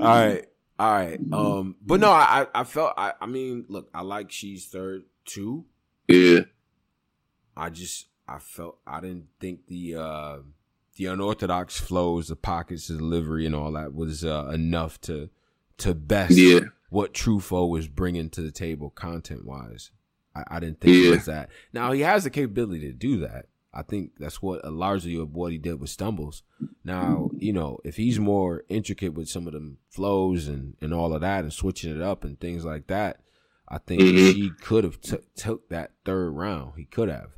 [0.00, 0.46] all right,
[0.78, 1.20] all right.
[1.32, 2.94] Um, but no, I, I I felt.
[2.96, 5.64] I, I mean, look, I like she's third too.
[6.08, 6.40] Yeah,
[7.56, 10.38] I just I felt I didn't think the uh
[10.96, 15.30] the unorthodox flows, the pockets, the delivery, and all that was uh, enough to
[15.78, 16.60] to best yeah,
[16.90, 19.90] what TruFoe was bringing to the table content wise.
[20.34, 21.48] I, I didn't think it was that.
[21.72, 23.46] Now he has the capability to do that.
[23.72, 26.42] I think that's what uh, largely of what he did with Stumbles.
[26.84, 31.14] Now, you know, if he's more intricate with some of them flows and, and all
[31.14, 33.20] of that and switching it up and things like that,
[33.68, 34.32] I think Mhm.
[34.34, 36.72] he could have t- took that third round.
[36.76, 37.30] He could have.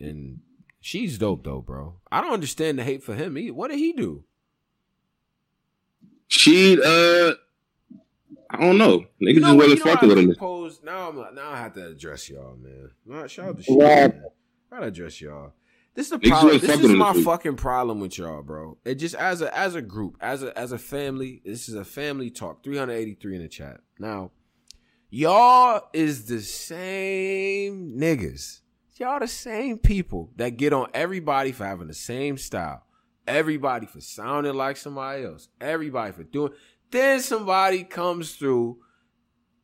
[0.00, 0.40] And
[0.80, 2.00] she's dope though, bro.
[2.10, 3.36] I don't understand the hate for him.
[3.54, 4.24] What did he do?
[6.26, 6.80] she.
[6.84, 7.34] Uh,
[8.52, 8.98] I don't know.
[9.22, 10.26] Niggas You know just wasn't fucking with him.
[10.34, 12.90] propose- now I'm now I have to address y'all, man.
[13.06, 14.22] Nah, shout out to shit, man.
[14.72, 15.52] I gotta address y'all.
[15.94, 16.58] This is the Niggas problem.
[16.60, 18.78] This is my fucking problem with y'all, bro.
[18.84, 21.42] It just as a as a group, as a as a family.
[21.44, 22.62] This is a family talk.
[22.64, 23.80] Three hundred eighty three in the chat.
[23.98, 24.30] Now,
[25.10, 28.60] y'all is the same niggas.
[28.96, 32.82] Y'all the same people that get on everybody for having the same style.
[33.26, 35.48] Everybody for sounding like somebody else.
[35.60, 36.52] Everybody for doing.
[36.90, 38.78] Then somebody comes through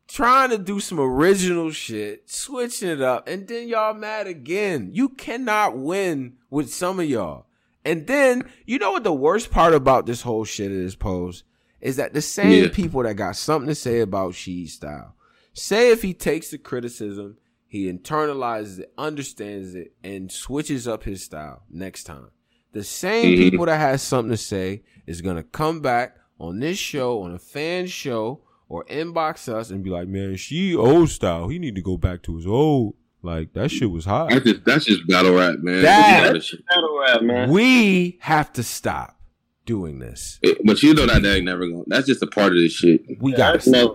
[0.09, 4.91] trying to do some original shit, switching it up, and then y'all mad again.
[4.93, 7.47] You cannot win with some of y'all.
[7.85, 11.45] And then, you know what the worst part about this whole shit is, Pose?
[11.81, 12.69] Is that the same Yeah.
[12.73, 15.15] people that got something to say about She's style.
[15.53, 17.37] Say if he takes the criticism,
[17.67, 22.31] he internalizes it, understands it, and switches up his style next time.
[22.73, 23.51] The same Mhm.
[23.51, 27.39] people that has something to say is gonna come back on this show, on a
[27.39, 31.49] fan show, or inbox us and be like, "Man, she old style.
[31.49, 32.95] He need to go back to his old.
[33.23, 35.83] Like that shit was hot." That's just that's just battle rap, man.
[35.83, 36.55] That- That's.
[36.69, 37.51] Battle rap, man.
[37.51, 39.21] We have to stop
[39.65, 40.39] doing this.
[40.43, 41.85] It- But you know that that ain't never going.
[41.87, 43.03] That's just a part of this shit.
[43.21, 43.95] We Yeah, got to never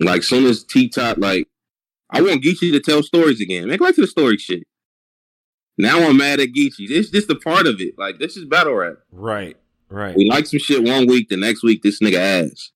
[0.00, 1.46] like soon as T Top, like
[2.10, 3.68] I want Geechi to tell stories again.
[3.68, 4.64] Make back to the story shit.
[5.78, 6.88] Now I'm mad at Geechi.
[6.88, 7.94] This just a part of it.
[7.96, 8.96] Like this is battle rap.
[9.10, 9.56] right,
[9.92, 10.16] right.
[10.16, 12.70] We like some shit one week, the next week this nigga ass.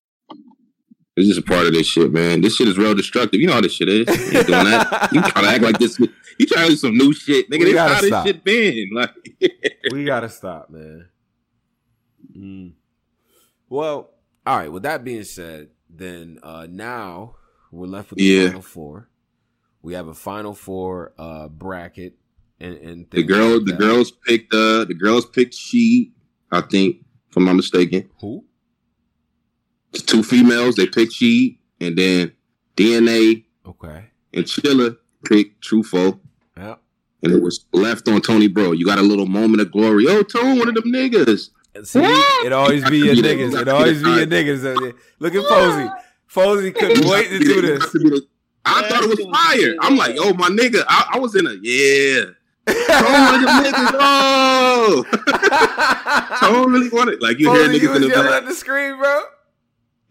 [1.19, 2.43] It's just a part of this shit, man.
[2.43, 3.41] This shit is real destructive.
[3.41, 4.07] You know how this shit is.
[4.07, 5.09] You ain't doing that.
[5.13, 5.99] You trying to act like this.
[5.99, 7.61] You trying to do some new shit, nigga.
[7.61, 8.27] We This gotta how this stop.
[8.27, 8.91] shit been.
[8.93, 9.11] Like,
[9.93, 11.09] we gotta stop, man.
[12.37, 12.73] Mm.
[13.71, 14.11] Well,
[14.47, 14.71] all right.
[14.71, 17.37] With that being said, then uh now
[17.73, 18.47] we're left with the Yeah.
[18.49, 19.09] final four.
[19.81, 22.19] We have a final four uh bracket,
[22.61, 24.53] and, and the things girl, like the girls picked.
[24.53, 26.13] Uh, the girls picked Sheed.
[26.53, 27.06] I think,
[27.37, 28.09] if I'm not mistaken.
[28.21, 28.45] who?
[29.93, 32.33] The two females they picked Sheed, and then
[32.77, 36.19] DNA Okay, and Chilla picked TruFoe,
[36.57, 36.77] yeah.
[37.23, 38.73] and it was left on Tony Bro.
[38.73, 40.05] You got a little moment of glory.
[40.09, 41.51] Oh, Tony, one of them niggas.
[41.85, 43.61] See, it always be your Yeah, niggas.
[43.61, 44.95] It always be your niggas.
[45.19, 45.91] Look at Posey.
[46.33, 47.83] Posey couldn't wait to do this.
[48.65, 49.75] I thought it was fire.
[49.81, 50.85] I'm like, oh my nigga.
[50.89, 52.31] I, I was in a yeah.
[52.67, 53.91] Tone one of them niggas.
[53.99, 55.05] Oh,
[56.41, 57.23] Tone really wanted.
[57.23, 58.43] Like you hear Posey, you niggas in the yelling back.
[58.43, 59.23] at the screen, bro.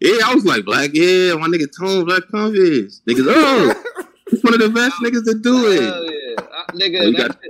[0.00, 0.90] Yeah, I was like, black.
[0.94, 3.02] Yeah, my nigga Tone, black convicts.
[3.06, 3.74] Niggas, oh,
[4.30, 5.82] he's one of the best niggas to do it.
[5.82, 6.36] Hell yeah.
[6.40, 7.40] I, nigga, oh, We that got-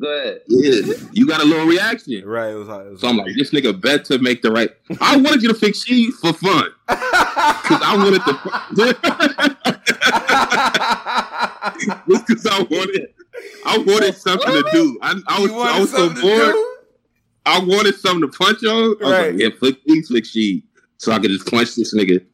[0.00, 0.40] Go ahead.
[0.48, 2.24] Yeah, you got a little reaction.
[2.26, 2.66] Right, it was.
[2.68, 4.70] It was So I'm like, this nigga bet to make the right.
[5.00, 6.70] I wanted you to fix she for fun.
[6.88, 8.32] Cause I wanted to.
[12.10, 13.08] Just because I wanted,
[13.64, 14.98] I wanted something to do.
[15.02, 16.54] I, I was, I was so bored.
[17.44, 18.72] I wanted something to punch on.
[18.72, 19.32] I was Right.
[19.32, 20.64] like, yeah, flick me, flick she,
[20.98, 22.24] so I could just punch this nigga.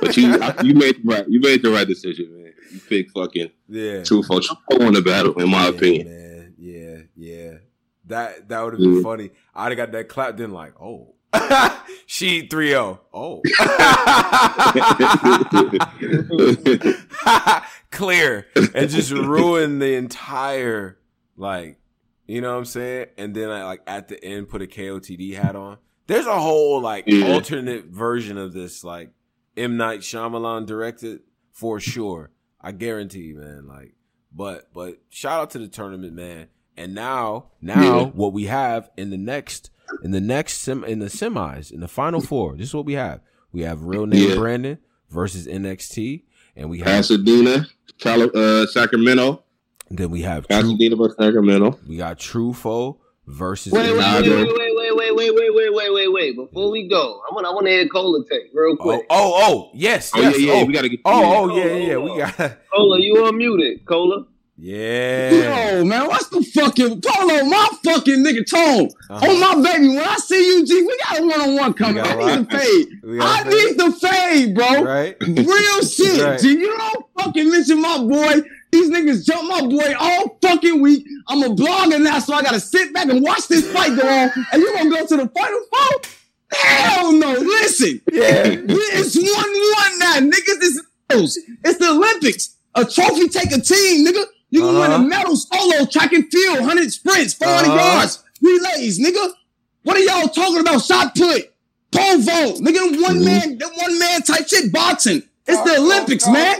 [0.00, 0.32] But you,
[0.62, 2.52] you made the right, you made the right decision, man.
[2.72, 4.02] You picked fucking Yeah.
[4.04, 6.06] two for two on the battle, in my Yeah, opinion.
[6.08, 6.54] man.
[6.58, 7.52] Yeah, yeah.
[8.06, 9.02] That that would have been Yeah.
[9.02, 9.30] funny.
[9.54, 11.11] I'd have got that clap then like, oh.
[12.06, 12.98] Sheed 3-0.
[13.14, 13.42] Oh.
[17.24, 17.62] oh.
[17.90, 18.46] Clear.
[18.74, 20.98] And just ruin the entire
[21.36, 21.78] like
[22.26, 23.06] you know what I'm saying?
[23.18, 25.78] And then I like at the end put a KOTD hat on.
[26.06, 27.32] There's a whole like Yeah.
[27.32, 29.10] alternate version of this, like
[29.56, 29.76] M.
[29.76, 31.20] Night Shyamalan directed
[31.52, 32.30] for sure.
[32.60, 33.66] I guarantee you, man.
[33.66, 33.94] Like,
[34.32, 36.48] but but shout out to the tournament, man.
[36.76, 38.04] And now, now Yeah.
[38.06, 39.70] what we have in the next
[40.02, 42.56] in the next sim in the semis in the final four.
[42.56, 43.20] This is what we have.
[43.52, 44.34] We have real name Yeah.
[44.36, 44.78] Brandon
[45.10, 46.22] versus NXT,
[46.56, 47.66] and we have Pasadena,
[47.98, 49.44] Cali- uh, Sacramento,
[49.90, 51.78] then we have Pasadena versus Sacramento.
[51.86, 52.96] we got TruFoe
[53.26, 56.36] versus Wait, wait, wait, wait, wait, wait, wait, wait, wait, wait, wait, wait.
[56.36, 59.06] Before we go, I want, I want to hear Cola take real Oh, quick.
[59.10, 60.38] oh, oh, yes, Oh yes.
[60.40, 61.00] yeah, yeah, oh, we gotta get.
[61.04, 61.28] oh, yeah.
[61.36, 61.96] oh, yeah, yeah, yeah.
[61.98, 63.84] We got, Cola, you unmuted.
[63.84, 64.26] Cola.
[64.56, 65.30] Yeah.
[65.78, 67.44] Yo, man, what's the fucking Polo?
[67.44, 68.88] My fucking nigga Tone.
[69.10, 69.20] Uh-huh.
[69.22, 72.02] Oh my baby, when I see you, G, we got a one on one coming.
[72.04, 72.88] I need the fade.
[73.20, 73.52] I fade.
[73.52, 74.82] need the fade, bro.
[74.84, 75.16] Right?
[75.26, 76.40] Real shit, Right.
[76.40, 76.50] G.
[76.58, 78.42] You don't fucking mention my boy.
[78.70, 81.06] These niggas jump my boy all fucking week.
[81.28, 84.30] I'm a blogger now, so I gotta sit back and watch this fight go on.
[84.52, 86.00] And you gonna go to the final four?
[86.52, 87.32] Hell no.
[87.32, 88.00] Listen.
[88.12, 88.44] Yeah.
[88.46, 90.78] It's one one now, niggas.
[91.10, 91.38] It's.
[91.64, 92.56] It's the Olympics.
[92.74, 94.24] A trophy take a team, nigga.
[94.52, 95.02] You can win Uh-huh.
[95.02, 97.96] a medal solo, track and field, 100 sprints, 400 Uh-huh.
[97.96, 99.32] yards, relays, nigga.
[99.82, 100.84] What are y'all talking about?
[100.84, 101.50] Shot put,
[101.90, 102.92] pole vault, nigga.
[102.92, 105.22] them One man, that one man type shit, boxing.
[105.46, 106.56] It's the Olympics, man.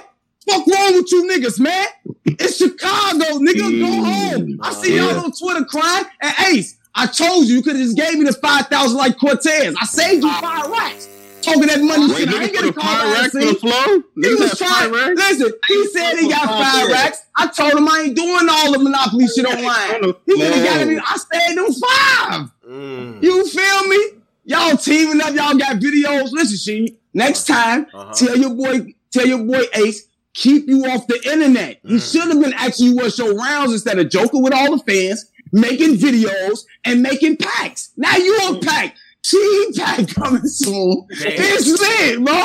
[0.48, 1.86] Fuck wrong with you niggas, man?
[2.24, 3.80] It's Chicago, nigga.
[3.80, 4.58] Go home.
[4.62, 6.04] I see y'all on Twitter crying.
[6.20, 9.74] And Ace, I told you, you could have just gave me the 5,000 like Cortez.
[9.80, 11.06] I saved you five racks.
[11.42, 12.28] Talking that money Wait, shit.
[12.28, 13.58] I niggas ain't put gonna a call fire rack that for the scene.
[13.58, 14.02] flow?
[14.14, 14.92] He Niggas was have trying.
[14.92, 15.20] fire racks?
[15.40, 17.18] Listen, he said he got five racks.
[17.36, 20.14] I told him I ain't doing all the monopoly shit online.
[20.26, 21.02] He said he got it.
[21.04, 22.50] I said them five.
[22.68, 23.22] Mm.
[23.22, 23.98] You feel me?
[24.44, 25.34] Y'all teaming up.
[25.34, 26.30] Y'all got videos.
[26.32, 26.98] Listen, she.
[27.14, 28.12] Next time, Uh-huh.
[28.14, 31.78] tell your boy, tell your boy Ace, keep you off the internet.
[31.86, 32.12] He Mm.
[32.12, 35.26] should have been asking you what's your rounds instead of joking with all the fans,
[35.52, 37.90] making videos and making packs.
[37.98, 38.96] Now you on pack.
[39.22, 41.06] T pack coming soon.
[41.10, 41.32] Damn.
[41.36, 42.42] It's lit, bro.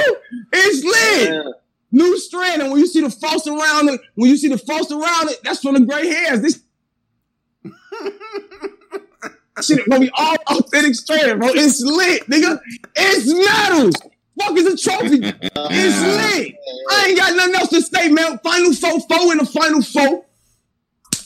[0.54, 1.46] It's lit.
[1.92, 4.92] New strand, and when you see the false around it, when you see the false
[4.92, 6.42] around it, that's from the gray hairs.
[6.42, 6.62] This
[9.66, 11.50] shit gonna be all authentic strand, bro.
[11.50, 12.60] It's lit, nigga.
[12.96, 13.96] It's medals.
[14.40, 15.20] Fuck is a trophy.
[15.24, 16.56] It's lit.
[16.92, 18.38] I ain't got nothing else to say, man.
[18.40, 20.26] Final four, four in the final four.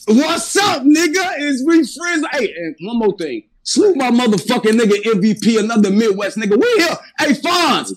[0.08, 1.40] What's up, nigga?
[1.40, 2.26] Is we friends?
[2.32, 3.44] Hey, and one more thing.
[3.64, 6.60] Salute my motherfucking nigga MVP, another Midwest nigga.
[6.60, 6.98] We here.
[7.20, 7.94] Hey, Fonz.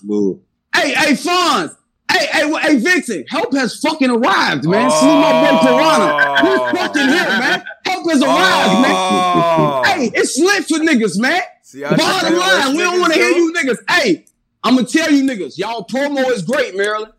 [0.75, 1.75] Hey, hey, Fonz.
[2.11, 3.29] Hey, hey, hey, Vincent.
[3.29, 4.91] Help has fucking arrived, man.
[4.91, 6.43] Salute my boy Piranha.
[6.43, 7.63] We fucking here, man.
[7.83, 8.95] Help has arrived, man.
[8.95, 9.83] Oh.
[9.85, 11.41] Hey, it's lit for niggas, man.
[11.63, 13.77] See Bottom line, we don't want to hear you niggas.
[13.89, 14.25] Hey,
[14.63, 17.11] I'm gonna tell you niggas, y'all promo is great, Maryland,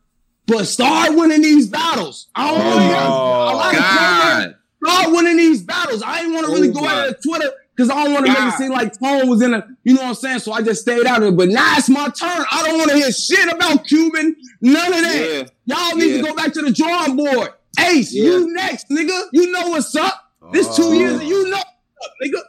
[0.46, 2.28] but start winning these battles.
[2.34, 4.52] I don't want to hear a lot of promo.
[4.52, 4.56] God.
[4.84, 6.02] Start winning these battles.
[6.02, 8.32] I ain't want to really Oh go out of Twitter because I don't want to
[8.32, 10.38] make it seem like Tone was in a, you know what I'm saying?
[10.38, 11.36] So I just stayed out of it.
[11.36, 12.44] But now it's my turn.
[12.50, 14.34] I don't want to hear shit about Cuban.
[14.62, 15.50] None of that.
[15.66, 16.22] Y'all need Yeah.
[16.22, 17.50] to go back to the drawing board.
[17.80, 18.24] Ace, Yeah.
[18.24, 19.26] you next, nigga.
[19.32, 20.32] You know what's up.
[20.52, 20.92] This two Oh.
[20.92, 21.64] years, you know what's
[22.06, 22.40] up, nigga.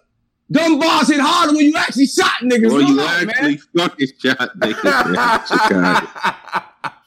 [0.50, 2.72] Gun bars hit harder when you actually shot niggas.
[2.72, 3.90] Well, Hold you on, actually man.
[3.90, 5.48] fucking shot niggas.
[5.48, 6.08] Chicago.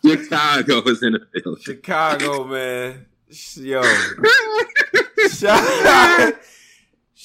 [0.04, 1.60] Chicago is in the field.
[1.62, 3.06] Chicago, man.
[3.56, 3.82] Yo.
[5.40, 6.32] Chi-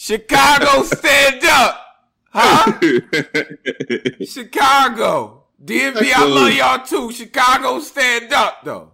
[0.06, 1.82] Chicago, stand up.
[2.30, 2.80] Huh?
[4.24, 5.46] Chicago.
[5.64, 7.12] DMV, I love y'all too.
[7.12, 8.92] Chicago, stand up, though.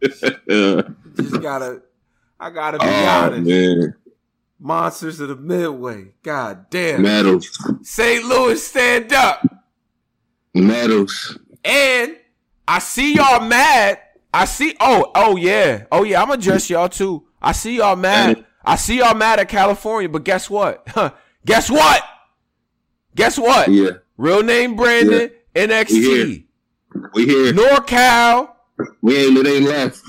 [0.00, 1.82] Just gotta,
[2.38, 3.48] I gotta be oh honest.
[3.48, 3.94] man,
[4.60, 6.12] Monsters of the Midway.
[6.22, 7.40] God damn.
[7.82, 8.24] St.
[8.24, 9.44] Louis, stand up.
[10.54, 11.36] medals.
[11.64, 12.16] And
[12.68, 13.98] I see y'all mad.
[14.32, 14.76] I see.
[14.78, 16.22] Oh, oh yeah, oh yeah.
[16.22, 17.26] I'm gonna address y'all too.
[17.40, 18.46] I see y'all mad.
[18.64, 20.86] I see y'all mad at California, but guess what?
[21.46, 22.02] guess what?
[23.14, 23.68] Guess what?
[23.68, 26.46] Yeah, Real name Brandon, NXT, We
[27.14, 27.52] we here.
[27.52, 28.50] NorCal,
[29.00, 30.00] We ain't it ain't left.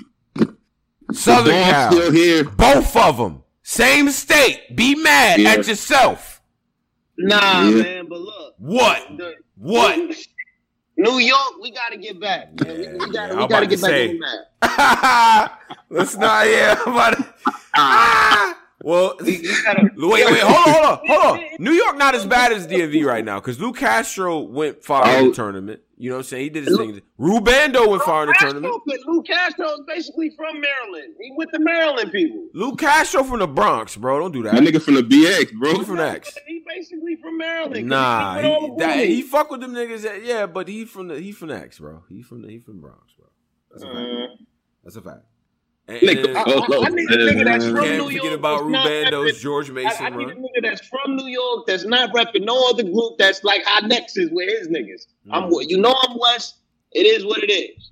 [1.11, 1.91] Southern the Cal.
[1.91, 2.43] still here.
[2.43, 4.75] Both of them, same state.
[4.75, 5.49] Be mad Yeah.
[5.51, 6.41] at yourself.
[7.17, 7.83] Nah, Yeah.
[7.83, 8.55] man, but look.
[8.57, 9.17] What?
[9.17, 9.95] the- What?
[11.03, 12.59] New York, we gotta get back.
[12.63, 12.77] Man.
[12.77, 14.19] We- we, gotta, we gotta get back say.
[14.19, 15.59] that.
[15.89, 16.47] Let's not.
[16.47, 16.79] Yeah.
[16.85, 17.33] I'm about to-
[17.75, 18.59] Ah!
[18.85, 21.45] Well, We, we gotta, Wait, wait, hold on, hold on, hold on.
[21.59, 25.15] New York not as bad as DMV right now because Lou Castro went far in
[25.25, 25.29] Oh.
[25.29, 25.79] the tournament.
[25.95, 26.43] You know what I'm saying?
[26.43, 27.01] He did his thing.
[27.19, 28.81] Rubando went far in the Castro, tournament.
[28.85, 31.13] but Lou Castro is basically from Maryland.
[31.21, 32.47] He with the Maryland people.
[32.53, 34.19] Lou Castro from the Bronx, bro.
[34.19, 34.63] Don't do That that.
[34.63, 35.73] nigga from the BX, bro.
[35.73, 36.35] He from the X.
[36.47, 37.87] He basically from Maryland.
[37.87, 40.01] Nah, he, he, that, he fuck with them niggas.
[40.01, 42.03] That, yeah, but he from the he from the X, bro.
[42.09, 43.27] He from the he from Bronx, bro.
[43.71, 43.97] That's a fact.
[43.99, 44.43] Uh,
[44.83, 45.21] That's a fact.
[45.85, 48.33] And, Nigga, and I, I, I need a nigga that's from can't New forget York.
[48.39, 51.27] about that's not Rubando's repping- George I, Mason I need a nigga that's from New
[51.27, 55.07] York that's not repping no other group that's like high nexus with his niggas.
[55.29, 55.65] I'm Mm.
[55.67, 56.59] you know I'm West.
[56.93, 57.89] It is what it is.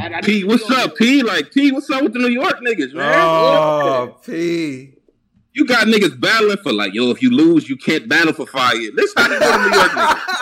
[0.00, 1.22] And P, what's up, P?
[1.22, 3.14] Like P, what's up with the New York niggas, man?
[3.16, 4.94] Oh, P.
[5.54, 8.74] You got niggas battling for like, yo, if you lose, you can't battle for five
[8.80, 8.94] years.
[8.96, 10.38] This how they do the New York niggas.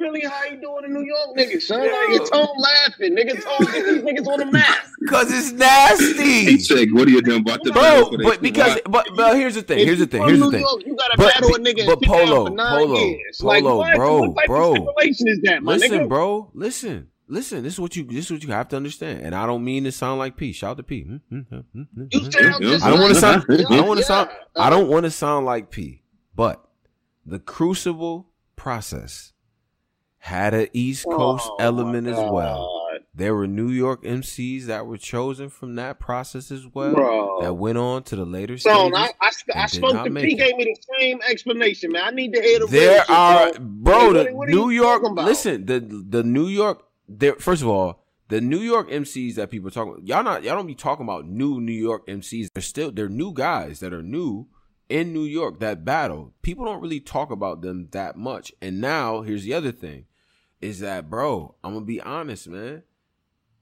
[0.00, 1.80] Yeah, like, yo, that's really how you doing in New York, niggas, son.
[1.80, 2.14] Like, Yo.
[2.14, 3.42] your tone laughing, nigga.
[3.42, 4.78] Tone get these niggas on the map.
[5.08, 6.58] Cause it's He nasty.
[6.60, 9.62] said, what are you doing about the battle Bro, but because but but here's the
[9.62, 9.78] thing.
[9.86, 10.22] Here's the thing.
[10.26, 10.60] Here's the thing.
[10.60, 13.38] York, you gotta But- battle a nigga but and sit down Polo, for Polo, years.
[13.40, 13.96] Polo, what?
[13.96, 14.70] bro, what type bro.
[14.70, 16.08] of stipulation is that, my Listen, nigga?
[16.08, 16.50] bro.
[16.54, 17.08] Listen.
[17.28, 19.22] Listen, this is what you this is what you have to understand.
[19.22, 20.52] And I don't mean to sound like P.
[20.52, 21.04] Shout out to P.
[21.04, 22.70] Mm, mm, mm, you sound Yeah.
[22.72, 25.10] just I don't want to sound I don't want to sound I don't want to
[25.10, 26.02] sound like P.
[26.36, 26.62] But
[27.24, 29.32] the crucible process
[30.24, 32.78] had an East Coast Oh, element as well.
[33.12, 37.40] There were New York MCs that were chosen from that process as well Bro.
[37.42, 38.92] that went on to the later stages.
[38.94, 40.34] I, I, sp- I did spoke to P.
[40.36, 42.04] Gave me the same explanation, man.
[42.04, 44.08] I need to hear the There are, bro.
[44.10, 45.02] Like, the what- what New York.
[45.02, 46.84] Listen, the the New York.
[47.08, 50.54] There, first of all, the New York MCs that people talk about, y'all not y'all
[50.56, 52.48] don't be talking about new New York MCs.
[52.54, 54.46] They're still they're new guys that are new
[54.88, 56.32] in New York that battle.
[56.42, 58.52] People don't really talk about them that much.
[58.62, 60.06] And now here's the other thing,
[60.62, 62.82] is that bro, I'm gonna be honest, man.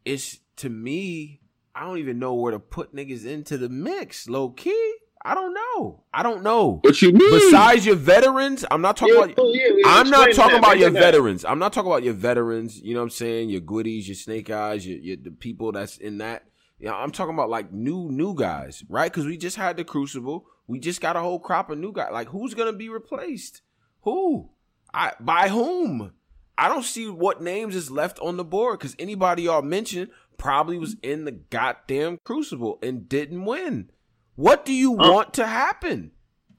[0.05, 1.41] It's to me,
[1.75, 4.95] I don't even know where to put niggas into the mix, low key.
[5.23, 6.05] I don't know.
[6.15, 6.79] I don't know.
[6.83, 7.31] What you mean?
[7.31, 9.37] Besides your veterans, I'm not talking Yeah, about.
[9.55, 11.03] yeah, yeah, I'm not talking that, about your down.
[11.03, 11.45] veterans.
[11.45, 12.81] I'm not talking about your veterans.
[12.81, 13.51] You know what I'm saying?
[13.51, 16.45] Your goodies, your snake eyes, your, your the people that's in that.
[16.79, 19.13] Yeah, I'm talking about like new new guys, right?
[19.13, 20.47] Because we just had the Crucible.
[20.67, 22.09] We just got a whole crop of new guys.
[22.13, 23.61] Like who's gonna be replaced?
[24.03, 24.49] Who?
[24.95, 26.13] I by whom?
[26.61, 30.77] I don't see what names is left on the board because anybody y'all mentioned probably
[30.77, 33.91] was in the goddamn Crucible and didn't win.
[34.37, 36.13] What do you Uh, want to happen?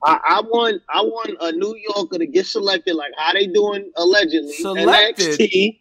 [0.03, 3.91] I, I want I want a New Yorker to get selected like how they doing
[3.95, 4.53] allegedly.
[4.53, 5.39] Selected?
[5.39, 5.77] NXT.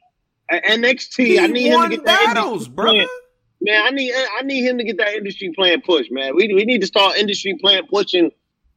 [0.53, 1.25] NXT.
[1.27, 2.93] He I need him to get that battles, industry brother.
[2.99, 3.07] plan.
[3.63, 6.37] Man, I need I need him to get that industry plan push, man.
[6.37, 8.31] We we need to start industry plan pushing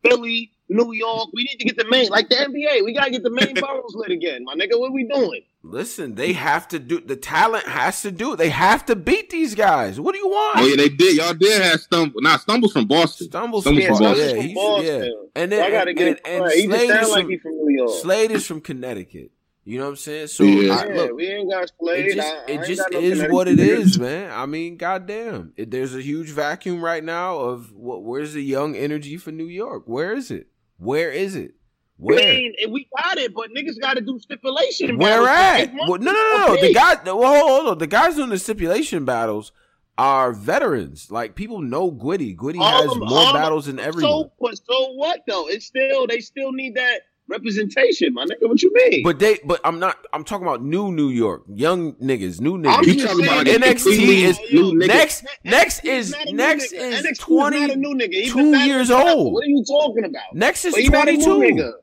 [0.06, 1.30] Philly, New York.
[1.34, 2.84] We need to get the main like the NBA.
[2.86, 4.80] We gotta get the main boroughs lit again, my nigga.
[4.80, 5.42] What we doing?
[5.66, 8.36] Listen, they have to do the talent has to do.
[8.36, 10.00] They have to beat these guys.
[10.00, 10.60] What do you want?
[10.60, 11.16] Oh yeah, they did.
[11.18, 12.22] Y'all did have stumble.
[12.22, 13.28] Nah, stumbles from Boston.
[13.28, 14.26] Stumbles Stumbles from from Boston.
[14.26, 14.28] Boston.
[14.28, 15.04] Yeah, From he's, Boston.
[15.04, 15.42] yeah.
[15.42, 16.56] And then I gotta get and, and, right.
[16.56, 18.02] He just Slade is sound like from from New York.
[18.02, 19.32] Slade is from Connecticut.
[19.66, 20.28] You know what I'm saying?
[20.28, 20.74] So Yeah.
[20.76, 22.06] I, look, we ain't got Slade.
[22.08, 23.80] it just I- I it ain't just no is what it niggas.
[23.80, 24.32] is, man.
[24.32, 28.04] I mean, goddamn, it, there's a huge vacuum right now of what?
[28.04, 29.84] Where's the young energy for New York?
[29.86, 30.48] Where is it?
[30.78, 31.54] Where is it?
[32.06, 34.98] I mean, we got it, but niggas got to do stipulation.
[34.98, 35.70] Where battles.
[35.70, 35.76] at?
[35.90, 36.62] Well, no, no, no, no.
[36.62, 37.78] The guys, well, hold on.
[37.78, 39.52] The guys doing the stipulation battles
[39.98, 41.10] are veterans.
[41.12, 42.36] Like people know Gwitty.
[42.36, 44.12] Gwitty All has of- more battles than everyone.
[44.12, 45.48] So, but so what though?
[45.48, 48.48] It's still they still need that representation, my nigga.
[48.48, 49.04] What you mean?
[49.04, 49.98] But they, but I'm not.
[50.14, 52.86] I'm talking about new New York, young niggas, new niggas.
[52.86, 55.26] You talking about NXT is new next.
[55.44, 58.14] Next is a next is NXT not a new nigga.
[58.14, 59.34] He's two years old.
[59.34, 60.34] What are you talking about?
[60.34, 61.74] Next is But he's not a new nigga.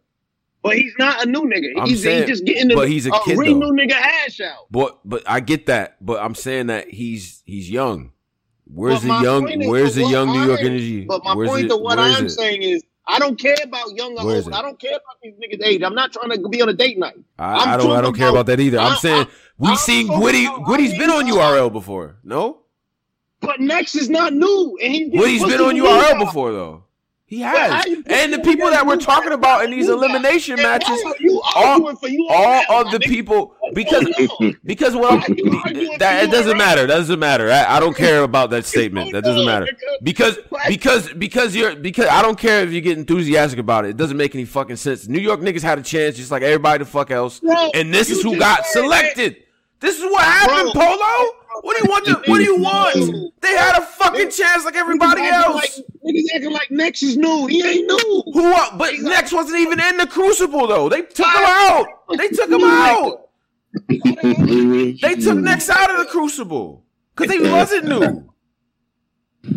[0.62, 1.86] But he's not a new nigga.
[1.86, 3.60] He's, saying- he's just getting the but he's a kid, re though.
[3.60, 4.66] new nigga hash out.
[4.70, 6.04] But but I get that.
[6.04, 8.12] But I'm saying that he's he's young.
[8.66, 9.68] Where's But the young?
[9.68, 11.04] Where's the young New York energy?
[11.06, 14.16] But my Where's point it- to what I'm saying is, I don't care about young
[14.18, 14.52] or old.
[14.52, 15.82] I don't care about these niggas' age.
[15.82, 17.16] I'm not trying to be on a date night.
[17.38, 17.90] I, I'm don't.
[17.92, 18.78] I don't care about- about that either.
[18.78, 19.26] I'm I- saying
[19.58, 22.16] we've seen talking Gwitty's been on URL before.
[22.22, 22.60] No,
[23.40, 26.84] But Next is not new, and he's getting Gwitty's been on URL before though.
[27.30, 27.86] He has.
[27.86, 31.00] you- And the people that we're talking about in these elimination matches,
[31.54, 31.96] all,
[32.28, 34.04] all of the people because
[34.64, 36.88] because well Why you arguing that it doesn't matter.
[36.88, 37.48] That doesn't matter.
[37.48, 39.12] I, I don't care about that statement.
[39.12, 39.68] That doesn't matter.
[40.02, 43.90] Because because because you're because I don't care if you get enthusiastic about it.
[43.90, 45.06] It doesn't make any fucking sense.
[45.06, 47.40] New York niggas had a chance just like everybody the fuck else.
[47.74, 49.36] And this is who got selected.
[49.78, 50.72] This is what happened.
[50.74, 51.30] Polo.
[51.62, 52.04] What do you want?
[52.06, 53.32] To, what do you want?
[53.40, 55.54] They had a fucking chance like everybody else.
[55.54, 57.46] Like, niggas acting like Next is new.
[57.46, 58.22] He ain't new.
[58.32, 58.44] Who?
[58.44, 60.88] Are, but Next wasn't even in the Crucible though.
[60.88, 61.86] They took him out.
[62.16, 63.28] They took him out.
[63.88, 66.84] They took Next out of the Crucible
[67.14, 68.30] because he wasn't new.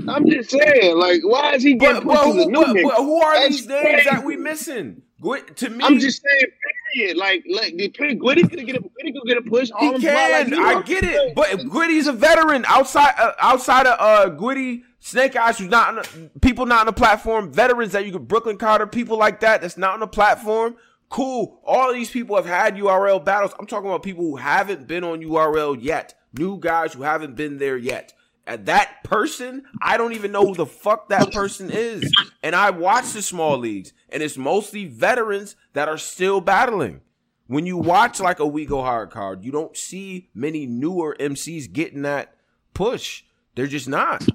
[0.07, 2.95] I'm just saying, like, why is he getting but, put to the who, new but,
[2.95, 5.02] but who are That's these names that we missing?
[5.23, 6.51] To me, I'm just saying,
[6.93, 7.17] period.
[7.17, 9.69] Like, like Gwitty could get a Gwitty could get a push.
[9.69, 10.53] he Harlem Spotlight, can.
[10.53, 11.35] you I get it.
[11.35, 14.83] But Gwitty's a veteran outside uh, outside of uh, Gwitty.
[14.99, 18.25] Snake Eyes, who's not on the, people not on the platform, veterans that you could
[18.25, 20.77] Brooklyn Carter, people like that that's not on the platform.
[21.09, 21.59] Cool.
[21.65, 23.51] All of these people have had URL battles.
[23.59, 26.15] I'm talking about people who haven't been on URL yet.
[26.31, 28.13] New guys who haven't been there yet.
[28.47, 32.11] And that person, I don't even know who the fuck that person is.
[32.41, 37.01] And I watch the small leagues, and it's mostly veterans that are still battling.
[37.47, 41.71] When you watch like a We Go Hard card, you don't see many newer MCs
[41.73, 42.35] getting that
[42.73, 43.23] push.
[43.55, 44.25] They're just not.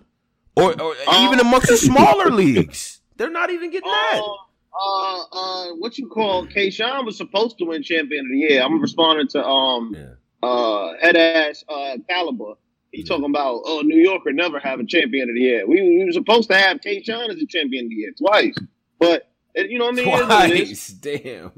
[0.57, 4.21] Or, or even amongst the smaller leagues, they're not even getting that.
[4.23, 4.35] Uh,
[4.81, 6.71] uh, uh, what you call K.
[6.71, 8.63] Shine was supposed to win champion of the year.
[8.63, 10.47] I'm responding to um Yeah.
[10.49, 12.55] uh head ass uh caliber.
[12.93, 15.67] He talking about oh New Yorker never have a champion of the year.
[15.67, 17.03] We, we were supposed to have K.
[17.03, 18.55] Shine as a champion of the year twice,
[18.99, 19.29] but
[19.67, 20.09] you know what I mean.
[20.09, 20.99] It is what it is.
[21.01, 21.53] Twice,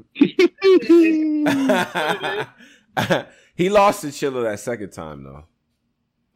[2.97, 3.25] damn.
[3.55, 5.45] he lost to Chiller that second time though.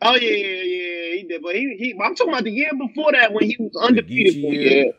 [0.02, 1.42] Oh yeah, yeah, yeah, he did.
[1.42, 4.36] But he, he, I'm talking about the year before that when he was undefeated.
[4.36, 4.84] Geechi for year?
[4.84, 4.94] year.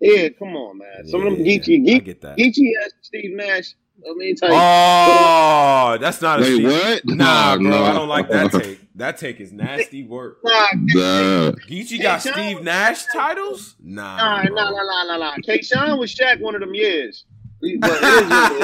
[0.00, 1.06] Yeah, come on, man.
[1.06, 2.38] Some of them Yeah, Geechi, I Geechi, get that.
[2.38, 3.74] Geechi has Steve Nash.
[4.08, 7.02] I mean, tell you, Oh, that's not a Wait, what?
[7.06, 7.84] Nah, No, bro, no.
[7.84, 8.80] I don't like that take.
[8.96, 10.38] That take is nasty work.
[10.44, 11.50] nah, Nah.
[11.68, 13.74] Geechi got Hey, Sean- Steve Nash titles?
[13.80, 14.54] Nah, nah, bro.
[14.54, 15.34] nah, nah, nah, nah, nah.
[15.44, 15.62] K.
[15.62, 17.24] Shine was Shaq one of them years.
[17.60, 18.56] But it is what it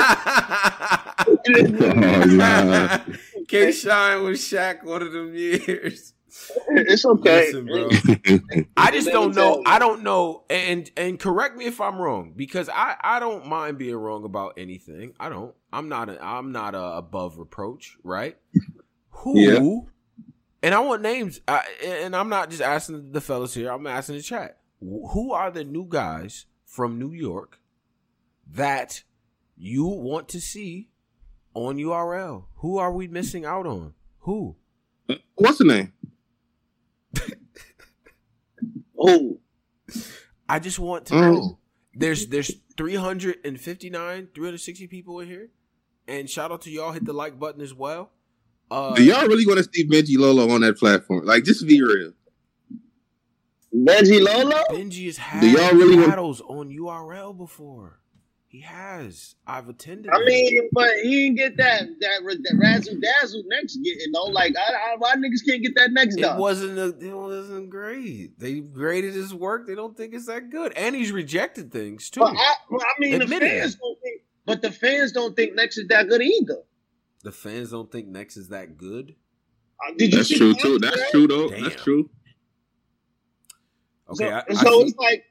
[1.17, 1.37] is.
[1.45, 3.17] It is what it is.
[3.37, 3.43] Oh.
[3.49, 6.13] K Shine was Shaq one of them years.
[6.69, 7.53] It's okay.
[7.53, 8.65] Listen, bro.
[8.77, 9.63] I just don't know.
[9.67, 13.79] I don't know, and and correct me if I'm wrong because I I don't mind
[13.79, 15.15] being wrong about anything.
[15.21, 15.55] I don't.
[15.73, 16.09] I'm not.
[16.09, 18.37] A, I'm not a above reproach, right?
[19.11, 19.39] Who?
[19.39, 19.81] Yeah.
[20.65, 23.73] And I want names, I, and I'm not just asking the fellas here.
[23.73, 24.59] I'm asking the chat.
[24.81, 27.59] who are the new guys from New York
[28.47, 29.03] that
[29.57, 30.91] you want to see
[31.55, 32.45] on URL?
[32.59, 33.95] Who are we missing out on?
[34.21, 34.55] Who?
[35.35, 35.93] What's the name?
[38.99, 39.41] Oh,
[40.49, 41.21] I just want to Mm.
[41.35, 41.59] know.
[41.95, 45.51] There's there's 359, 360 people in here.
[46.09, 46.93] And shout out to y'all.
[46.93, 48.11] Hit the like button as well.
[48.71, 51.27] Uh, Do y'all really want to see Benji Lolo on that platform?
[51.27, 52.13] Like, just be real.
[53.75, 54.63] Benji Lolo.
[54.71, 57.99] Benji has had Do y'all really want- battles on URL before.
[58.53, 59.35] He has.
[59.47, 60.11] I've attended.
[60.13, 60.27] I them.
[60.27, 64.73] mean, but he didn't get that that, that razzle dazzle next You know, Like, I,
[64.93, 66.39] I, why niggas can't get that next it done?
[66.39, 66.79] wasn't.
[66.79, 68.39] A, it wasn't great.
[68.39, 69.67] They graded his work.
[69.67, 72.21] They don't think it's that good, and he's rejected things too.
[72.21, 73.61] But I, but I mean, Admit the it.
[73.63, 74.21] fans don't think.
[74.45, 76.59] But the fans don't think next is that good either.
[77.25, 79.15] the fans don't think Next is that good.
[79.83, 80.79] Uh, Did That's see true too.
[80.79, 81.49] That's true though.
[81.49, 81.63] Damn.
[81.63, 82.11] That's true.
[84.11, 85.25] Okay, So, I, I so see, it's like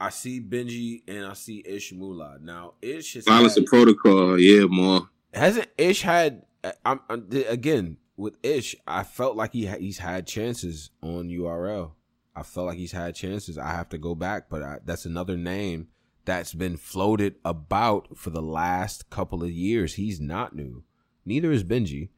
[0.00, 1.92] I see Benji and I see Ish.
[1.92, 4.38] Now Ish has Violence and protocol.
[4.38, 5.08] Yeah, more.
[5.32, 6.42] hasn't Ish had.
[6.84, 8.74] I'm, I'm again with Ish.
[8.86, 11.92] I felt like he ha- he's had chances on URL.
[12.36, 13.56] I felt like he's had chances.
[13.58, 15.88] I have to go back, but I, that's another name
[16.24, 19.94] that's been floated about for the last couple of years.
[19.94, 20.82] He's not new.
[21.24, 22.08] Neither is Benji.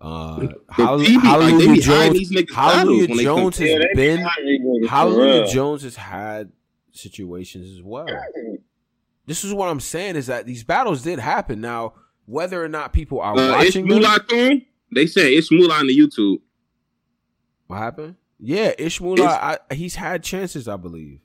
[0.00, 1.86] Uh, Hallelujah, he like, they Hallelujah Jones.
[1.86, 4.16] Hallelujah battles when they come- Jones has been.
[4.20, 5.46] behind these niggas Hallelujah.
[5.48, 6.52] Jones has had
[6.94, 8.06] situations as well.
[9.26, 11.60] This is what I'm saying is that these battles did happen.
[11.60, 11.94] Now,
[12.26, 14.60] whether or not people are Uh, watching them, Moolah
[14.94, 16.40] They said Ish Moolah on the YouTube.
[17.66, 18.16] what happened?
[18.38, 21.20] Yeah, Ishmael, he's had chances, I believe.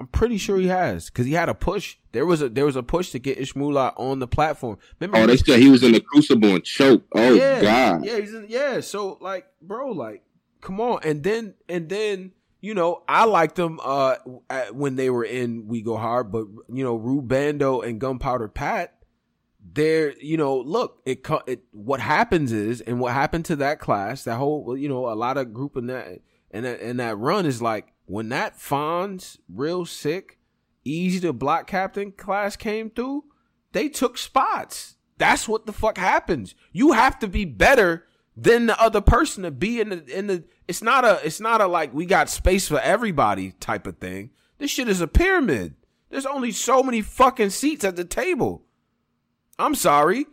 [0.00, 1.96] I'm pretty sure he has because he had a push.
[2.10, 4.78] There was a there was a push to get Ishmael on the platform.
[4.98, 5.18] Remember?
[5.18, 7.06] Oh, they said he was in the Crucible and choked.
[7.14, 8.04] Oh yeah, God.
[8.04, 8.80] Yeah, he's in, yeah.
[8.80, 10.24] So like, bro, like,
[10.60, 10.98] come on.
[11.04, 12.32] And then and then
[12.64, 14.16] you know, I liked them uh
[14.48, 18.48] at, when they were in We Go Hard, but you know, Rube Bando and Gunpowder
[18.48, 18.94] Pat,
[19.60, 24.24] they're you know, look, it, it what happens is, and what happened to that class,
[24.24, 26.20] that whole you know, a lot of group in that
[26.50, 30.38] and that and that run is like when that Fonz real sick,
[30.84, 33.24] Easy the Block Captain class came through,
[33.72, 34.96] they took spots.
[35.18, 36.54] That's what the fuck happens.
[36.72, 40.44] You have to be better than the other person to be in the in the
[40.68, 44.30] it's not a it's not a like we got space for everybody type of thing.
[44.58, 45.74] This shit is a pyramid.
[46.10, 48.62] There's only so many fucking seats at the table.
[49.58, 50.26] I'm sorry.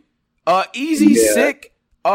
[0.46, 1.32] Uh Easy Yeah.
[1.34, 2.08] Sick, uh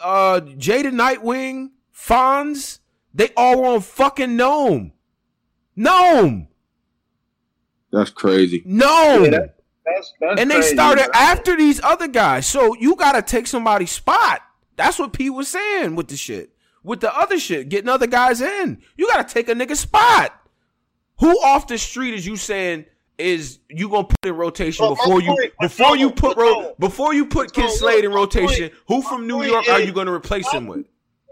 [0.00, 2.78] uh Jada Nightwing, Fonz,
[3.12, 4.92] they all were on fucking NOME.
[5.76, 6.48] NOME.
[7.92, 8.62] That's crazy.
[8.66, 9.24] NOME.
[9.24, 9.50] Yeah, that-
[9.84, 12.46] That's, that's and they crazy, started after these other guys.
[12.46, 14.40] So you got to take somebody's spot.
[14.76, 16.53] That's what Pete was saying with the shit.
[16.84, 18.82] With the other shit, getting other guys in.
[18.96, 20.38] You got to take a nigga spot.
[21.20, 22.84] Who off the street is you saying
[23.16, 27.26] is you gonna put in rotation Well, before you before you put ro- before you
[27.26, 28.70] put Kyd Slade in rotation?
[28.88, 30.84] Who from New York are you gonna replace him with?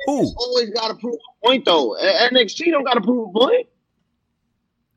[0.07, 0.33] Who?
[0.37, 1.97] Always got to prove a point though.
[2.01, 3.67] NXT don't got to prove a point.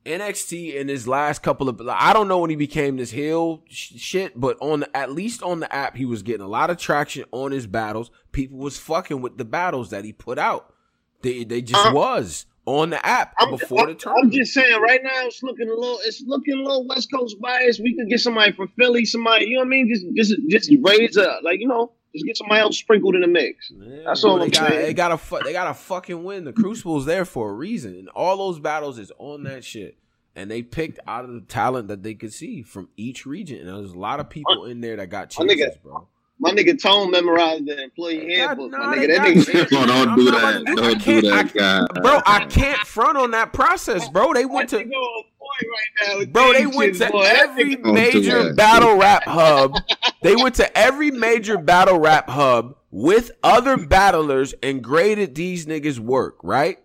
[0.06, 3.94] NXT in his last couple of I don't know when he became this heel sh-
[3.98, 6.78] shit, but on the, at least on the app he was getting a lot of
[6.78, 8.12] traction on his battles.
[8.32, 10.74] People was fucking with the battles that he put out.
[11.22, 14.80] They they just Uh, was on the app I'm, before I'm, the I'm just saying,
[14.82, 17.80] right now it's looking a little, it's looking a little West Coast bias.
[17.80, 19.88] We could get somebody from Philly, somebody, you know what I mean?
[19.88, 23.28] Just, just, just raise up, like you know, just get somebody else sprinkled in the
[23.28, 23.72] mix.
[23.72, 24.82] Yeah, That's all they I'm got, saying.
[24.82, 26.46] They got to fu- they got to fucking win.
[26.46, 29.98] The Crucible's there for a reason, and all those battles is on that shit.
[30.38, 33.78] And they picked out of the talent that they could see from each region, and
[33.78, 36.08] there's a lot of people in there that got My nigga, chances, bro.
[36.38, 38.72] My nigga Tone memorized the employee God, handbook.
[38.72, 39.34] nah, my nigga, that nigga.
[39.54, 39.78] chances.
[39.78, 40.66] Oh, don't I'm do that.
[40.66, 42.20] do- I Don't do that, I- bro.
[42.26, 44.34] I can't front on that process, bro.
[44.34, 45.26] They went to nigga on point
[45.62, 47.24] right now Bro, they went to boy.
[47.26, 49.76] Every nigga- Don't do major battle rap hub.
[50.22, 56.00] They went to every major battle rap hub with other battlers and graded these niggas'
[56.00, 56.80] work, right?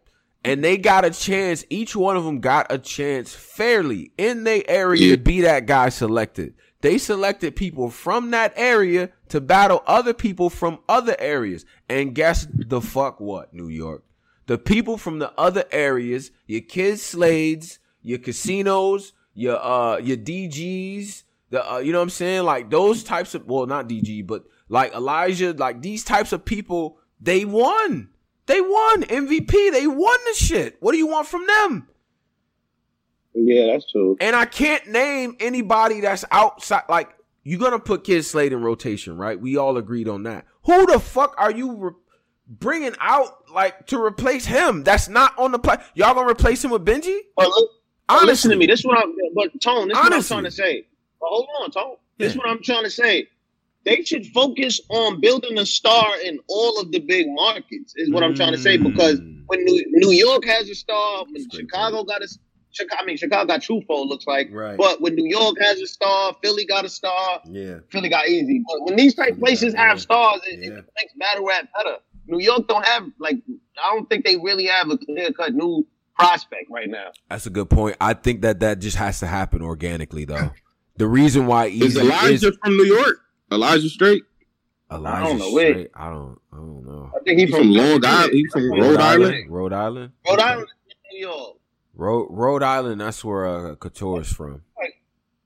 [0.44, 1.64] And they got a chance.
[1.70, 5.16] Each one of them got a chance fairly in their area Yeah.
[5.16, 6.54] to be that guy selected.
[6.82, 11.66] They selected people from that area to battle other people from other areas.
[11.90, 14.02] And guess the fuck what, New York?
[14.46, 21.22] The people from the other areas, your Kyd Slades, your casinos, your uh your DGs,
[21.50, 22.44] the uh, you know what I'm saying?
[22.44, 26.98] Like those types of well not DG, but like Elijah, like these types of people,
[27.20, 28.10] they won.
[28.46, 29.72] They won MVP.
[29.72, 30.76] They won the shit.
[30.80, 31.88] What do you want from them?
[33.34, 34.16] Yeah, that's true.
[34.20, 36.82] And I can't name anybody that's outside.
[36.88, 37.10] Like
[37.42, 39.40] you're gonna put Kyd Slade in rotation, right?
[39.40, 40.46] We all agreed on that.
[40.64, 41.90] Who the fuck are you re-
[42.48, 44.82] bringing out like to replace him?
[44.82, 45.76] That's not on the play.
[45.94, 47.18] Y'all gonna replace him with Benji?
[47.36, 47.70] But look,
[48.24, 48.66] Listen to me.
[48.66, 49.14] This is what I'm.
[49.34, 50.86] But Tone, this is what I'm trying to say.
[51.20, 51.96] But hold on, Tone.
[52.18, 53.28] This is what I'm trying to say.
[53.84, 57.94] They should focus on building a star in all of the big markets.
[57.96, 59.44] Is what I'm trying to say because Mm.
[59.46, 62.28] when New, New York has a star, when That's Chicago got a
[62.72, 64.76] Chicago, I mean Chicago got TruFoe looks like, Right.
[64.76, 67.78] but when New York has a star, Philly got a star, Yeah.
[67.90, 68.62] Philly got easy.
[68.68, 69.88] But when these type places yeah.
[69.88, 70.78] have stars, it, Yeah.
[70.78, 71.96] it makes battle rap better.
[72.26, 73.38] New York don't have like
[73.82, 75.86] I don't think they really have a clear cut new
[76.20, 77.10] prospect right now.
[77.28, 77.96] That's a good point.
[78.00, 80.50] I think that that just has to happen organically, though.
[80.96, 83.20] The reason why Is Elijah is from New York?
[83.50, 84.22] Elijah Straight?
[84.92, 85.72] Elijah I don't know where.
[85.72, 85.90] Straight.
[85.94, 86.38] I don't.
[86.52, 87.10] I don't know.
[87.14, 88.32] I think he He's from Long Island.
[88.32, 89.50] He's from Rhode Island.
[89.50, 90.12] Rhode Island.
[90.28, 90.68] Rhode Island,
[91.12, 91.56] New York.
[91.94, 93.00] Rhode, Rhode Island.
[93.00, 93.74] That's where uh,
[94.18, 94.62] is from.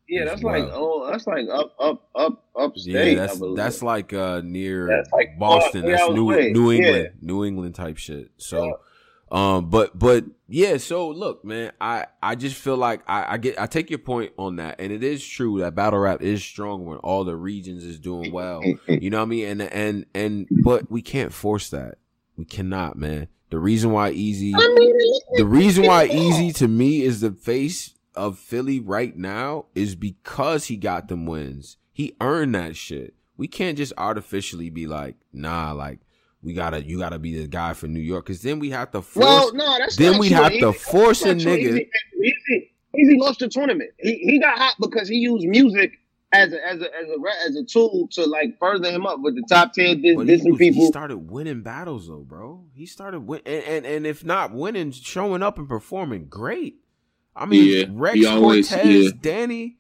[0.07, 4.43] Yeah, As that's like oh, that's like up, up, up, Yeah, that's that's like uh
[4.45, 5.83] near That's like Boston.
[5.83, 6.53] four- That's three hours New away.
[6.53, 6.77] New Yeah.
[6.87, 8.31] England, New England type shit.
[8.37, 8.79] So,
[9.35, 10.77] um, but but yeah.
[10.77, 14.33] So look, man, I I just feel like I I get I take your point
[14.39, 17.83] on that, and it is true that battle rap is strong when all the regions
[17.83, 18.63] is doing well.
[18.87, 19.49] You know what I mean?
[19.49, 21.97] And and and but we can't force that.
[22.37, 23.27] We cannot, man.
[23.51, 28.79] The reason why Easy, the reason why Easy to me is the face of Philly
[28.79, 31.77] right now is because he got them wins.
[31.93, 33.15] He earned that shit.
[33.37, 36.01] We can't just artificially be like, nah, like
[36.45, 39.03] we gotta, you gotta be the guy for New York, because then we have to
[39.03, 39.25] force.
[39.25, 40.37] well, no, that's then not we'd true.
[40.37, 41.63] have to force a that's not true.
[41.63, 41.77] nigga.
[41.77, 41.91] Easy,
[42.23, 43.91] Easy, Easy lost the tournament.
[43.99, 45.93] He he got hot because he used music
[46.33, 49.35] as a as a as a as a tool to like further him up with
[49.37, 50.87] the top ten dis- But he, dissing was- he people.
[50.89, 52.65] started winning battles though, bro.
[52.75, 56.77] He started win, and, and and if not winning, showing up and performing great.
[57.37, 59.11] I mean, Yeah, Rex always- Cortez, yeah.
[59.21, 59.79] Danny,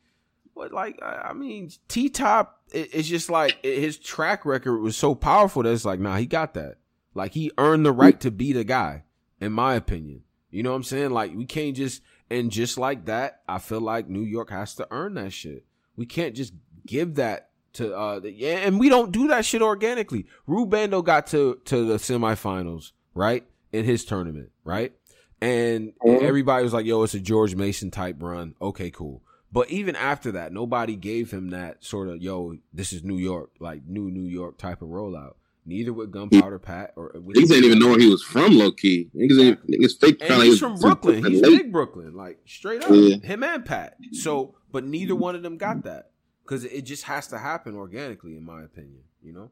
[0.55, 2.62] what like I I mean, T Top.
[2.73, 6.16] It, it's just like it- his track record was so powerful that it's like, nah,
[6.16, 6.77] he got that.
[7.15, 9.05] Like he earned the right to be the guy,
[9.41, 10.23] in my opinion.
[10.51, 11.11] You know what I'm saying?
[11.11, 14.89] Like we can't just and just like that, I feel like New York has to
[14.91, 15.65] earn that shit.
[15.97, 16.53] We can't just
[16.86, 20.27] give that to uh yeah, and we don't do that shit organically.
[20.49, 23.45] Rubando got to to the semifinals, right?
[23.73, 24.93] In his tournament, right?
[25.41, 25.93] And
[26.23, 29.23] everybody was like, "Yo, it's a George Mason type run." Okay, cool.
[29.55, 33.52] But even after that, nobody gave him that sort of, "Yo, this is New York,
[33.60, 37.64] like new New York type of rollout." Neither with Gunpowder Pat or with Niggas didn't
[37.64, 39.10] even know where he was from, low key.
[39.14, 41.24] Niggas, ain't, niggas fake and he's from Brooklyn.
[41.24, 41.59] He's late.
[41.59, 42.90] big Brooklyn, like straight up.
[42.90, 43.18] Yeah.
[43.18, 43.97] Him and Pat.
[44.10, 46.10] So, but neither one of them got that
[46.43, 49.05] because it just has to happen organically, in my opinion.
[49.22, 49.51] You know.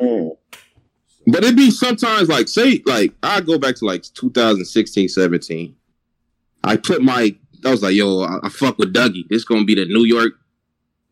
[0.00, 0.36] Mm.
[1.26, 5.76] But it be sometimes like say like I go back to like 2016, 17.
[6.62, 9.28] I put my I was like, yo, I, I fuck with Dougie.
[9.28, 10.32] This gonna be the New York.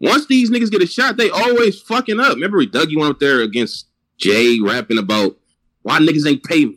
[0.01, 2.35] Once these niggas get a shot, they always fucking up.
[2.35, 5.37] Remember Dougie went up there against Jay rapping about
[5.83, 6.77] why niggas ain't pay me.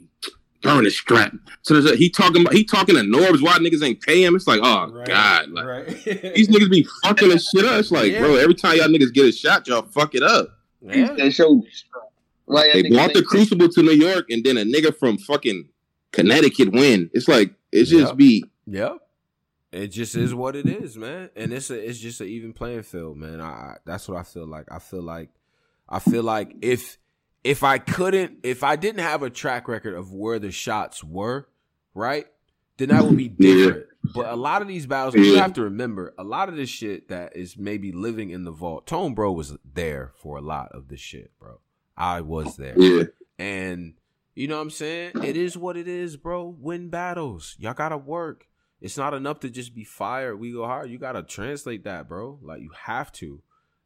[0.64, 1.34] Burn the strap.
[1.64, 4.36] So there's a, he talking about he talking to Norbs why niggas ain't pay him.
[4.36, 5.50] It's like, oh God.
[5.50, 5.88] Like right.
[6.36, 7.80] these niggas be fucking this shit up.
[7.80, 8.20] It's like, Yeah.
[8.22, 10.50] bro, every time y'all niggas get a shot, y'all fuck it up.
[10.82, 11.14] yeah.
[11.14, 11.64] They showed
[12.46, 15.68] like They brought the Crucible to New York, and then a nigga from fucking
[16.12, 17.10] Connecticut win.
[17.14, 18.18] It's like it just Yep.
[18.18, 18.98] be Yep.
[19.72, 20.38] It just is mm.
[20.38, 21.30] what it is, man.
[21.36, 23.40] And it's a it's just an even playing field, man.
[23.40, 24.66] I, I that's what I feel like.
[24.72, 25.30] I feel like
[25.88, 26.98] I feel like if
[27.44, 31.48] if I couldn't if I didn't have a track record of where the shots were,
[31.94, 32.26] right?
[32.78, 33.54] Then that would be Yeah.
[33.54, 33.86] different.
[34.16, 37.10] But a lot of these battles, you have to remember, a lot of this shit
[37.10, 38.88] that is maybe living in the vault.
[38.88, 41.60] Tone Bro was there for a lot of this shit, bro.
[41.96, 42.74] I was there.
[42.80, 43.04] yeah.
[43.38, 43.94] And
[44.34, 45.12] you know what I'm saying?
[45.24, 46.56] It is what it is, bro.
[46.60, 47.56] Win battles.
[47.60, 48.48] Y'all gotta work.
[48.82, 50.40] It's not enough to just be fired.
[50.40, 50.90] We go hard.
[50.90, 52.40] You gotta translate that, bro.
[52.42, 53.42] Like you have to.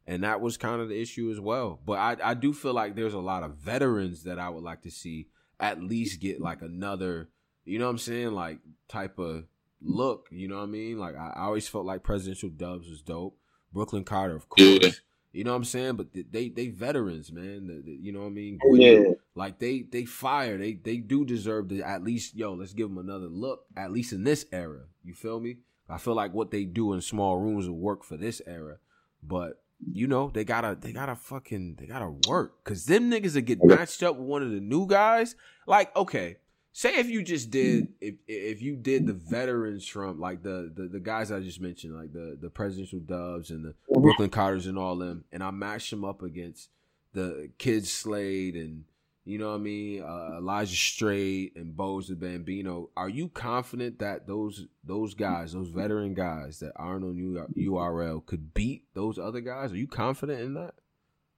[0.06, 1.80] And that was kind of the issue as well.
[1.84, 4.82] But I, I do feel like there's a lot of veterans that I would like
[4.82, 5.28] to see
[5.58, 7.28] at least get like another,
[7.64, 8.32] you know what I'm saying?
[8.32, 9.44] Like type of
[9.82, 10.28] look.
[10.30, 10.98] You know what I mean?
[10.98, 13.36] Like I, I always felt like presidential dubs was dope.
[13.72, 15.00] Brooklyn Carter, of course.
[15.36, 15.96] You know what I'm saying?
[15.96, 17.66] But they they veterans, man.
[17.66, 18.58] The- the- you know what I mean?
[18.64, 19.04] Oh, yeah.
[19.34, 20.56] Like they they fire.
[20.56, 22.54] They they do deserve to at least yo.
[22.54, 23.64] Let's give them another look.
[23.76, 25.58] At least in this era, you feel me?
[25.88, 28.78] I feel like what they do in small rooms will work for this era.
[29.22, 33.42] But you know they gotta they gotta fucking they gotta work because them niggas that
[33.42, 35.36] get matched up with one of the new guys.
[35.66, 36.38] Like okay,
[36.76, 40.82] say if you just did if if you did the veterans from like the the,
[40.88, 44.76] the guys I just mentioned like the the presidential dubs and the Brooklyn Carters and
[44.76, 46.68] all them, and I mashed them up against
[47.14, 48.84] the kids Slade and
[49.24, 52.90] you know what I mean, uh, Elijah Straight and Boze the Bambino.
[52.96, 58.52] Are you confident that those those guys, those veteran guys that aren't on URL, could
[58.54, 59.72] beat those other guys?
[59.72, 60.74] Are you confident in that?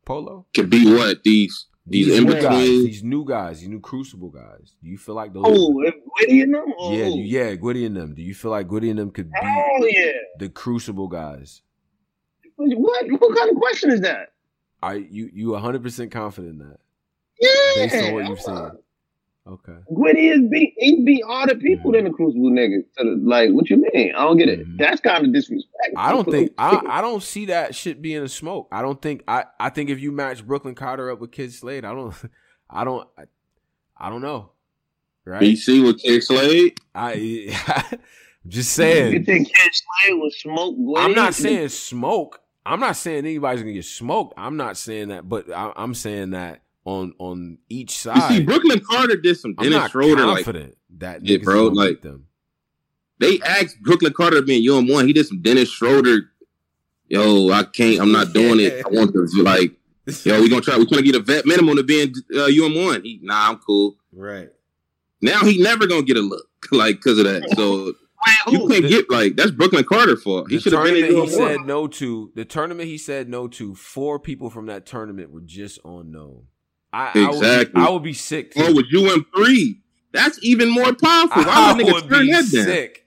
[0.09, 0.47] Polo?
[0.55, 2.85] Could be what these these in new guys, between.
[2.85, 4.75] these new guys, these new Crucible guys.
[4.83, 5.45] Do you feel like those?
[5.47, 6.73] Oh, if Witty and them?
[6.79, 8.15] Oh, yeah, you, yeah, Gwitty and them.
[8.15, 10.13] Do you feel like Gwitty and them could be Hell yeah.
[10.39, 11.61] the Crucible guys?
[12.57, 13.07] What?
[13.21, 14.33] What kind of question is that?
[14.83, 16.79] Are you you 100 percent confident in that
[17.41, 17.87] Yeah.
[17.87, 18.71] based on what you've seen?
[19.49, 19.73] Okay.
[19.91, 22.85] Gwitty is beat he beat all the people than the Crucible niggas.
[22.99, 24.13] So, like, what you mean?
[24.15, 24.61] I don't get it.
[24.69, 24.77] Mhm.
[24.79, 25.95] That's kind of disrespect.
[25.97, 28.69] I don't think I I don't see that shit being a smoke.
[28.71, 31.85] I don't think I I think if you match Brooklyn Carter up with Kyd Slade,
[31.87, 32.15] I don't
[32.71, 33.23] I don't I,
[33.97, 34.51] I don't know.
[35.25, 35.43] Right?
[35.43, 36.79] BC with Kyd Slade.
[36.95, 37.15] I
[38.47, 39.25] just You saying.
[39.25, 41.05] think Kyd Slade was smoke Gwitty?
[41.05, 42.41] I'm not saying smoke.
[42.67, 44.35] I'm not saying anybody's gonna get smoked.
[44.37, 48.43] I'm not saying that, but I, I'm saying that on on each You see.
[48.45, 50.47] Brooklyn Carter did some I'm Dennis not Schroeder like
[50.99, 52.27] that Yeah, bro, like- them.
[53.19, 55.07] they asked Brooklyn Carter to be in UM one.
[55.07, 56.31] He did some Dennis Schroeder.
[57.09, 58.01] Yo, I can't.
[58.01, 58.85] I'm not doing it.
[58.85, 59.73] I want to like.
[60.25, 60.77] Yo, we gonna try.
[60.79, 63.03] We're gonna get a vet minimum to be in uh, UM one.
[63.03, 63.97] He, nah, I'm cool.
[64.13, 64.49] Right.
[65.21, 67.49] Now he never gonna get a look like because of that.
[67.57, 67.93] So
[68.51, 70.51] you can't The- get like that's Brooklyn Carter fault.
[70.51, 72.31] He should have been in he said no to.
[72.35, 73.75] The tournament he said no to.
[73.75, 76.45] Four people from that tournament were just on unknown.
[76.93, 77.73] I, I would Exactly.
[77.81, 78.53] be, I would be sick.
[78.57, 78.75] Oh, too.
[78.77, 79.81] with UM three,
[80.13, 81.43] that's even more powerful.
[81.45, 82.65] Why I would niggas would turn be that down?
[82.65, 83.05] sick.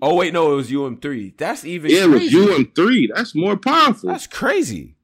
[0.00, 1.34] Oh wait, no, it was UM three.
[1.36, 2.38] That's even Yeah, with crazy.
[2.38, 4.10] UM three, that's more powerful.
[4.10, 4.94] That's crazy.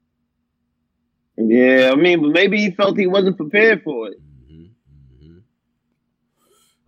[1.36, 4.19] Yeah, I mean, but maybe he felt he wasn't prepared for it.
[4.49, 5.39] Mm-hmm,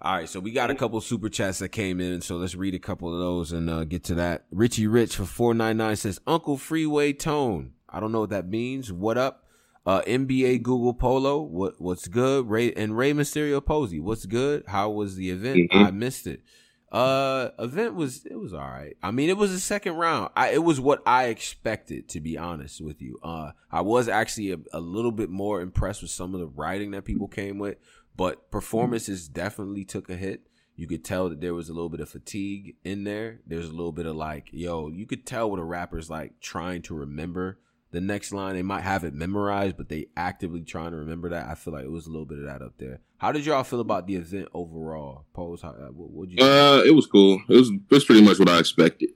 [0.03, 2.75] All right, so we got a couple super chats that came in, so let's read
[2.75, 4.45] a couple of those and uh, get to that.
[4.53, 7.73] Richie Rich for four nine nine says Uncle Freeway Tone.
[7.89, 8.93] I don't know what that means.
[8.93, 9.46] What up?
[9.87, 11.41] Uh, NBA Google Polo.
[11.41, 12.51] What what's good?
[12.51, 14.01] Ray and Rey Mysterio Posey.
[14.01, 14.65] What's good?
[14.67, 15.71] How was the event?
[15.71, 15.87] Mhm.
[15.87, 16.43] I missed it.
[16.91, 18.97] Uh, event was it was all right.
[19.03, 20.31] I mean, it was a second round.
[20.37, 23.19] I it was what I expected to be honest with you.
[23.23, 26.91] Uh, I was actually a, a little bit more impressed with some of the writing
[26.93, 27.77] that people came with,
[28.17, 30.49] but performances definitely took a hit.
[30.75, 33.41] You could tell that there was a little bit of fatigue in there.
[33.47, 36.83] There's a little bit of like, yo, you could tell what a rapper's like trying
[36.83, 37.59] to remember
[37.91, 38.55] the next line.
[38.55, 41.49] They might have it memorized, but they actively trying to remember that.
[41.49, 43.01] I feel like it was a little bit of that up there.
[43.19, 45.25] How did y'all feel about the event overall?
[45.33, 46.45] Pose, how, uh, what would you?
[46.45, 47.41] Uh, it was cool.
[47.49, 49.11] It was it was pretty much what I expected.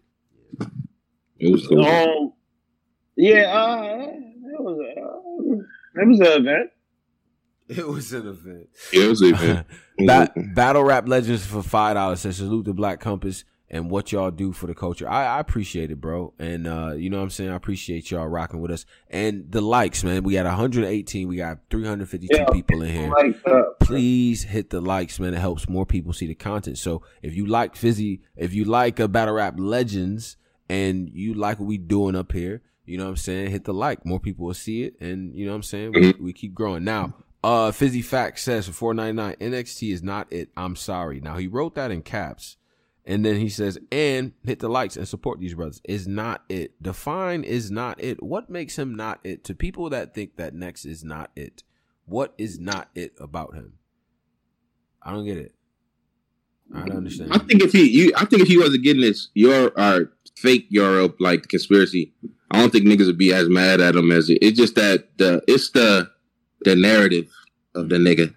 [1.38, 1.84] It was cool.
[1.84, 2.32] Um,
[3.16, 6.70] yeah, uh, it was uh, it was an event.
[7.70, 8.68] It was an event.
[8.92, 9.64] Yeah, it was even.
[10.04, 14.30] Ba- Battle Rap Legends for five dollars says salute the Black Compass and what y'all
[14.32, 15.08] do for the culture.
[15.08, 16.34] I, I appreciate it, bro.
[16.38, 17.50] And uh, you know what I'm saying?
[17.50, 18.84] I appreciate y'all rocking with us.
[19.08, 20.24] And the likes, man.
[20.24, 21.28] We got 118.
[21.28, 22.44] We got 352 Yeah.
[22.50, 23.12] people in here.
[23.46, 25.34] Uh, Please hit the likes, man.
[25.34, 26.78] It helps more people see the content.
[26.78, 30.36] So if you like Fizzy, if you like a Battle Rap Legends
[30.68, 33.50] and you like what we doing up here, you know what I'm saying?
[33.50, 34.04] Hit the like.
[34.04, 35.00] More people will see it.
[35.00, 35.92] And you know what I'm saying?
[35.92, 36.82] We, we keep growing.
[36.82, 37.14] Now,
[37.44, 40.50] uh, Fizzy Fact says for 499, NXT is not it.
[40.56, 41.20] I'm sorry.
[41.20, 42.56] Now he wrote that in caps.
[43.06, 45.80] And then he says, and hit the likes and support these brothers.
[45.84, 46.80] Is not it.
[46.82, 48.22] Define is not it.
[48.22, 49.42] What makes him not it?
[49.44, 51.62] To people that think that NXT is not it,
[52.04, 53.74] what is not it about him?
[55.02, 55.54] I don't get it.
[56.74, 57.32] I don't understand.
[57.32, 60.66] I think if he, you, I think if he wasn't getting this your or fake
[60.70, 62.12] Europe like conspiracy,
[62.50, 64.38] I don't think niggas would be as mad at him as it.
[64.40, 66.10] It's just that the it's the
[66.62, 67.28] the narrative
[67.74, 68.34] of the nigga.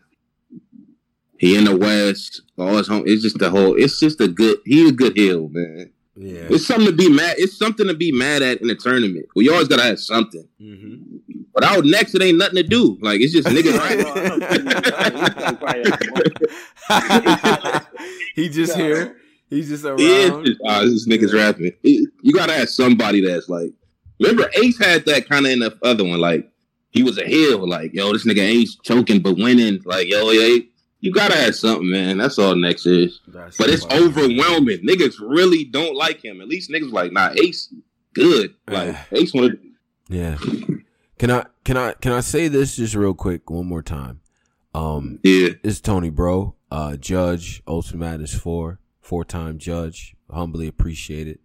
[1.44, 3.04] He in the West, all his home.
[3.06, 3.76] It's just the whole.
[3.76, 4.60] It's just a good.
[4.64, 5.92] He a good heel, man.
[6.16, 6.48] yeah.
[6.50, 7.36] It's something to be mad.
[7.38, 9.26] It's something to be mad at in a tournament.
[9.36, 10.48] Well, you always gotta have something.
[10.62, 11.18] Mm-hmm.
[11.54, 12.98] But out next, it ain't nothing to do.
[13.02, 13.78] Like it's just niggas.
[16.90, 17.82] right.
[18.36, 19.18] he just here.
[19.50, 20.00] He's just around.
[20.00, 21.74] Yeah, it's just, uh, this niggas rapping.
[21.84, 23.74] You gotta have somebody that's like.
[24.22, 26.22] Remember, Ace had that kind of in the other one.
[26.22, 26.50] Like
[26.92, 27.68] he was a heel.
[27.68, 29.82] Like yo, this nigga Ace choking but winning.
[29.84, 30.60] Like yo, yeah,
[31.04, 32.18] you gotta have something, man.
[32.18, 33.20] That's all NXT is.
[33.28, 34.88] That's But it's overwhelming.
[34.88, 36.40] Niggas really don't like him.
[36.40, 37.74] At least niggas like nah, Ace
[38.14, 38.56] good.
[38.70, 39.60] Like Ace wanted.
[40.08, 40.38] Yeah.
[41.20, 44.22] Can I can I can I say this just real quick one more time?
[44.74, 51.42] Um Yeah, it's Tony Bro, uh judge, Ultimate Madness 4, four-time judge, humbly appreciate it.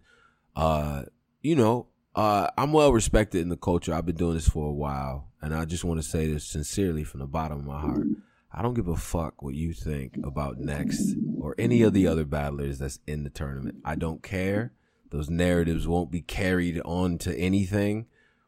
[0.55, 1.03] Uh
[1.41, 3.93] you know, uh I'm well respected in the culture.
[3.93, 7.03] I've been doing this for a while, and I just want to say this sincerely
[7.03, 8.07] from the bottom of my heart.
[8.51, 12.25] I don't give a fuck what you think about NXT or any of the other
[12.25, 13.77] battlers that's in the tournament.
[13.85, 14.73] I don't care.
[15.11, 18.07] Those narratives won't be carried on to anything.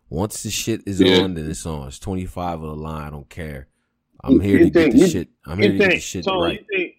[0.09, 1.19] Once the shit is Yeah.
[1.21, 1.87] on, then it's on.
[1.87, 3.07] It's 25 of the line.
[3.07, 3.67] I don't care.
[4.23, 5.29] I'm here you to get the you- shit.
[5.45, 6.59] I'm here to get the shit Tony, right.
[6.59, 6.95] you think,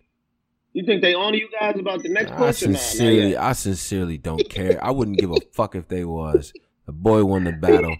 [0.73, 2.73] you think they honor you guys about the next I push or not?
[2.73, 3.37] Not sincerely.
[3.37, 4.83] I sincerely don't care.
[4.85, 6.53] I wouldn't give a fuck if they was.
[6.87, 7.97] The boy won the battle.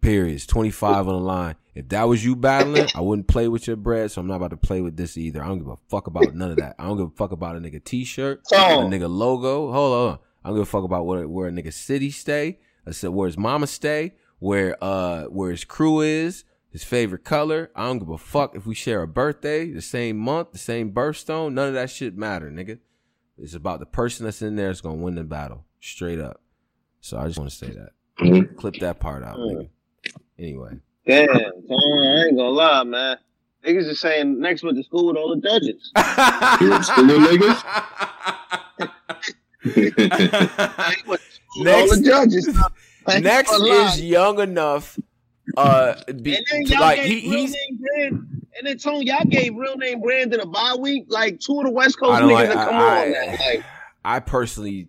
[0.00, 0.46] Periods.
[0.46, 1.54] 25 on the line.
[1.74, 4.50] If that was you battling, I wouldn't play with your bread, so I'm not about
[4.50, 5.42] to play with this either.
[5.42, 6.74] I don't give a fuck about none of that.
[6.78, 8.56] I don't give a fuck about a nigga t-shirt, a
[8.90, 9.72] nigga logo.
[9.72, 10.18] Hold on.
[10.44, 13.26] I don't give a fuck about where, where a nigga city stay, I said where
[13.26, 17.70] his mama stay, where uh where his crew is, his favorite color.
[17.74, 20.92] I don't give a fuck if we share a birthday, the same month, the same
[20.92, 21.54] birthstone.
[21.54, 22.80] None of that shit matter, nigga.
[23.38, 26.42] It's about the person that's in there that's gonna win the battle, straight up.
[27.00, 27.90] So I just want to say that.
[28.20, 28.56] Mhm.
[28.56, 29.68] Clip that part out, nigga.
[30.38, 30.80] Anyway.
[31.06, 33.16] Damn, Tone, I ain't gonna lie, man.
[33.64, 35.90] Niggas is saying NXT went to school with all the judges.
[36.60, 37.62] You went to school with
[39.64, 42.58] I went to school with all NXT- the judges.
[43.06, 44.98] I NXT is young enough.
[45.56, 47.52] Uh, be, And then to, y'all like gave he, real he's.
[47.52, 48.12] name Brand,
[48.58, 51.06] and then Tone, y'all gave real name Brandon a bye week.
[51.08, 52.48] Like two of the West Coast niggas like.
[52.48, 53.26] to come I- on now.
[53.26, 53.64] Like,
[54.04, 54.88] I personally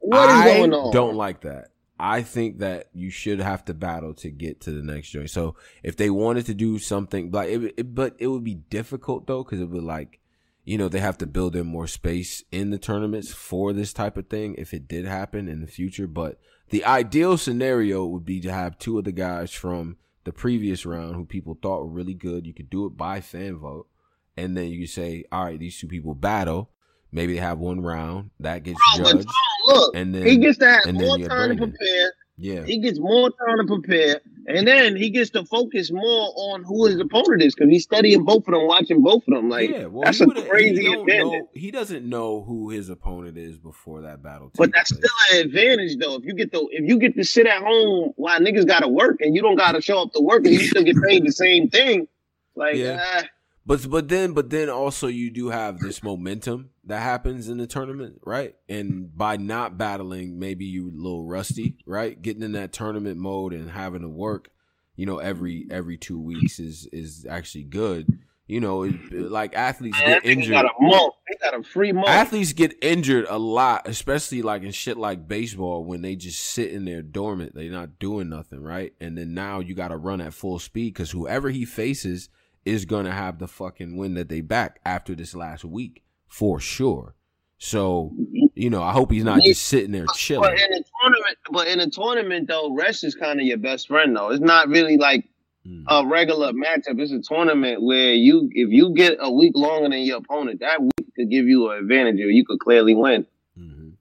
[0.00, 0.92] what is I going on?
[0.92, 1.68] don't like that.
[1.98, 5.30] I think that you should have to battle to get to the next joint.
[5.30, 9.26] So if they wanted to do something like it, it but it would be difficult
[9.26, 10.20] though because it would like,
[10.64, 14.16] you know, they have to build in more space in the tournaments for this type
[14.16, 16.06] of thing if it did happen in the future.
[16.06, 16.38] But
[16.70, 21.16] the ideal scenario would be to have two of the guys from the previous round
[21.16, 22.46] who people thought were really good.
[22.46, 23.88] You could do it by fan vote,
[24.36, 26.70] and then you could say, all right, these two people battle.
[27.10, 29.26] Maybe they have one round that gets judged,
[29.66, 32.12] look, and then he gets to have more time to prepare.
[32.36, 32.62] yeah.
[32.64, 36.86] He gets more time to prepare, and then he gets to focus more on who
[36.86, 39.48] his opponent is because he's studying both of them, watching both of them.
[39.48, 41.18] Like yeah, well, that's a crazy he advantage.
[41.24, 44.50] know- he doesn't know who his opponent is before that battle.
[44.56, 45.04] But that's place.
[45.30, 46.14] still an advantage though.
[46.16, 49.16] If you get the if you get to sit at home while niggas gotta work
[49.20, 51.68] and you don't gotta show up to work and you still get paid the same
[51.68, 52.06] thing,
[52.54, 53.00] like Yeah.
[53.02, 53.24] ah,
[53.68, 57.66] But but then but then also you do have this momentum that happens in the
[57.66, 58.54] tournament, right?
[58.66, 62.20] And by not battling, maybe you a little rusty, right?
[62.20, 64.48] Getting in that tournament mode and having to work,
[64.96, 68.18] you know, every every two weeks is is actually good.
[68.46, 70.54] You know, it, like athletes get injured.
[70.54, 71.12] got a month.
[71.28, 72.08] He got a free month.
[72.08, 76.72] Athletes get injured a lot, especially like in shit like baseball when they just sit
[76.72, 77.54] in there dormant.
[77.54, 78.94] They're not doing nothing, right?
[78.98, 82.30] And then now you got to run at full speed because whoever he faces
[82.64, 86.60] is going to have the fucking win that they back after this last week for
[86.60, 87.14] sure.
[87.60, 88.12] So,
[88.54, 90.42] you know, I hope he's not just sitting there chilling.
[90.50, 93.88] But in a tournament, but in a tournament though, rest is kind of your best
[93.88, 94.30] friend though.
[94.30, 95.28] It's not really like
[95.66, 95.82] Mm.
[95.88, 96.98] a regular matchup.
[97.00, 100.80] It's a tournament where you, if you get a week longer than your opponent, that
[100.80, 103.26] week could give you an advantage, or you could clearly win.
[103.58, 103.94] Mhm.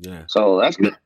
[0.00, 0.24] Yeah.
[0.28, 0.98] So that's that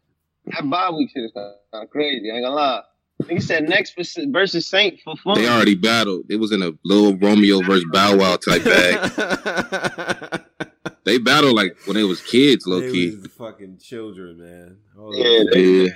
[0.64, 2.30] bye week shit is kind of crazy.
[2.30, 2.82] I ain't gonna lie.
[3.28, 5.36] He said NXT versus- versus Saint for fun.
[5.38, 6.26] They already battled.
[6.28, 10.42] It was in a little Romeo versus Bow Wow type bag.
[11.04, 13.16] They battled like when they was kids, low They key.
[13.16, 14.78] was fucking children, man.
[14.96, 15.46] Hold Yeah, on.
[15.52, 15.88] they, Yeah.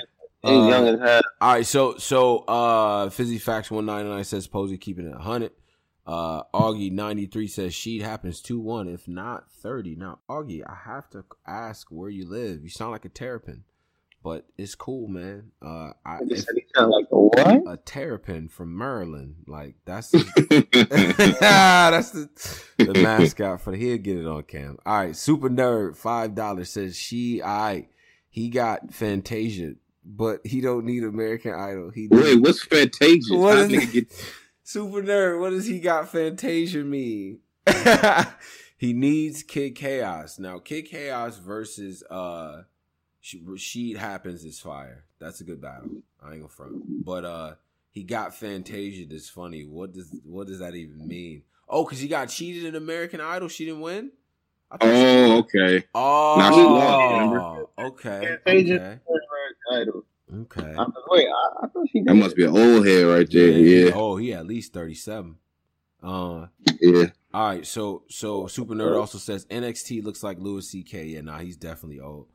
[0.45, 1.23] they young as hell.
[1.41, 5.51] All right, so so uh Fizzy Facts one ninety nine says Posey keeping it hundred.
[6.07, 9.97] Uh Augie ninety three says Sheed Happens two one, if not thirty.
[9.97, 12.63] Now Augie, I have to ask where you live.
[12.63, 13.65] You sound like a terrapin,
[14.23, 15.51] but it's cool, man.
[15.63, 17.63] Uh, I if, said he sound like a what?
[17.67, 20.67] a terrapin from Maryland, like that's the,
[21.41, 22.29] that's the
[22.85, 24.79] the mascot for the he'll get it on cam.
[24.85, 27.89] All right, super nerd five dollars says she I
[28.29, 29.75] he got Fantasia,
[30.05, 31.91] but he don't need American Idol.
[31.91, 33.35] He Wait, what's Fantasia?
[33.35, 34.13] What How is get
[34.63, 35.41] super nerd.
[35.41, 37.39] What does he got Fantasia mean?
[38.77, 40.59] he needs Kid Chaos now.
[40.59, 42.63] Kid Chaos versus uh
[43.45, 45.05] Rashid happens is fire.
[45.19, 45.91] That's a good battle.
[46.23, 47.05] I ain't gonna front.
[47.05, 47.55] But uh
[47.91, 49.07] he got Fantasia.
[49.09, 49.65] That's funny.
[49.65, 51.43] What does what does that even mean?
[51.69, 53.49] Oh, because he got cheated in American Idol.
[53.49, 54.11] She didn't win.
[54.71, 55.85] I she Oh, okay.
[55.95, 59.01] Oh, Now she lost, okay, Fantasia.
[59.07, 60.05] okay, Idol.
[60.43, 60.75] okay.
[60.79, 62.07] I, wait, I, I thought she did.
[62.09, 63.49] That must be an old head right there.
[63.51, 65.37] Yeah, Oh, he at least thirty seven.
[66.03, 66.47] Uh,
[66.81, 67.07] yeah.
[67.35, 67.67] all right.
[67.67, 71.05] So so Super Nerd also says NXT looks like Louis C.K.
[71.07, 72.29] Yeah, nah, he's definitely old.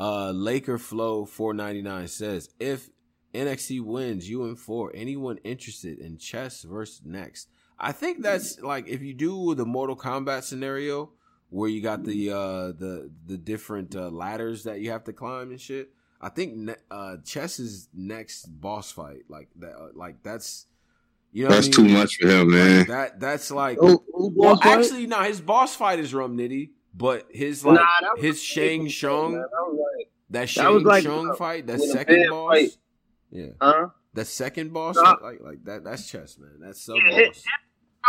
[0.00, 2.88] Uh, Laker Flow four ninety nine says if
[3.34, 4.90] NXT wins, you and four.
[4.94, 7.46] Anyone interested in chess versus NXT?
[7.78, 11.10] I think that's like if you do the Mortal Kombat scenario
[11.50, 15.50] where you got the uh the the different uh, ladders that you have to climb
[15.50, 15.90] and shit.
[16.20, 19.74] I think ne- uh chess is next boss fight like that.
[19.76, 20.66] Uh, like that's
[21.32, 22.86] you know That's what I too much for him, Like, man.
[22.88, 24.78] that that's like Who, who well, fight?
[24.80, 25.20] actually, no.
[25.22, 29.32] His boss fight is Rum Nitty, but his like Nah, his a Shang painful Shung,
[29.34, 29.44] man.
[30.30, 32.70] That like, that was like, Shung uh, fight, that second boss, fight.
[33.30, 33.88] yeah, huh?
[34.14, 35.16] that second boss, Nah.
[35.22, 35.84] like like that.
[35.84, 36.58] That's chess, man.
[36.60, 37.44] That's sub Yeah, boss.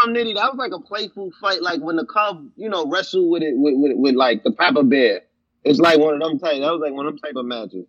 [0.07, 3.43] Nitty, that was like a playful fight, like when the Cub, you know, wrestled with
[3.43, 5.22] it with, with, with like the Papa Bear.
[5.64, 6.60] It's like one of them type.
[6.61, 7.85] That was like one of them type of matches.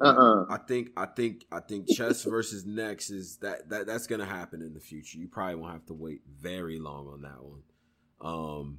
[0.00, 0.46] Uh-uh.
[0.48, 4.62] I think I think I think chess versus NXT is that that that's gonna happen
[4.62, 5.18] in the future.
[5.18, 7.62] You probably won't have to wait very long on that one.
[8.20, 8.78] Um,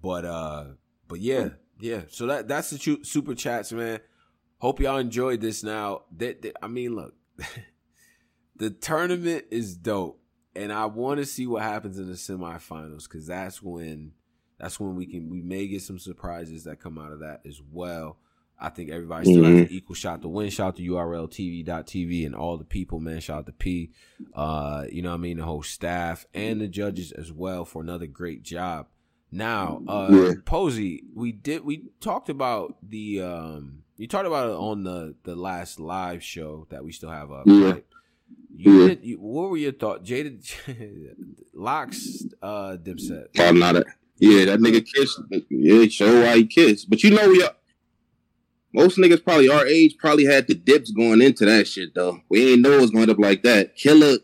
[0.00, 0.64] but uh,
[1.08, 1.48] but yeah,
[1.80, 2.02] yeah.
[2.08, 4.00] So that that's the super chats, man.
[4.58, 5.62] Hope y'all enjoyed this.
[5.62, 7.14] Now that, that I mean, look,
[8.56, 10.20] the tournament is dope,
[10.54, 14.12] and I want to see what happens in the semifinals because that's when
[14.58, 17.60] that's when we can we may get some surprises that come out of that as
[17.70, 18.18] well.
[18.62, 20.50] I think everybody still has an equal shot to win.
[20.50, 23.20] Shout out to URLTV.tv and all the people, man.
[23.20, 23.92] Shout out to P.
[24.34, 25.38] Uh, you know what I mean?
[25.38, 28.88] The whole staff and the judges as well for another great job.
[29.32, 30.32] Now, uh Yeah.
[30.44, 35.36] Posey, we did we talked about the um you talked about it on the the
[35.36, 37.70] last live show that we still have up, Yeah.
[37.70, 37.84] right?
[38.56, 38.88] You Yeah.
[38.88, 40.08] did you, what were your thoughts?
[40.08, 40.42] Jaded
[41.54, 43.26] Lox uh Dipset.
[43.38, 43.84] I'm not a
[44.18, 44.44] yeah.
[44.46, 45.18] That nigga kiss.
[45.48, 46.90] Yeah, show why he kissed.
[46.90, 47.44] But you know we.
[48.72, 52.20] Most niggas probably our age probably had the dips going into that shit though.
[52.28, 53.74] We ain't know it was going up like that.
[53.76, 54.18] Killer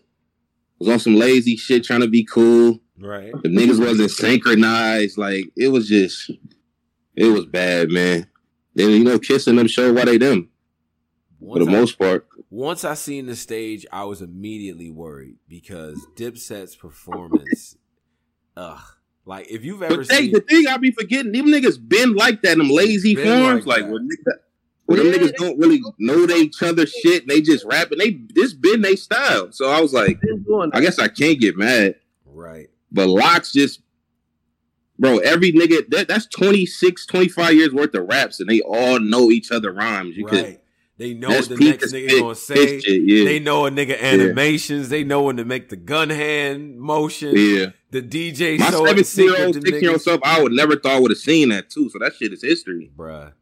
[0.78, 2.78] was on some lazy shit trying to be cool.
[2.98, 3.32] Right.
[3.42, 5.18] The niggas wasn't synchronized.
[5.18, 6.30] Like it was just,
[7.14, 8.26] it was bad, man.
[8.74, 10.50] Then you know, kissing them show why they them
[11.40, 12.26] for the I- most part.
[12.48, 17.76] Once I seen the stage, I was immediately worried because Dipset's performance,
[18.56, 18.80] ugh.
[19.24, 22.14] Like if you've ever But they, seen, the thing I be forgetting, them niggas been
[22.14, 23.90] like that, them lazy Been forms, like like, that.
[23.90, 24.38] where, nigga,
[24.86, 27.98] where them niggas don't really know they each other shit, and they just rapping.
[27.98, 30.20] They this been they style, so I was like,
[30.72, 31.96] I guess I can't get mad.
[32.24, 32.68] right?
[32.92, 33.80] But locks just,
[34.98, 39.30] bro, every nigga that that's 26, 25 years worth of raps, and they all know
[39.30, 40.16] each other rhymes.
[40.16, 40.60] You could.
[40.98, 42.80] They know what the next nigga pick- gonna say.
[42.80, 43.24] shit, yeah.
[43.24, 44.88] They know a nigga animations.
[44.88, 47.34] They know when to make the gun hand motion.
[47.36, 47.66] yeah.
[47.90, 50.76] The DJ My in seventeen year old, with sixteen year old self, I would never
[50.76, 51.90] thought I would have seen that too.
[51.90, 52.90] So that shit is history.
[52.96, 53.32] bruh.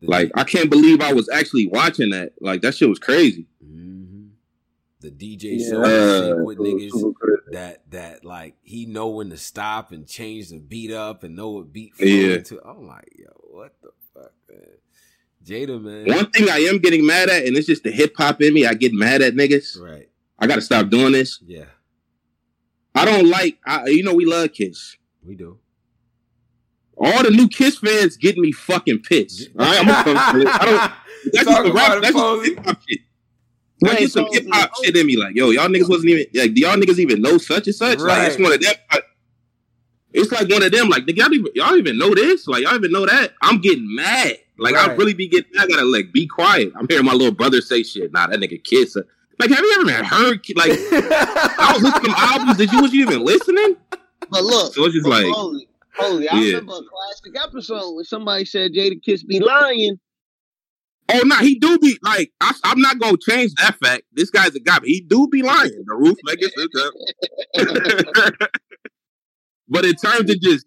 [0.00, 2.32] The Like I can't believe I was actually watching that.
[2.40, 3.46] Like that shit was crazy.
[3.62, 3.95] hmm
[5.10, 7.12] The DJ Yeah, in uh, with niggas
[7.52, 11.50] that that like he know when to stop and change the beat up and know
[11.50, 12.38] what beat Yeah.
[12.38, 12.60] to.
[12.64, 14.60] I'm like, yo, what the fuck, man?
[15.44, 16.12] Jada, man.
[16.12, 18.66] One thing I am getting mad at, and it's just the hip hop in me.
[18.66, 19.80] I get mad at niggas.
[19.80, 20.08] Right.
[20.40, 21.40] I got to stop doing this.
[21.46, 21.66] Yeah,
[22.96, 23.58] I don't like.
[23.64, 24.96] I, you know, we love Kiss.
[25.24, 25.58] we do.
[26.98, 29.50] All the new Kiss fans get me fucking pissed.
[29.58, 30.46] All right, I'm gonna come.
[30.48, 30.92] I don't.
[31.32, 32.02] That's just the rap.
[32.02, 33.00] That's just hip hop shit.
[33.80, 35.16] That's Wait, just some Posey, hip hop shit in me.
[35.16, 37.98] Like, yo, y'all niggas wasn't even like, do y'all niggas even know such and such?
[37.98, 38.72] Like, it's one of them.
[38.92, 39.04] Like,
[40.12, 40.88] it's like one of them.
[40.88, 42.46] Like, nigga, y'all even, y'all even know this?
[42.46, 43.34] Like, y'all even know that?
[43.42, 44.38] I'm getting mad.
[44.58, 44.98] Like, I Right.
[44.98, 45.50] really be getting.
[45.58, 46.72] I gotta like be quiet.
[46.74, 48.12] I'm hearing my little brother say shit.
[48.12, 48.96] Nah, that nigga Kiss.
[48.96, 49.02] uh,
[49.38, 50.40] Like, have you ever man, heard?
[50.56, 52.56] Like, I was listening to albums.
[52.56, 53.76] Did you was you even listening?
[54.30, 56.46] But look, So it's just like, holy, holy, I Yeah.
[56.54, 60.00] remember a classic episode where somebody said Jadakiss be lying.
[61.08, 64.02] Oh no, he do be like I, I'm not gonna change that fact.
[64.12, 65.70] This guy's a guy, but he do be lying.
[65.86, 66.18] The roof
[68.26, 68.38] up.
[69.68, 70.66] but in terms of just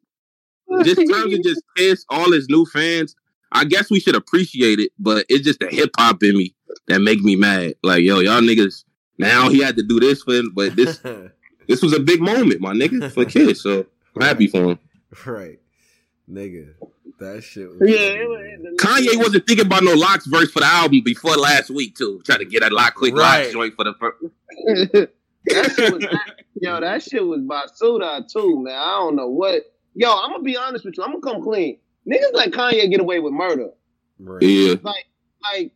[0.83, 3.15] just in terms of just piss all his new fans,
[3.51, 4.91] I guess we should appreciate it.
[4.97, 6.55] But it's just the hip hop in me
[6.87, 7.73] that make me mad.
[7.83, 8.85] Like yo, y'all niggas.
[9.17, 10.99] Now he had to do this for him, but this
[11.67, 13.61] this was a big moment, my nigga, for kids.
[13.61, 13.85] So
[14.15, 14.79] I'm happy for him.
[15.25, 15.59] right,
[16.31, 16.73] nigga.
[17.19, 17.67] That shit.
[17.69, 21.35] Was Yeah, it was- Kanye wasn't thinking about no Lox verse for the album before
[21.35, 22.21] last week too.
[22.25, 23.41] Trying to get a lock quick Right.
[23.41, 24.17] Lox joint for the first.
[25.45, 26.05] that shit was,
[26.61, 28.75] yo, that shit was Basuda too, man.
[28.75, 29.63] I don't know what.
[29.95, 31.03] Yo, I'm gonna be honest with you.
[31.03, 31.77] I'm gonna come clean.
[32.09, 33.69] Niggas like Kanye get away with murder.
[34.19, 34.41] Right.
[34.43, 34.75] Yeah.
[34.81, 35.05] Like,
[35.53, 35.71] like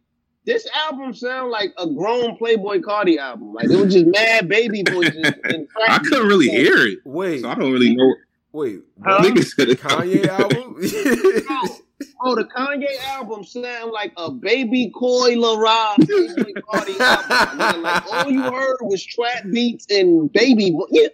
[0.45, 3.53] this album sound like a grown Playboi Carti album.
[3.53, 5.26] Like it was just mad baby voices.
[5.88, 8.14] I couldn't really hear it, Wait, so I don't really know.
[8.54, 8.82] Wait.
[9.04, 9.18] Huh?
[9.20, 9.34] what?
[9.34, 9.80] Niggas said it.
[9.82, 11.80] Kanye album?
[12.26, 17.82] Oh, the Kanye album sound like a baby Coy LaRob Playboi album.
[17.82, 21.08] Like all you heard was trap beats and baby vo- yeah,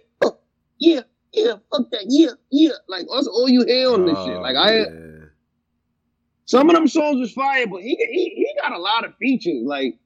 [0.78, 1.00] yeah,
[1.32, 2.70] yeah, fuck that, yeah, yeah.
[2.88, 4.36] Like that's all you hear on this shit.
[4.36, 5.30] Oh, Like I, man.
[6.46, 9.62] some of them songs was fire, but he he he got a lot of features.
[9.64, 9.96] Like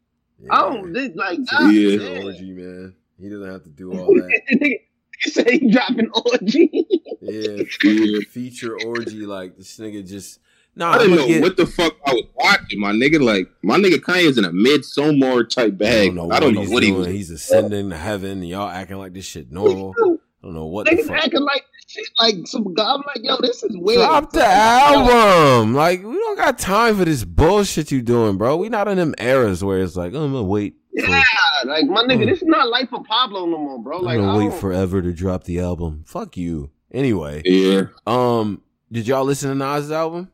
[0.50, 1.96] I don't this, like ah, Yeah.
[1.98, 2.24] man.
[2.26, 2.94] orgy, man.
[3.18, 4.78] He doesn't have to do all that.
[5.26, 6.86] Nigga say he dropping orgy.
[7.20, 8.18] Yeah, Yeah.
[8.28, 10.40] feature orgy like this nigga just.
[10.76, 13.22] Nah, I didn't know get- what the fuck I was watching, my nigga.
[13.22, 16.06] Like my nigga Kanye's in a midsommar type I bag.
[16.08, 17.06] don't know I don't know he's what he was.
[17.06, 19.94] He's ascending to heaven, y'all acting like this shit normal.
[19.98, 21.16] I don't know what the Niggas fuck.
[21.24, 22.92] acting like this shit like some guy.
[22.92, 24.00] I'm like, yo, this is weird.
[24.00, 25.74] Drop the album.
[25.74, 28.56] Like we don't got time for this bullshit you doing, bro.
[28.56, 30.74] We not in them eras where it's like oh, I'm gonna wait.
[31.00, 31.22] For, Yeah,
[31.66, 32.26] like my nigga, Mm.
[32.30, 33.98] this is not life for Pablo no more, bro.
[33.98, 36.04] Like, I'm gonna wait forever to drop the album.
[36.06, 36.70] Fuck you.
[36.92, 38.60] Anyway, Yeah, um,
[38.92, 40.30] did y'all listen to Nas' album?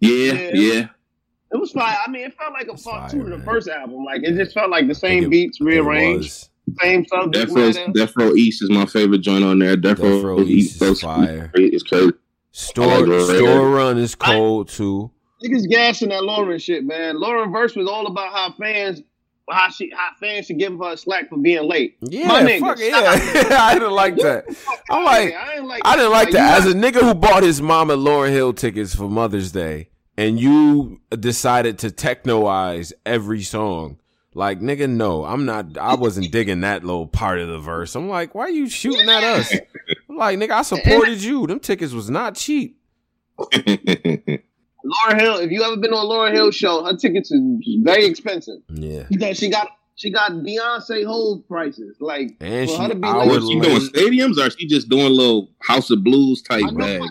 [0.00, 0.50] yeah, Yeah.
[0.54, 0.86] yeah.
[1.52, 1.96] It was fire.
[2.06, 4.04] I mean, it felt like a It's part fire, two of the first album.
[4.04, 6.50] Like it just felt like the I think same it- beats I it rearranged, was.
[6.80, 7.92] same subject Death Row, matter.
[7.92, 9.76] Death Row East is my favorite joint on there.
[9.76, 11.50] Death, Death Row, Row East East is is fire.
[11.54, 12.12] It's crazy.
[12.52, 15.10] Store like Store Run is cold too.
[15.44, 17.16] Niggas gassing that Lauryn shit, man.
[17.16, 19.02] Lauryn verse was all about how fans,
[19.48, 21.96] how she, how fans should give her a slack for being late.
[22.00, 23.56] Yeah, My nigga, fuck yeah.
[23.58, 24.44] I didn't like that.
[24.90, 26.60] I'm like, I ain't like, I didn't like that.
[26.60, 31.00] As a nigga who bought his mama Lauryn Hill tickets for Mother's Day, and you
[31.18, 33.98] decided to technoize every song.
[34.34, 35.76] Like, nigga, no, I'm not.
[35.76, 37.96] I wasn't digging that little part of the verse.
[37.96, 39.52] I'm like, why are you shooting at us?
[40.08, 41.46] I'm like, nigga, I supported you.
[41.46, 42.78] Them tickets was not cheap.
[44.84, 45.36] Lauryn Hill.
[45.38, 47.40] If you ever been on a Lauryn Hill show, her tickets is
[47.82, 51.96] very expensive Yeah, because she got she got Beyonce hold prices.
[52.00, 54.56] Like and for she her to be hour late, Was she doing stadiums or is
[54.58, 57.02] she just doing little House of Blues type bag?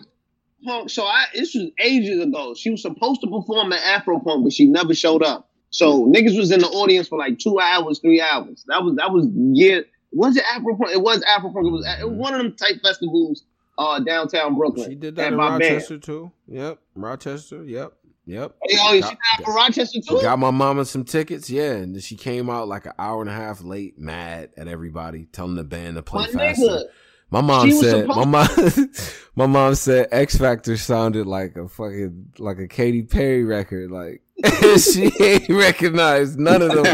[0.66, 0.90] Punk.
[0.90, 2.54] So I this was ages ago.
[2.56, 5.50] She was supposed to perform at Afro Punk, but she never showed up.
[5.70, 8.66] So niggas was in the audience for like two hours, three hours.
[8.68, 9.82] That was that was yeah.
[10.12, 10.92] Was it Afro Punk?
[10.92, 11.68] It was Afro Punk.
[11.68, 12.18] It was, it was mm-hmm.
[12.18, 13.44] one of them type festivals
[13.80, 14.90] uh downtown Brooklyn.
[14.90, 15.74] She did that at in my band.
[15.74, 16.32] Rochester too.
[16.48, 17.64] Yep, Rochester.
[17.64, 17.94] Yep,
[18.26, 18.56] yep.
[18.68, 20.22] Hey, oh, she Got- died for Rochester too.
[20.22, 23.30] Got my mama some tickets, yeah, and then she came out like an hour and
[23.30, 26.64] a half late, mad at everybody, telling the band to play My faster.
[26.64, 26.84] nigga.
[27.32, 28.48] My mom She said, my mom,
[29.36, 34.24] my mom said Ex-Factor sounded like a fucking like a Katy Perry record, like
[34.80, 36.86] she ain't recognized none of them.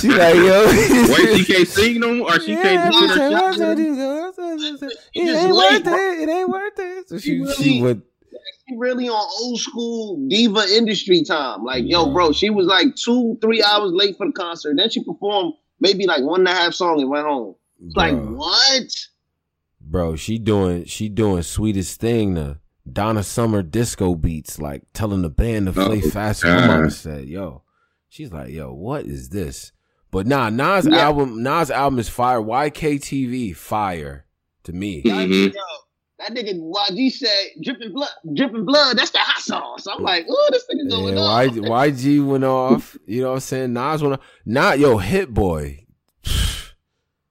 [0.00, 3.94] She like yo, Wait, she can't sing no more, or she Yeah, can't every do
[3.94, 4.78] her time I shot?
[4.80, 6.20] said you go, it ain't worth it.
[6.20, 7.08] It ain't worth it.
[7.08, 8.04] So she She she really- went.
[8.68, 11.64] She really on old school diva industry time.
[11.64, 14.76] Like, yo, bro, she was like two, three hours late for the concert.
[14.76, 17.54] Then she performed maybe like one and a half song and went home.
[17.84, 18.82] It's like, what?
[19.80, 22.58] Bro, she doing she doing sweetest thing the
[22.90, 26.46] Donna Summer disco beats, like telling the band to play Oh, faster.
[26.46, 27.62] My mama said, "Yo,"
[28.08, 29.72] she's like, "Yo, what is this?"
[30.10, 30.98] But nah, Nas Yeah.
[30.98, 32.40] album, Nas album is fire.
[32.40, 34.24] YKTV fire
[34.64, 35.02] to me.
[35.04, 35.52] Mhm.
[36.18, 38.96] That nigga YG said dripping blood, dripping blood.
[38.96, 39.86] That's the hot sauce.
[39.86, 41.90] I'm like, oh, this nigga Yeah, going y, on.
[41.92, 42.96] YG went off.
[43.06, 43.72] You know what I'm saying?
[43.72, 44.20] Nas went off.
[44.46, 45.84] Not yo, Hit Boy.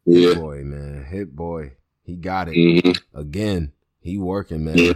[0.06, 0.30] Yeah.
[0.30, 1.06] Hit Boy, man.
[1.06, 1.74] Hit Boy.
[2.04, 3.00] He got it Mhm.
[3.14, 3.72] again.
[4.00, 4.78] He working, man.
[4.78, 4.94] Yeah.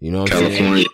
[0.00, 0.56] You know what I'm saying?
[0.58, 0.84] California.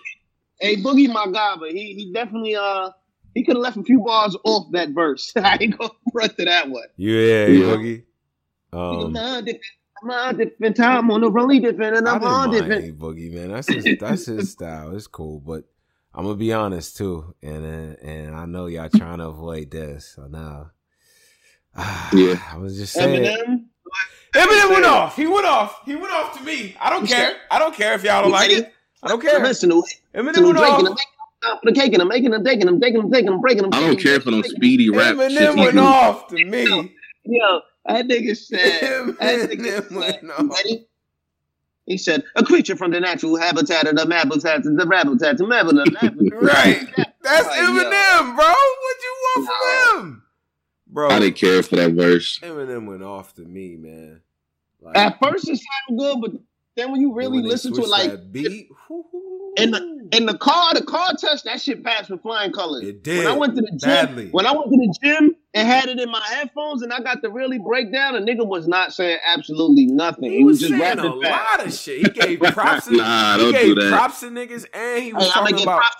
[0.61, 2.91] Hey, Boogie, my guy, but he he definitely uh
[3.33, 5.33] he could have left a few bars off that verse.
[5.35, 6.83] I ain't gonna front to that one.
[6.95, 7.75] Yeah, Yeah.
[7.75, 8.03] Boogie.
[8.71, 9.13] Um,
[10.05, 12.49] I'm on different, I'm on time on the rolling different, and I I'm didn't on
[12.49, 12.89] mind different.
[12.89, 13.51] A Boogie, man.
[13.51, 14.95] That's his, that's his style.
[14.95, 15.63] It's cool, but
[16.13, 20.13] I'm gonna be honest too, and uh, and I know y'all trying to avoid this,
[20.15, 20.71] so now.
[22.13, 22.39] Yeah.
[22.51, 23.25] I was just saying.
[23.25, 23.65] Eminem,
[24.33, 25.15] Eminem went off.
[25.15, 25.81] He went off.
[25.85, 26.75] He went off to me.
[26.79, 27.35] I don't care.
[27.51, 28.71] I don't care if y'all don't like it.
[29.03, 29.39] I don't care.
[29.39, 29.83] listen to
[30.15, 30.97] Eminem went Drake and I'm off.
[30.97, 33.71] making the cake and I'm making them, taking them, taking them, taking them, breaking them.
[33.73, 35.31] I don't care for them speedy rap shit.
[35.31, 36.95] Eminem he went off to me.
[37.25, 40.85] Yo, that nigga said, that nigga Eminem said, went you off.
[41.85, 45.45] He said, a creature from the natural habitat of the habitat to the habitat to
[45.99, 46.41] habitat.
[46.41, 46.87] Right.
[47.21, 47.65] That's Like, yo.
[47.65, 48.45] Eminem, bro.
[48.45, 49.49] What you want
[49.93, 50.23] from him?
[50.87, 52.39] Bro, I didn't care for that verse.
[52.39, 54.21] Eminem went off to me, man.
[54.81, 56.41] Like, At first it sounded good, but
[56.75, 59.53] then when you really when listen to it, like that beat, whoo-hoo.
[59.57, 62.83] in the in the car, the car test, that shit passed with flying colors.
[62.83, 64.29] It did, When I went to the gym, badly.
[64.31, 67.21] when I went to the gym and had it in my headphones, and I got
[67.23, 70.31] to really break down, the nigga was not saying absolutely nothing.
[70.31, 71.57] he was just saying rapping a fast.
[71.59, 71.97] lot of shit.
[71.99, 72.85] He gave props.
[72.87, 73.89] to, Nah, he don't gave do that.
[73.97, 75.77] props to niggas, and he was Hey, talking about.
[75.79, 75.95] props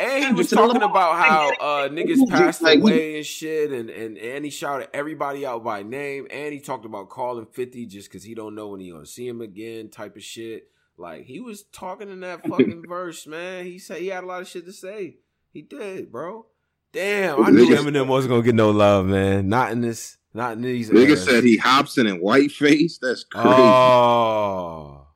[0.00, 4.18] And he was talking about how uh, niggas passed like, away and shit, and, and
[4.18, 8.24] and he shouted everybody out by name, and he talked about calling Fifty just because
[8.24, 10.64] he don't know when he gonna see him again, type of shit.
[10.96, 13.64] Like he was talking in that fucking verse, man.
[13.66, 15.16] He said he had a lot of shit to say.
[15.52, 16.46] He did, bro.
[16.92, 19.48] Damn, I knew Niggas- Eminem wasn't gonna get no love, man.
[19.48, 20.90] Not in this, not in these.
[20.90, 21.24] Nigga eras.
[21.24, 22.98] said he Hopsin and Whiteface.
[23.00, 23.48] That's crazy.
[23.48, 25.06] Oh,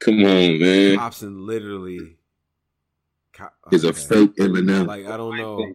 [0.00, 0.96] Come on, man.
[0.98, 2.16] Hopsin literally
[3.32, 4.86] co- Is a fake Eminem.
[4.88, 5.72] Like I don't know,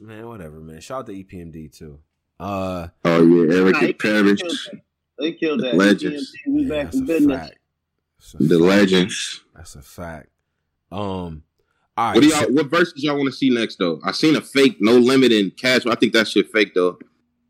[0.00, 0.26] man.
[0.26, 0.80] Whatever, man.
[0.80, 2.00] Shout out to EPMD too.
[2.40, 4.40] Uh, Oh yeah, Eric Nah, Parrish,
[5.18, 5.74] They killed that.
[5.74, 6.32] Legends.
[6.46, 7.38] We yeah, back in business.
[7.38, 7.57] fact.
[8.18, 8.60] That's a the fact.
[8.60, 9.40] legends.
[9.54, 10.28] That's a fact.
[10.90, 11.42] Um,
[11.96, 12.14] all right.
[12.14, 12.52] What do y'all?
[12.52, 14.00] What verses y'all want to see next though?
[14.04, 15.86] I seen a fake No Limit and Cash.
[15.86, 16.98] I think that shit fake though.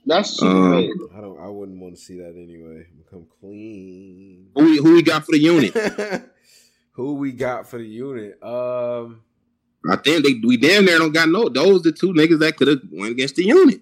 [0.06, 0.90] That's Um, fake.
[1.16, 1.38] I don't.
[1.38, 2.86] I wouldn't want to see that anyway.
[3.10, 4.48] Come clean.
[4.54, 5.74] Who we, who we got for the unit?
[6.92, 8.42] Who we got for the unit?
[8.42, 9.20] Um,
[9.88, 11.48] I think they we damn near don't got no.
[11.48, 13.80] Those the two niggas that could have went against the unit.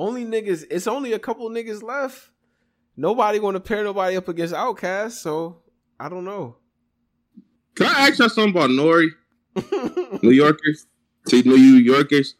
[0.00, 0.64] Only niggas.
[0.70, 2.30] It's only a couple niggas left.
[2.96, 5.62] Nobody want to pair nobody up against OutKast, so
[5.98, 6.56] I don't know.
[7.76, 9.08] Can I ask y'all something about Nori?
[10.22, 10.86] New Yorkers,
[11.28, 12.34] see New Yorkers.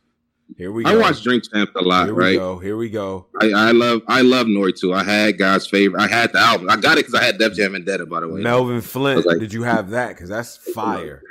[0.57, 2.37] Here we I watch Drink Champs a lot, Here we right?
[2.37, 2.59] go.
[2.59, 3.27] Here we go.
[3.41, 4.93] I, I love I love Nori too.
[4.95, 6.01] I had God's favorite.
[6.03, 6.69] I had the album.
[6.71, 8.41] I got it because I had Def Jam and Vendetta, by the way.
[8.41, 10.09] Melvin Flynt, like- did you have that?
[10.09, 11.23] Because that's fire.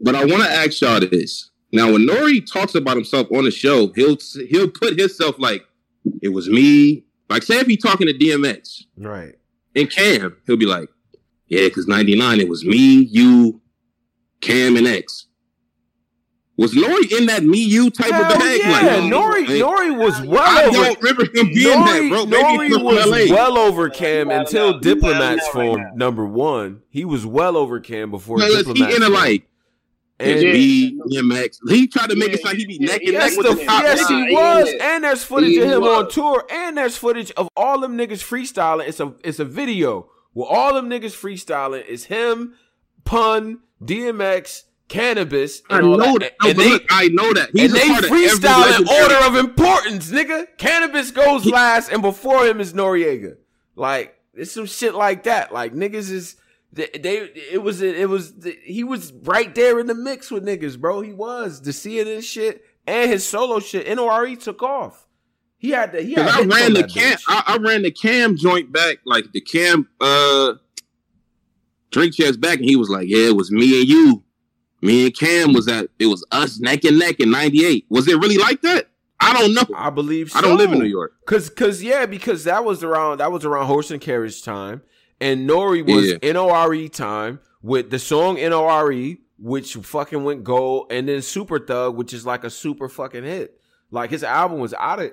[0.00, 1.50] But I want to ask y'all this.
[1.72, 4.18] Now, when Nori talks about himself on the show, he'll
[4.48, 5.64] he'll put himself like
[6.20, 7.04] it was me.
[7.30, 9.34] Like, say if he talking to DMX Right.
[9.74, 10.90] and Cam, he'll be like,
[11.48, 13.60] "Yeah, because '99 it was me, you,
[14.42, 15.26] Cam, and X."
[16.58, 18.60] Was Nori in that me you type Hell of bag?
[18.60, 20.72] yeah, Like, Nori, like, Nori was well I over.
[20.76, 22.26] don't remember him being that, bro.
[22.26, 23.34] Maybe Nori was LA.
[23.34, 25.96] well over Cam until Diplomats nah, nah, formed.
[25.96, 29.48] Number one, he was well over Cam before Like, he in a like
[30.20, 31.58] DMX.
[31.68, 33.54] He tried to make Yeah, it sound he be neck and Yes, neck with the,
[33.60, 33.82] the top.
[33.82, 34.74] yes, he he was, is.
[34.80, 38.86] and there's footage of him on tour, and there's footage of all them niggas freestyling.
[38.88, 42.54] It's a it's a video where all them niggas freestyling is him,
[43.04, 46.20] Pun, DMX, Canibus, I and all know that.
[46.20, 46.32] that.
[46.42, 47.50] No, And they, look, I know that.
[47.52, 50.46] He's and a they freestyle in order of importance, nigga.
[50.58, 53.36] Canibus goes last, and before him is Noreaga.
[53.74, 55.52] Like it's some shit like that.
[55.52, 56.36] Like niggas is
[56.72, 56.88] they.
[56.94, 57.16] they
[57.52, 58.32] it was it was
[58.62, 61.00] he was right there in the mix with niggas, bro.
[61.00, 63.94] He was the CNN shit and his solo shit.
[63.94, 65.06] Nore took off.
[65.58, 67.18] He had the he had I ran the cam.
[67.28, 70.54] I, I ran the cam joint back, like the cam, uh,
[71.90, 74.24] drink chairs back, and he was like, "Yeah, it was me and you,
[74.82, 77.86] me and Cam was at, it was us neck and neck in '98.
[77.88, 78.88] Was it really like that?
[79.20, 79.76] I don't know.
[79.76, 80.38] I believe so.
[80.38, 81.12] I don't live in New York.
[81.26, 84.82] Cause, cause yeah, because that was around that was around horse and carriage time,
[85.22, 86.16] and Nori was Yeah.
[86.22, 90.44] N O R E time with the song N O R E, which fucking went
[90.44, 93.58] gold, and then Super Thug, which is like a super fucking hit.
[93.90, 95.12] Like his album was out of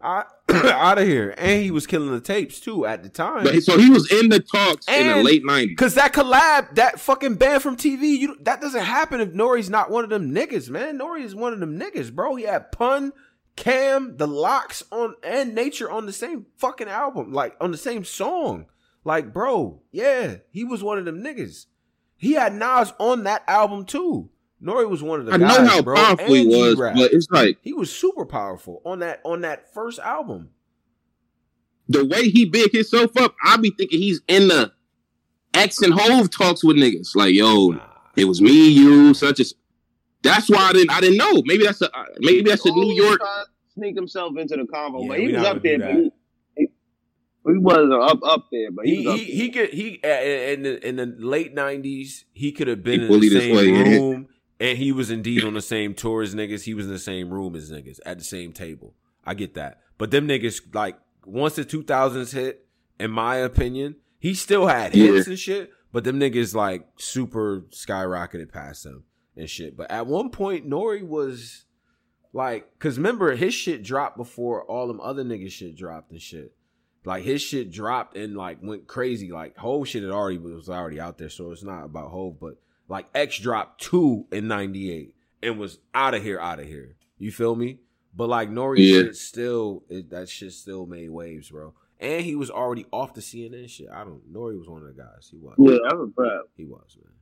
[0.00, 3.44] out of here, and he was killing the tapes too at the time.
[3.44, 5.76] But so he was in the talks in the late '90s.
[5.76, 9.90] Cause that collab, that fucking Banned from TV, you that doesn't happen if Nori's not
[9.90, 10.98] one of them niggas, man.
[10.98, 12.36] Nori is one of them niggas, bro.
[12.36, 13.12] He had Pun,
[13.56, 18.04] Cam, the Lox on and Nature on the same fucking album, like on the same
[18.04, 18.66] song.
[19.08, 21.64] Like, bro, yeah, he was one of them niggas.
[22.18, 24.28] He had Nas on that album too.
[24.62, 25.94] Nori was one of the I guys, know how bro.
[25.96, 26.94] powerful he was, G-Rap.
[26.94, 30.50] but it's like he was super powerful on that on that first album.
[31.88, 33.34] the way he big himself up.
[33.42, 34.72] I be thinking he's in the
[35.54, 37.16] X and Hove talks with niggas.
[37.16, 37.80] Like, yo,
[38.14, 39.54] it was me, you, such as.
[40.22, 40.90] That's why I didn't.
[40.90, 41.42] I didn't know.
[41.46, 41.90] Maybe that's a.
[41.96, 43.20] uh, Maybe that's a New York.
[43.72, 45.78] sneak himself into the convo, Yeah, but he was up there.
[45.78, 46.10] do But he,
[46.56, 46.66] he,
[47.52, 49.34] he wasn't up up there, but he, he was up he, there.
[49.36, 53.06] he could he uh, in the in the late nineties he could have been He
[53.14, 54.00] in the same way in.
[54.02, 54.28] room
[54.60, 56.62] and he was indeed on the same tour as niggas.
[56.64, 58.94] He was in the same room as niggas at the same table.
[59.24, 60.96] I get that, but them niggas like
[61.26, 62.66] once the two thousands hit,
[62.98, 65.30] in my opinion, he still had hits Yeah.
[65.32, 65.72] and shit.
[65.92, 69.04] But them niggas like super skyrocketed past him
[69.36, 69.74] and shit.
[69.76, 71.64] But at one point, Nori was
[72.34, 76.52] like, cause remember his shit dropped before all them other niggas shit dropped and shit.
[77.04, 79.30] Like his shit dropped and like went crazy.
[79.30, 82.54] Like whole shit had already was already out there, so it's not about Hove, but
[82.88, 86.96] like X dropped two in '98 and was out of here, out of here.
[87.18, 87.80] You feel me?
[88.14, 89.02] But like Nori Yeah.
[89.04, 91.74] shit still, it, that shit still made waves, bro.
[92.00, 93.88] And he was already off the CNN shit.
[93.92, 94.32] I don't.
[94.32, 95.28] Nori was one of the guys.
[95.30, 95.54] He was.
[95.58, 96.40] yeah, that was bad.
[96.56, 97.12] He was, man.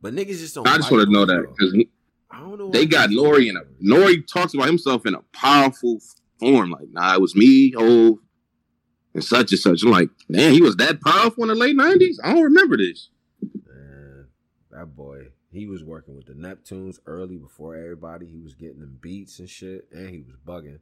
[0.00, 0.66] But niggas just don't.
[0.66, 1.74] I just like want to know that because
[2.30, 2.70] I don't know.
[2.70, 3.62] they got Nori in a.
[3.84, 6.00] Nori talks about himself in a powerful
[6.40, 6.70] form.
[6.70, 8.18] Like, nah, it was me, Hove,
[9.14, 9.82] and such and such.
[9.82, 12.16] I'm like, man, he was that powerful in the late '90s.
[12.22, 13.10] I don't remember this.
[13.66, 14.26] Man,
[14.70, 18.26] that boy, he was working with the Neptunes early before everybody.
[18.26, 20.78] He was getting them beats and shit, and he was bugging.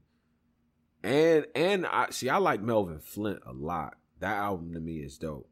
[1.02, 3.94] And and I see, I like Melvin Flynt a lot.
[4.20, 5.48] That album to me is dope.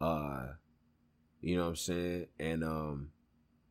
[0.00, 0.46] Uh,
[1.40, 2.26] you know what I'm saying?
[2.38, 3.10] And um,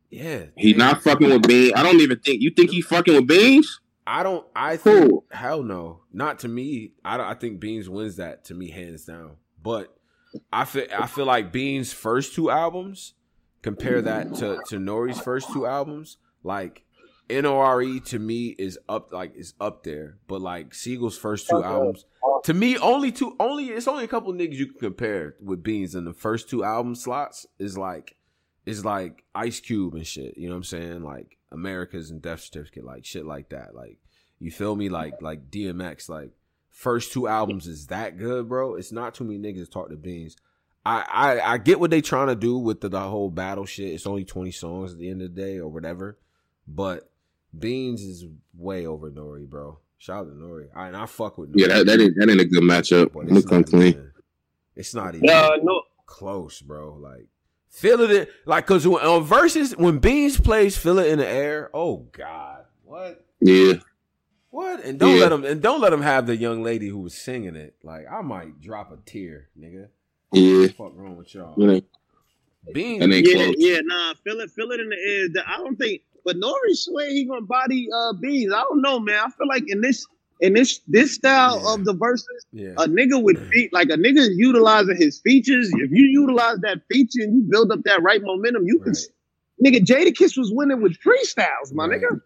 [0.09, 1.73] yeah, He man, not fucking with Beans.
[1.75, 3.79] I don't even think you think he fucking with Beans.
[4.07, 4.45] I don't.
[4.55, 5.23] I think Who?
[5.31, 6.93] hell no, not to me.
[7.03, 9.37] I don't, I think Beans wins that to me hands down.
[9.61, 9.95] But
[10.53, 13.13] I feel I feel like Beans' first two albums
[13.61, 16.17] compare that to to Nori's first two albums.
[16.43, 16.83] Like
[17.29, 22.05] Nore to me is up like is up there, but like Sigel's first two albums
[22.45, 25.95] to me only two only it's only a couple niggas you can compare with Beans
[25.95, 28.15] in the first two album slots is like
[28.67, 30.37] is like Ice Cube and shit.
[30.37, 31.03] You know what I'm saying?
[31.03, 33.73] Like America's and Death Certificate, like shit like that.
[33.73, 33.97] Like
[34.39, 34.89] you feel me?
[34.89, 36.31] Like like DMX, like
[36.69, 38.75] first two albums is that good, bro.
[38.75, 40.35] It's not too many niggas talk to Beans.
[40.85, 43.93] I, I I get what they trying to do with the, the whole battle shit.
[43.93, 46.19] It's only 20 songs at the end of the day or whatever.
[46.67, 47.09] But
[47.57, 48.25] Beans is
[48.55, 49.79] way over Nori, bro.
[49.97, 50.67] Shout out to Nori.
[50.75, 51.61] I, and I fuck with Nori.
[51.61, 53.13] Yeah, that, that ain't that ain't a good matchup.
[53.13, 53.87] but I'm gonna it's come not clean.
[53.93, 54.11] even,
[54.75, 56.95] it's not even Uh, no, close, bro.
[56.99, 57.27] Like
[57.75, 61.27] Feel it in, like cause when, on verses when Beans plays "Feel It in the
[61.27, 63.25] Air," oh god, what?
[63.41, 63.73] Yeah.
[64.49, 64.85] What?
[64.85, 65.23] And don't Yeah.
[65.23, 67.75] let him and don't let him have the young lady who was singing it.
[67.83, 69.89] Like I might drop a tear, nigga.
[70.31, 70.59] Yeah.
[70.59, 71.53] What the fuck wrong with y'all?
[71.57, 71.85] That ain't-
[72.73, 73.55] Beans, that Yeah, close.
[73.57, 75.43] yeah, nah, feel it, feel it in the air.
[75.45, 78.53] I don't think, but Nori swear he gonna body uh beans.
[78.53, 79.19] I don't know, man.
[79.25, 80.07] I feel like in this
[80.41, 81.73] in this this style Yeah.
[81.73, 85.69] of the verses, yeah, a nigga with feet like a nigga utilizing his features.
[85.75, 88.93] If you utilize that feature and you build up that right momentum, you can.
[88.93, 89.07] Right.
[89.73, 92.01] Nigga, Jadakiss was winning with freestyles, my Right.
[92.01, 92.21] nigga.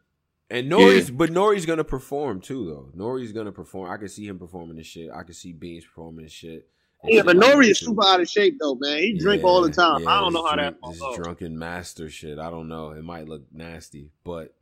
[0.52, 2.92] And Nori's, but Nori's gonna perform too, though.
[3.06, 3.92] Nori's gonna perform.
[3.92, 5.12] I can see him performing this shit.
[5.14, 6.68] I can see Beans performing this shit.
[7.04, 7.86] And Yeah, but Nori that, is too.
[7.86, 8.98] super out of shape though, man.
[8.98, 10.02] He drink Yeah, all the time.
[10.04, 10.90] yeah, I don't know how drunk- that.
[10.92, 12.40] This drunken master shit.
[12.40, 12.90] I don't know.
[12.92, 14.56] It might look nasty, but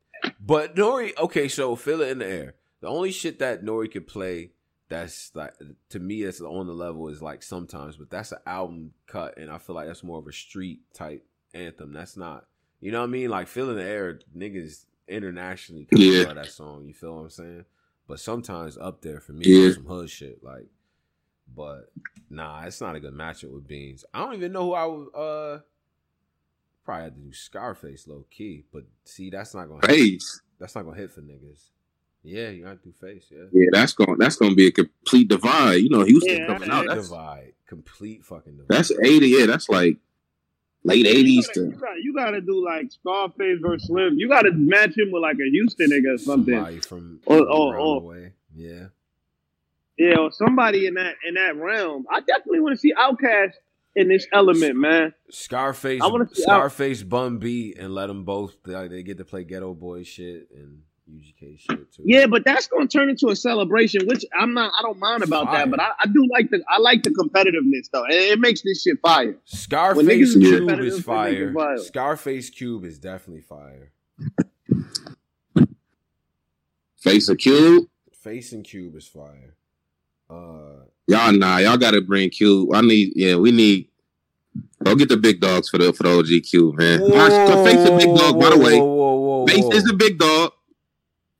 [0.45, 1.17] but Nori.
[1.17, 2.55] Okay, so feel it in the air.
[2.81, 4.51] The only shit that Nori could play
[4.89, 5.53] that's like
[5.89, 9.49] to me that's on the level is like sometimes, but that's an album cut, and
[9.51, 11.91] I feel like that's more of a street type anthem.
[11.93, 12.45] That's not.
[12.79, 13.29] You know what I mean?
[13.29, 16.33] Like feeling the air, niggas internationally can Yeah.
[16.33, 16.85] that song.
[16.87, 17.65] You feel what I'm saying?
[18.07, 19.71] But sometimes up there for me, Yeah.
[19.73, 20.67] some hood shit like.
[21.53, 21.91] But
[22.29, 24.05] nah, it's not a good matchup with Beans.
[24.13, 25.07] I don't even know who I would.
[25.15, 25.59] Uh,
[26.85, 29.87] probably have to do Scarface low key, but see, that's not gonna.
[29.87, 30.23] Hit.
[30.59, 31.69] That's not gonna hit for niggas.
[32.27, 33.27] Yeah, you got to do face.
[33.31, 35.75] Yeah, Yeah, that's going that's gonna be a complete divide.
[35.75, 36.75] You know, Houston Yeah, coming yeah.
[36.79, 36.85] out.
[36.87, 38.67] That's divide, complete fucking divide.
[38.69, 39.27] that's eighty.
[39.29, 39.97] Yeah, that's like
[40.83, 44.15] late eighties gotta, you, gotta, you gotta do like Scarface versus Slim.
[44.17, 46.53] You gotta match him with like a Houston nigga or something.
[46.55, 48.31] Somebody from Or- from or- or- the.
[48.55, 48.85] Yeah,
[49.97, 52.05] Yeah, or somebody in that in that realm.
[52.11, 53.53] I definitely want to see OutKast
[53.95, 55.13] in this element, man.
[55.29, 58.57] Scarface, I wanna see- Scarface, Bun B, and let them both.
[58.63, 62.03] They, they get to play Geto Boy shit and UGK shit too.
[62.05, 64.73] Yeah, but that's gonna turn into a celebration, which I'm not.
[64.77, 65.59] I don't mind about Fire.
[65.59, 68.05] that, but I, I do like the I like the competitiveness though.
[68.05, 69.35] It, it makes this shit fire.
[69.45, 71.49] Scarface niggas is Cube competitive, is they make fire.
[71.49, 71.77] it fire.
[71.77, 73.91] Scarface Cube is definitely fire.
[76.97, 77.87] face a cube.
[78.13, 79.55] Face and Cube is fire.
[80.29, 82.73] Uh, Y'all nah, y'all gotta bring Cube.
[82.73, 83.87] I need yeah, we need
[84.83, 86.99] go get the big dogs for the for the OG Cube, man.
[86.99, 87.29] My-
[87.63, 88.77] Face a big dog, by the way.
[88.77, 89.71] Whoa, whoa, whoa, Face whoa.
[89.71, 90.51] is a big dog.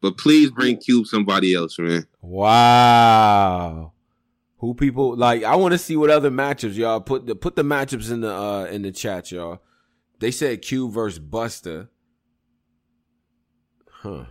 [0.01, 2.05] But please bring Cube somebody else, man.
[2.21, 3.93] Wow.
[4.59, 5.43] Who people like?
[5.43, 8.33] I want to see what other matchups y'all put the put the matchups in the
[8.33, 9.61] uh in the chat, y'all.
[10.19, 11.89] They said Cube versus Buster.
[13.91, 14.25] Huh.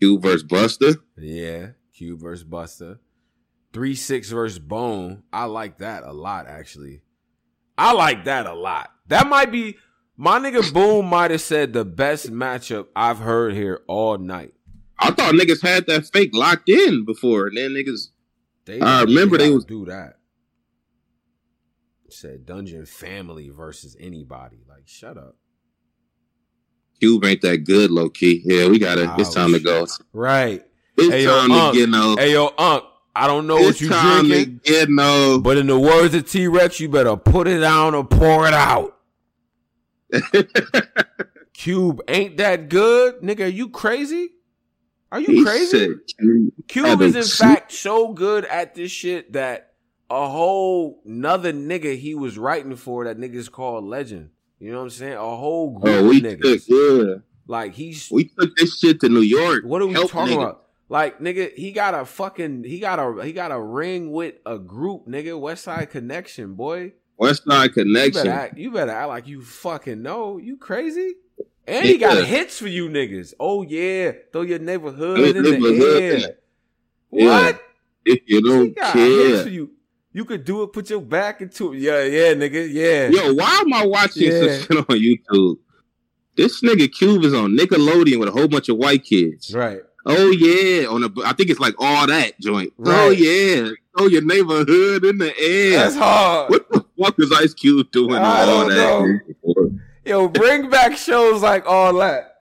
[0.00, 0.94] Cube versus Buster.
[1.18, 2.98] Yeah, Cube versus Buster.
[3.72, 5.22] Three six versus Bone.
[5.32, 7.02] I like that a lot, actually.
[7.76, 8.90] I like that a lot.
[9.08, 9.76] That might be
[10.20, 14.52] my nigga Boom might have said the best matchup I've heard here all night.
[14.98, 18.08] I thought niggas had that fake locked in before, and then niggas
[18.66, 20.16] They I remember they was- do that.
[22.10, 24.58] Said Dungeon Family versus anybody.
[24.68, 25.36] Like, shut up.
[26.98, 28.42] Cube ain't that good, low key.
[28.44, 29.14] Yeah, we gotta.
[29.16, 29.86] It's time to go.
[30.12, 30.62] Right.
[30.98, 31.72] It's Hey, yo, time Unc.
[31.72, 32.16] to get no.
[32.16, 32.84] Hey yo, Unc.
[33.16, 35.40] I don't know it's what you time drinking, to get no.
[35.42, 38.54] but in the words of T Rex, you better put it down or pour it
[38.54, 38.96] out.
[41.52, 43.44] Cube ain't that good, nigga.
[43.44, 44.30] Are you crazy?
[45.12, 45.94] Are you He crazy?
[46.68, 49.74] Cube is in fact so good at this shit that
[50.08, 54.30] a whole another nigga he was writing for that niggas called legend.
[54.58, 55.14] You know what I'm saying?
[55.14, 56.64] A whole oh, group Oh, we of took, niggas.
[56.68, 57.14] yeah,
[57.46, 59.64] Like he's we took this shit to New York.
[59.64, 60.42] what are we Help talking niggas.
[60.42, 60.66] about?
[60.88, 64.58] Like nigga, he got a fucking he got a he got a ring with a
[64.58, 65.38] group, nigga.
[65.38, 66.92] West Side Connection, boy.
[67.20, 68.24] West Side You Connection.
[68.24, 70.38] better act, you better act like you fucking know.
[70.38, 71.14] You crazy?
[71.66, 73.34] And he got hits for you niggas.
[73.38, 76.18] Oh yeah, throw your neighborhood Throw in your the air.
[77.12, 77.26] Yeah.
[77.26, 77.62] What?
[78.04, 79.70] If you don't got hits for care, you.
[80.12, 80.72] You could do it.
[80.72, 81.78] Put your back into it.
[81.78, 82.68] Yeah, yeah, nigga.
[82.68, 83.08] Yeah.
[83.10, 84.40] yo, why am I watching Yeah.
[84.40, 85.58] some shit on YouTube?
[86.36, 89.54] This nigga Cube is on Nickelodeon with a whole bunch of white kids.
[89.54, 89.80] Right.
[90.06, 92.72] Oh yeah, on a I think it's like all that joint.
[92.84, 95.78] Oh yeah, throw your neighborhood in the air.
[95.78, 96.50] That's hard.
[96.50, 99.80] What the fuck is Ice Cube doing I all don't that?
[100.04, 102.36] Yo, bring back shows like all that.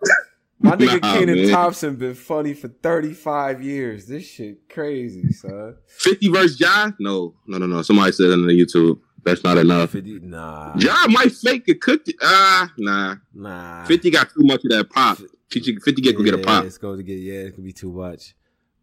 [0.62, 1.50] My nigga Nah, Kenan man.
[1.50, 4.08] Thompson been funny for 35 years.
[4.08, 5.76] This shit crazy, son.
[5.88, 6.96] Fifty verse John?
[7.00, 7.82] No, no, no, no.
[7.82, 9.00] Somebody said on the YouTube.
[9.24, 9.92] That's not enough.
[9.92, 10.76] 50, nah.
[10.78, 12.16] John might fake it, cook it.
[12.22, 13.16] Ah, nah.
[13.34, 13.86] Nah.
[13.86, 15.18] Fifty got too much of that pop.
[15.50, 16.66] 50, 50 get go get a pop.
[16.66, 18.36] It's going to get, yeah, it's going to be too much.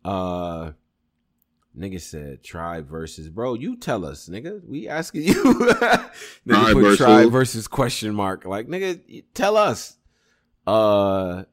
[0.05, 0.73] Uh,
[1.77, 3.55] Nigga said tribe versus bro.
[3.55, 4.61] You tell us, nigga.
[4.67, 5.35] We asking you.
[5.45, 6.11] nigga
[6.47, 8.45] Tribe put versus tribe versus question mark.
[8.47, 9.97] Like nigga, tell us.
[10.67, 11.45] Uh,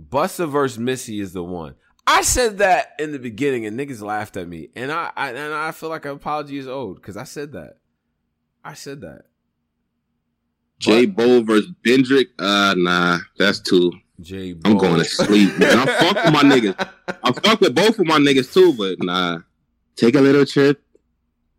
[0.00, 1.74] Busta versus Missy is the one.
[2.06, 5.52] I said that in the beginning, and niggas laughed at me, and I, I and
[5.52, 7.78] I feel like an apology is owed because I said that.
[8.64, 9.22] I said that.
[10.78, 12.26] J Bo versus Bendrick.
[12.38, 13.92] Uh, nah, that's two.
[14.20, 14.54] J.
[14.64, 15.58] I'm going to sleep.
[15.58, 15.78] Man.
[15.78, 16.90] I fuck with my niggas.
[17.22, 19.40] I fuck with both of my niggas too, but nah.
[19.96, 20.82] Take a little trip.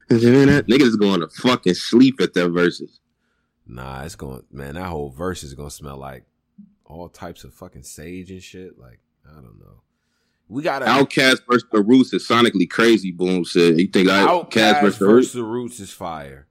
[0.10, 3.00] Niggas is going to fucking sleep at their verses.
[3.68, 4.44] Nah, it's going.
[4.52, 6.24] Man, that whole verse is gonna smell like
[6.86, 8.80] all types of fucking sage and shit.
[8.80, 9.82] Like I don't know.
[10.48, 13.12] We got to OutKast versus the Roots is sonically crazy.
[13.12, 13.78] Boom said.
[13.78, 16.48] You think OutKast OutKast versus versus the Roots is fire.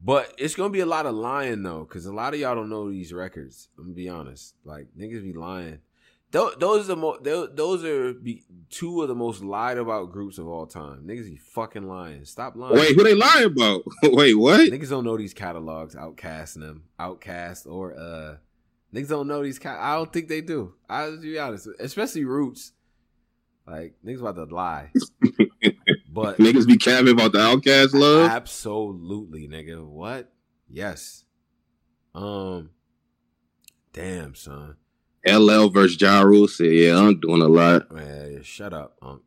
[0.00, 2.70] But it's gonna be a lot of lying though, because a lot of y'all don't
[2.70, 3.68] know these records.
[3.78, 4.54] I'm gonna be honest.
[4.64, 5.80] Like niggas be lying.
[6.30, 10.12] Tho- Those are the mo- tho- those are be- two of the most lied about
[10.12, 11.04] groups of all time.
[11.06, 12.24] Niggas be fucking lying.
[12.26, 12.74] Stop lying.
[12.76, 13.82] Wait, who they lying about?
[14.02, 14.70] Wait, what?
[14.70, 15.94] Niggas don't know these catalogs.
[15.96, 18.36] Outcasting them, OutKast or uh,
[18.94, 19.58] niggas don't know these.
[19.58, 20.74] Ca- I don't think they do.
[20.88, 22.72] I'll be honest, especially Roots.
[23.66, 24.90] Like niggas about to lie,
[26.22, 28.30] but Niggas be capping about the OutKast love.
[28.30, 29.84] Absolutely, nigga.
[29.84, 30.32] What?
[30.68, 31.24] Yes.
[32.14, 32.70] Um.
[33.92, 34.76] Damn, son.
[35.26, 37.90] LL versus Ja Rule said, yeah, I'm doing a lot.
[37.92, 39.22] Man, shut up, Unc.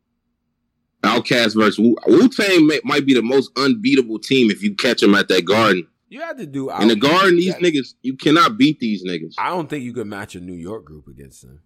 [1.03, 5.15] OutKast versus Wu Wu Tang might be the most unbeatable team if you catch them
[5.15, 5.87] at that garden.
[6.09, 7.59] You had to do In the garden, these Yeah.
[7.59, 9.33] niggas, you cannot beat these niggas.
[9.37, 11.61] I don't think you could match a New York group against them.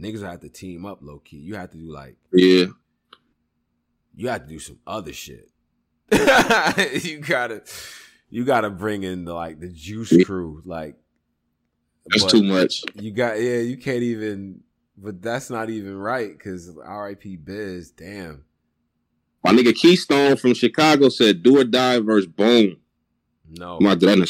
[0.00, 1.36] Niggas have to team up low key.
[1.38, 2.66] You have to do like Yeah.
[4.20, 5.48] You have to do some other shit.
[6.12, 7.62] you gotta
[8.28, 10.60] you gotta bring in the like the juice crew.
[10.66, 10.96] Like
[12.06, 12.82] That's too much.
[12.96, 14.60] You got yeah, you can't even
[14.98, 17.36] but that's not even right because R.I.P.
[17.36, 18.44] Biz, damn.
[19.42, 22.76] My nigga Keystone from Chicago said, do or die versus Boom.
[23.48, 23.78] No.
[23.78, 24.26] I'm about to do that in a,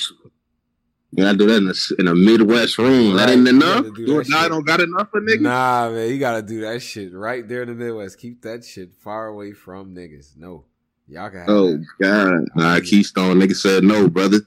[1.13, 3.17] you gotta do that in a, in a Midwest room.
[3.17, 3.85] That ain't enough.
[3.85, 4.51] do Do, or that die shit.
[4.51, 5.41] don't got enough for niggas.
[5.41, 8.19] Nah, man, you gotta do that shit right there in the Midwest.
[8.19, 10.37] Keep that shit far away from niggas.
[10.37, 10.65] No.
[11.09, 11.87] Y'all can have Oh that.
[12.01, 12.45] God.
[12.55, 14.41] Nah, Keystone nigga said no, brother.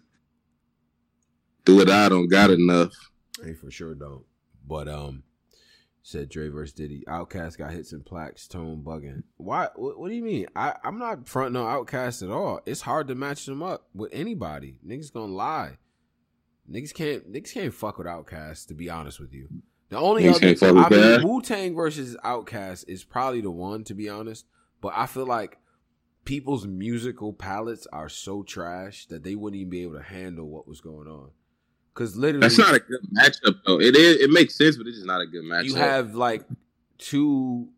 [1.65, 1.90] Do it.
[1.90, 2.91] I don't got enough.
[3.44, 4.23] They for sure don't.
[4.65, 5.23] But um
[6.02, 7.03] said Dre versus Diddy.
[7.07, 9.23] OutKast got hits and plaques, tone bugging.
[9.38, 10.48] Why what, what do you mean?
[10.56, 12.61] I, I'm not fronting on OutKast at all.
[12.65, 14.76] It's hard to match them up with anybody.
[14.88, 15.77] Niggas gonna lie.
[16.72, 19.48] Niggas can't niggas can't fuck with OutKast, to be honest with you.
[19.90, 21.27] The only Niggas other can't fuck with I mean.
[21.27, 24.45] Wu Tang versus OutKast is probably the one, to be honest.
[24.81, 25.60] But I feel like
[26.26, 30.68] people's musical palettes are so trash that they wouldn't even be able to handle what
[30.68, 31.31] was going on.
[31.94, 33.80] Cause literally That's not a good matchup though.
[33.80, 34.18] It is.
[34.18, 35.65] It makes sense, but it's just not a good matchup.
[35.65, 36.44] you have like
[36.98, 37.69] two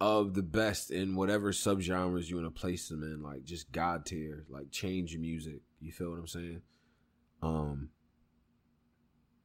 [0.00, 4.06] of the best in whatever subgenres you want to place them in, like just god
[4.06, 5.60] tier, like change your music.
[5.80, 6.62] You feel what I'm saying?
[7.42, 7.88] Um,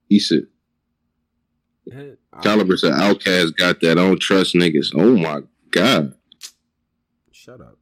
[0.09, 0.47] He said.
[2.41, 3.91] Caliber said OutKast got that.
[3.91, 4.93] I don't trust niggas.
[4.95, 6.13] Oh my god.
[7.31, 7.77] shut up.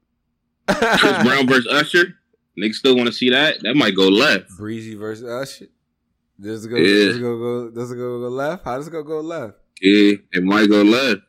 [0.67, 2.15] Chris Brown versus Usher.
[2.59, 3.61] Niggas still want to see that.
[3.61, 4.49] That might go left.
[4.57, 5.67] Breezy versus Usher.
[6.39, 6.75] Does it go?
[6.77, 7.05] Yeah.
[7.05, 7.69] Does it go, go?
[7.69, 8.65] Does it go, go left?
[8.65, 9.03] How does it go?
[9.03, 9.57] Go left?
[9.81, 11.21] Yeah, it might go left.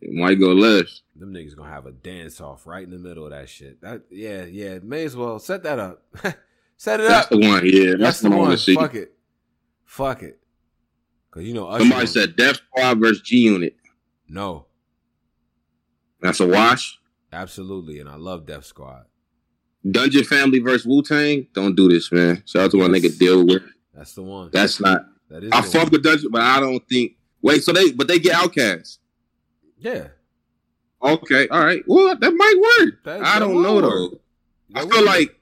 [0.00, 1.02] It might go left.
[1.16, 3.80] Them niggas gonna have a dance off right in the middle of that shit.
[3.80, 4.78] That yeah, yeah.
[4.82, 6.02] May as well set that up.
[6.76, 7.08] set it That's up.
[7.08, 7.62] That's the one.
[7.64, 8.74] Yeah, That's that's, the the one I see.
[8.74, 9.14] Fuck it.
[9.92, 10.38] Fuck it.
[11.30, 13.76] Cause you know Usher Somebody said Def Squad versus G Unit.
[14.26, 14.64] no.
[16.22, 16.98] That's a wash.
[17.30, 19.04] Absolutely, and I love Def Squad.
[19.90, 21.46] Dungeon Family versus Wu Tang.
[21.52, 22.42] Don't do this, man.
[22.46, 23.04] Shout out to my Yes.
[23.04, 23.62] nigga Deal with.
[23.92, 24.48] That's the one.
[24.50, 25.04] That's not.
[25.28, 25.50] that is.
[25.52, 27.12] I fuck with Dungeon, but I don't think.
[27.42, 28.96] Wait, so they but they get OutKast.
[29.78, 30.08] Yeah,
[31.02, 31.82] Okay, all right.
[31.86, 32.54] Well, that might
[32.86, 33.04] work.
[33.04, 33.82] That- I that don't know work.
[33.82, 34.20] though.
[34.74, 35.38] I feel will like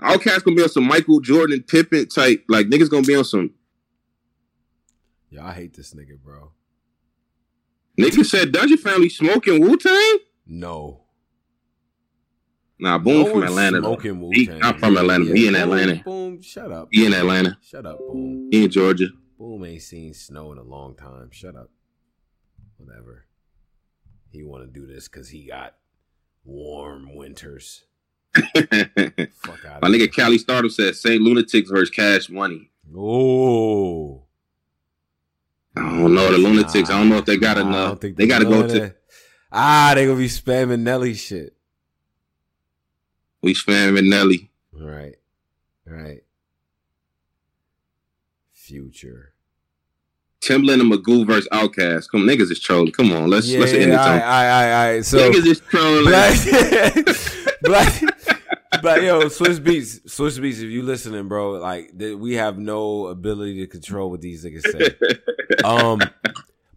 [0.00, 2.44] OutKast gonna be on some Michael Jordan Pippen type.
[2.48, 3.50] Like niggas gonna be on some.
[5.30, 6.52] Yeah, I hate this nigga, bro.
[7.98, 10.18] Nigga said Dungeon Family smoking Wu Tang.
[10.46, 11.02] No.
[12.78, 13.78] Nah, Boom no from Atlanta.
[13.78, 14.58] Smoking Wu Tang.
[14.58, 15.24] not from Atlanta.
[15.32, 16.02] He in Atlanta.
[16.04, 16.88] Boom, shut up.
[16.90, 17.56] He in Atlanta.
[17.62, 18.48] Shut up, boom.
[18.50, 19.06] He in Georgia.
[19.38, 21.30] Boom ain't seen snow in a long time.
[21.30, 21.70] Shut up.
[22.76, 23.26] Whatever.
[24.30, 25.74] He want to do this because he got
[26.44, 27.84] warm winters.
[29.34, 32.70] Fuck My nigga Cali Stardom said Saint Lunatics versus Cash Money.
[32.96, 34.22] Oh.
[35.76, 36.90] I don't know the Lunatics.
[36.90, 38.00] I don't know if they got Nah, enough.
[38.00, 38.80] don't They got to go to.
[38.80, 38.96] that.
[39.52, 41.54] Ah, they gonna be spamming Nelly shit.
[43.42, 44.50] We spamming Nelly.
[44.72, 45.14] Right.
[45.86, 46.22] Right.
[48.52, 49.32] Future.
[50.40, 52.10] Timbaland and Magoo versus Outkast.
[52.10, 52.92] Come niggas is trolling.
[52.92, 53.94] Come on, let's Yeah, let's end it.
[53.94, 55.04] all right, all right, all right.
[55.04, 56.04] So niggas is trolling.
[56.04, 56.36] black,
[57.62, 58.13] black,
[58.84, 60.58] black, yo, Swizz Beatz, Swizz Beatz.
[60.62, 64.70] If you listening, bro, like th- we have no ability to control what these niggas
[64.70, 64.94] say.
[65.64, 66.00] Um,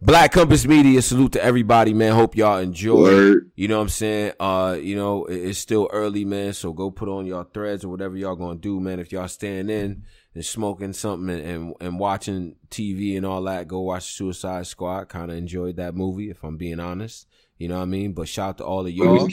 [0.00, 2.12] Black Compass Media, salute to everybody, man.
[2.14, 3.02] Hope y'all enjoy.
[3.02, 3.50] Word.
[3.56, 4.32] You know what I'm saying?
[4.38, 6.52] Uh, you know, it- it's still early, man.
[6.52, 9.00] So go put on y'all threads or whatever y'all gonna do, man.
[9.00, 10.04] If y'all staying in
[10.34, 15.08] and smoking something and, and, and watching TV and all that, go watch Suicide Squad.
[15.08, 17.26] Kind of enjoyed that movie, if I'm being honest.
[17.58, 18.12] You know what I mean?
[18.12, 19.28] But shout out to all of y'all.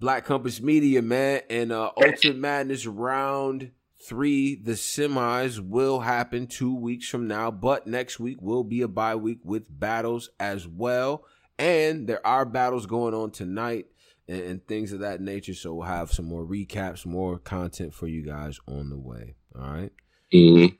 [0.00, 3.70] Black Compass Media, man, and uh Ultimate Madness round
[4.02, 8.88] three, the semis will happen two weeks from now, but next week will be a
[8.88, 11.24] bye week with battles as well.
[11.58, 13.88] And there are battles going on tonight
[14.26, 15.52] and, and things of that nature.
[15.52, 19.34] So we'll have some more recaps, more content for you guys on the way.
[19.54, 19.92] All right.
[20.32, 20.78] Mhm.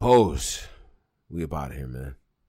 [0.00, 0.66] Pose.
[1.28, 2.14] We about here, man.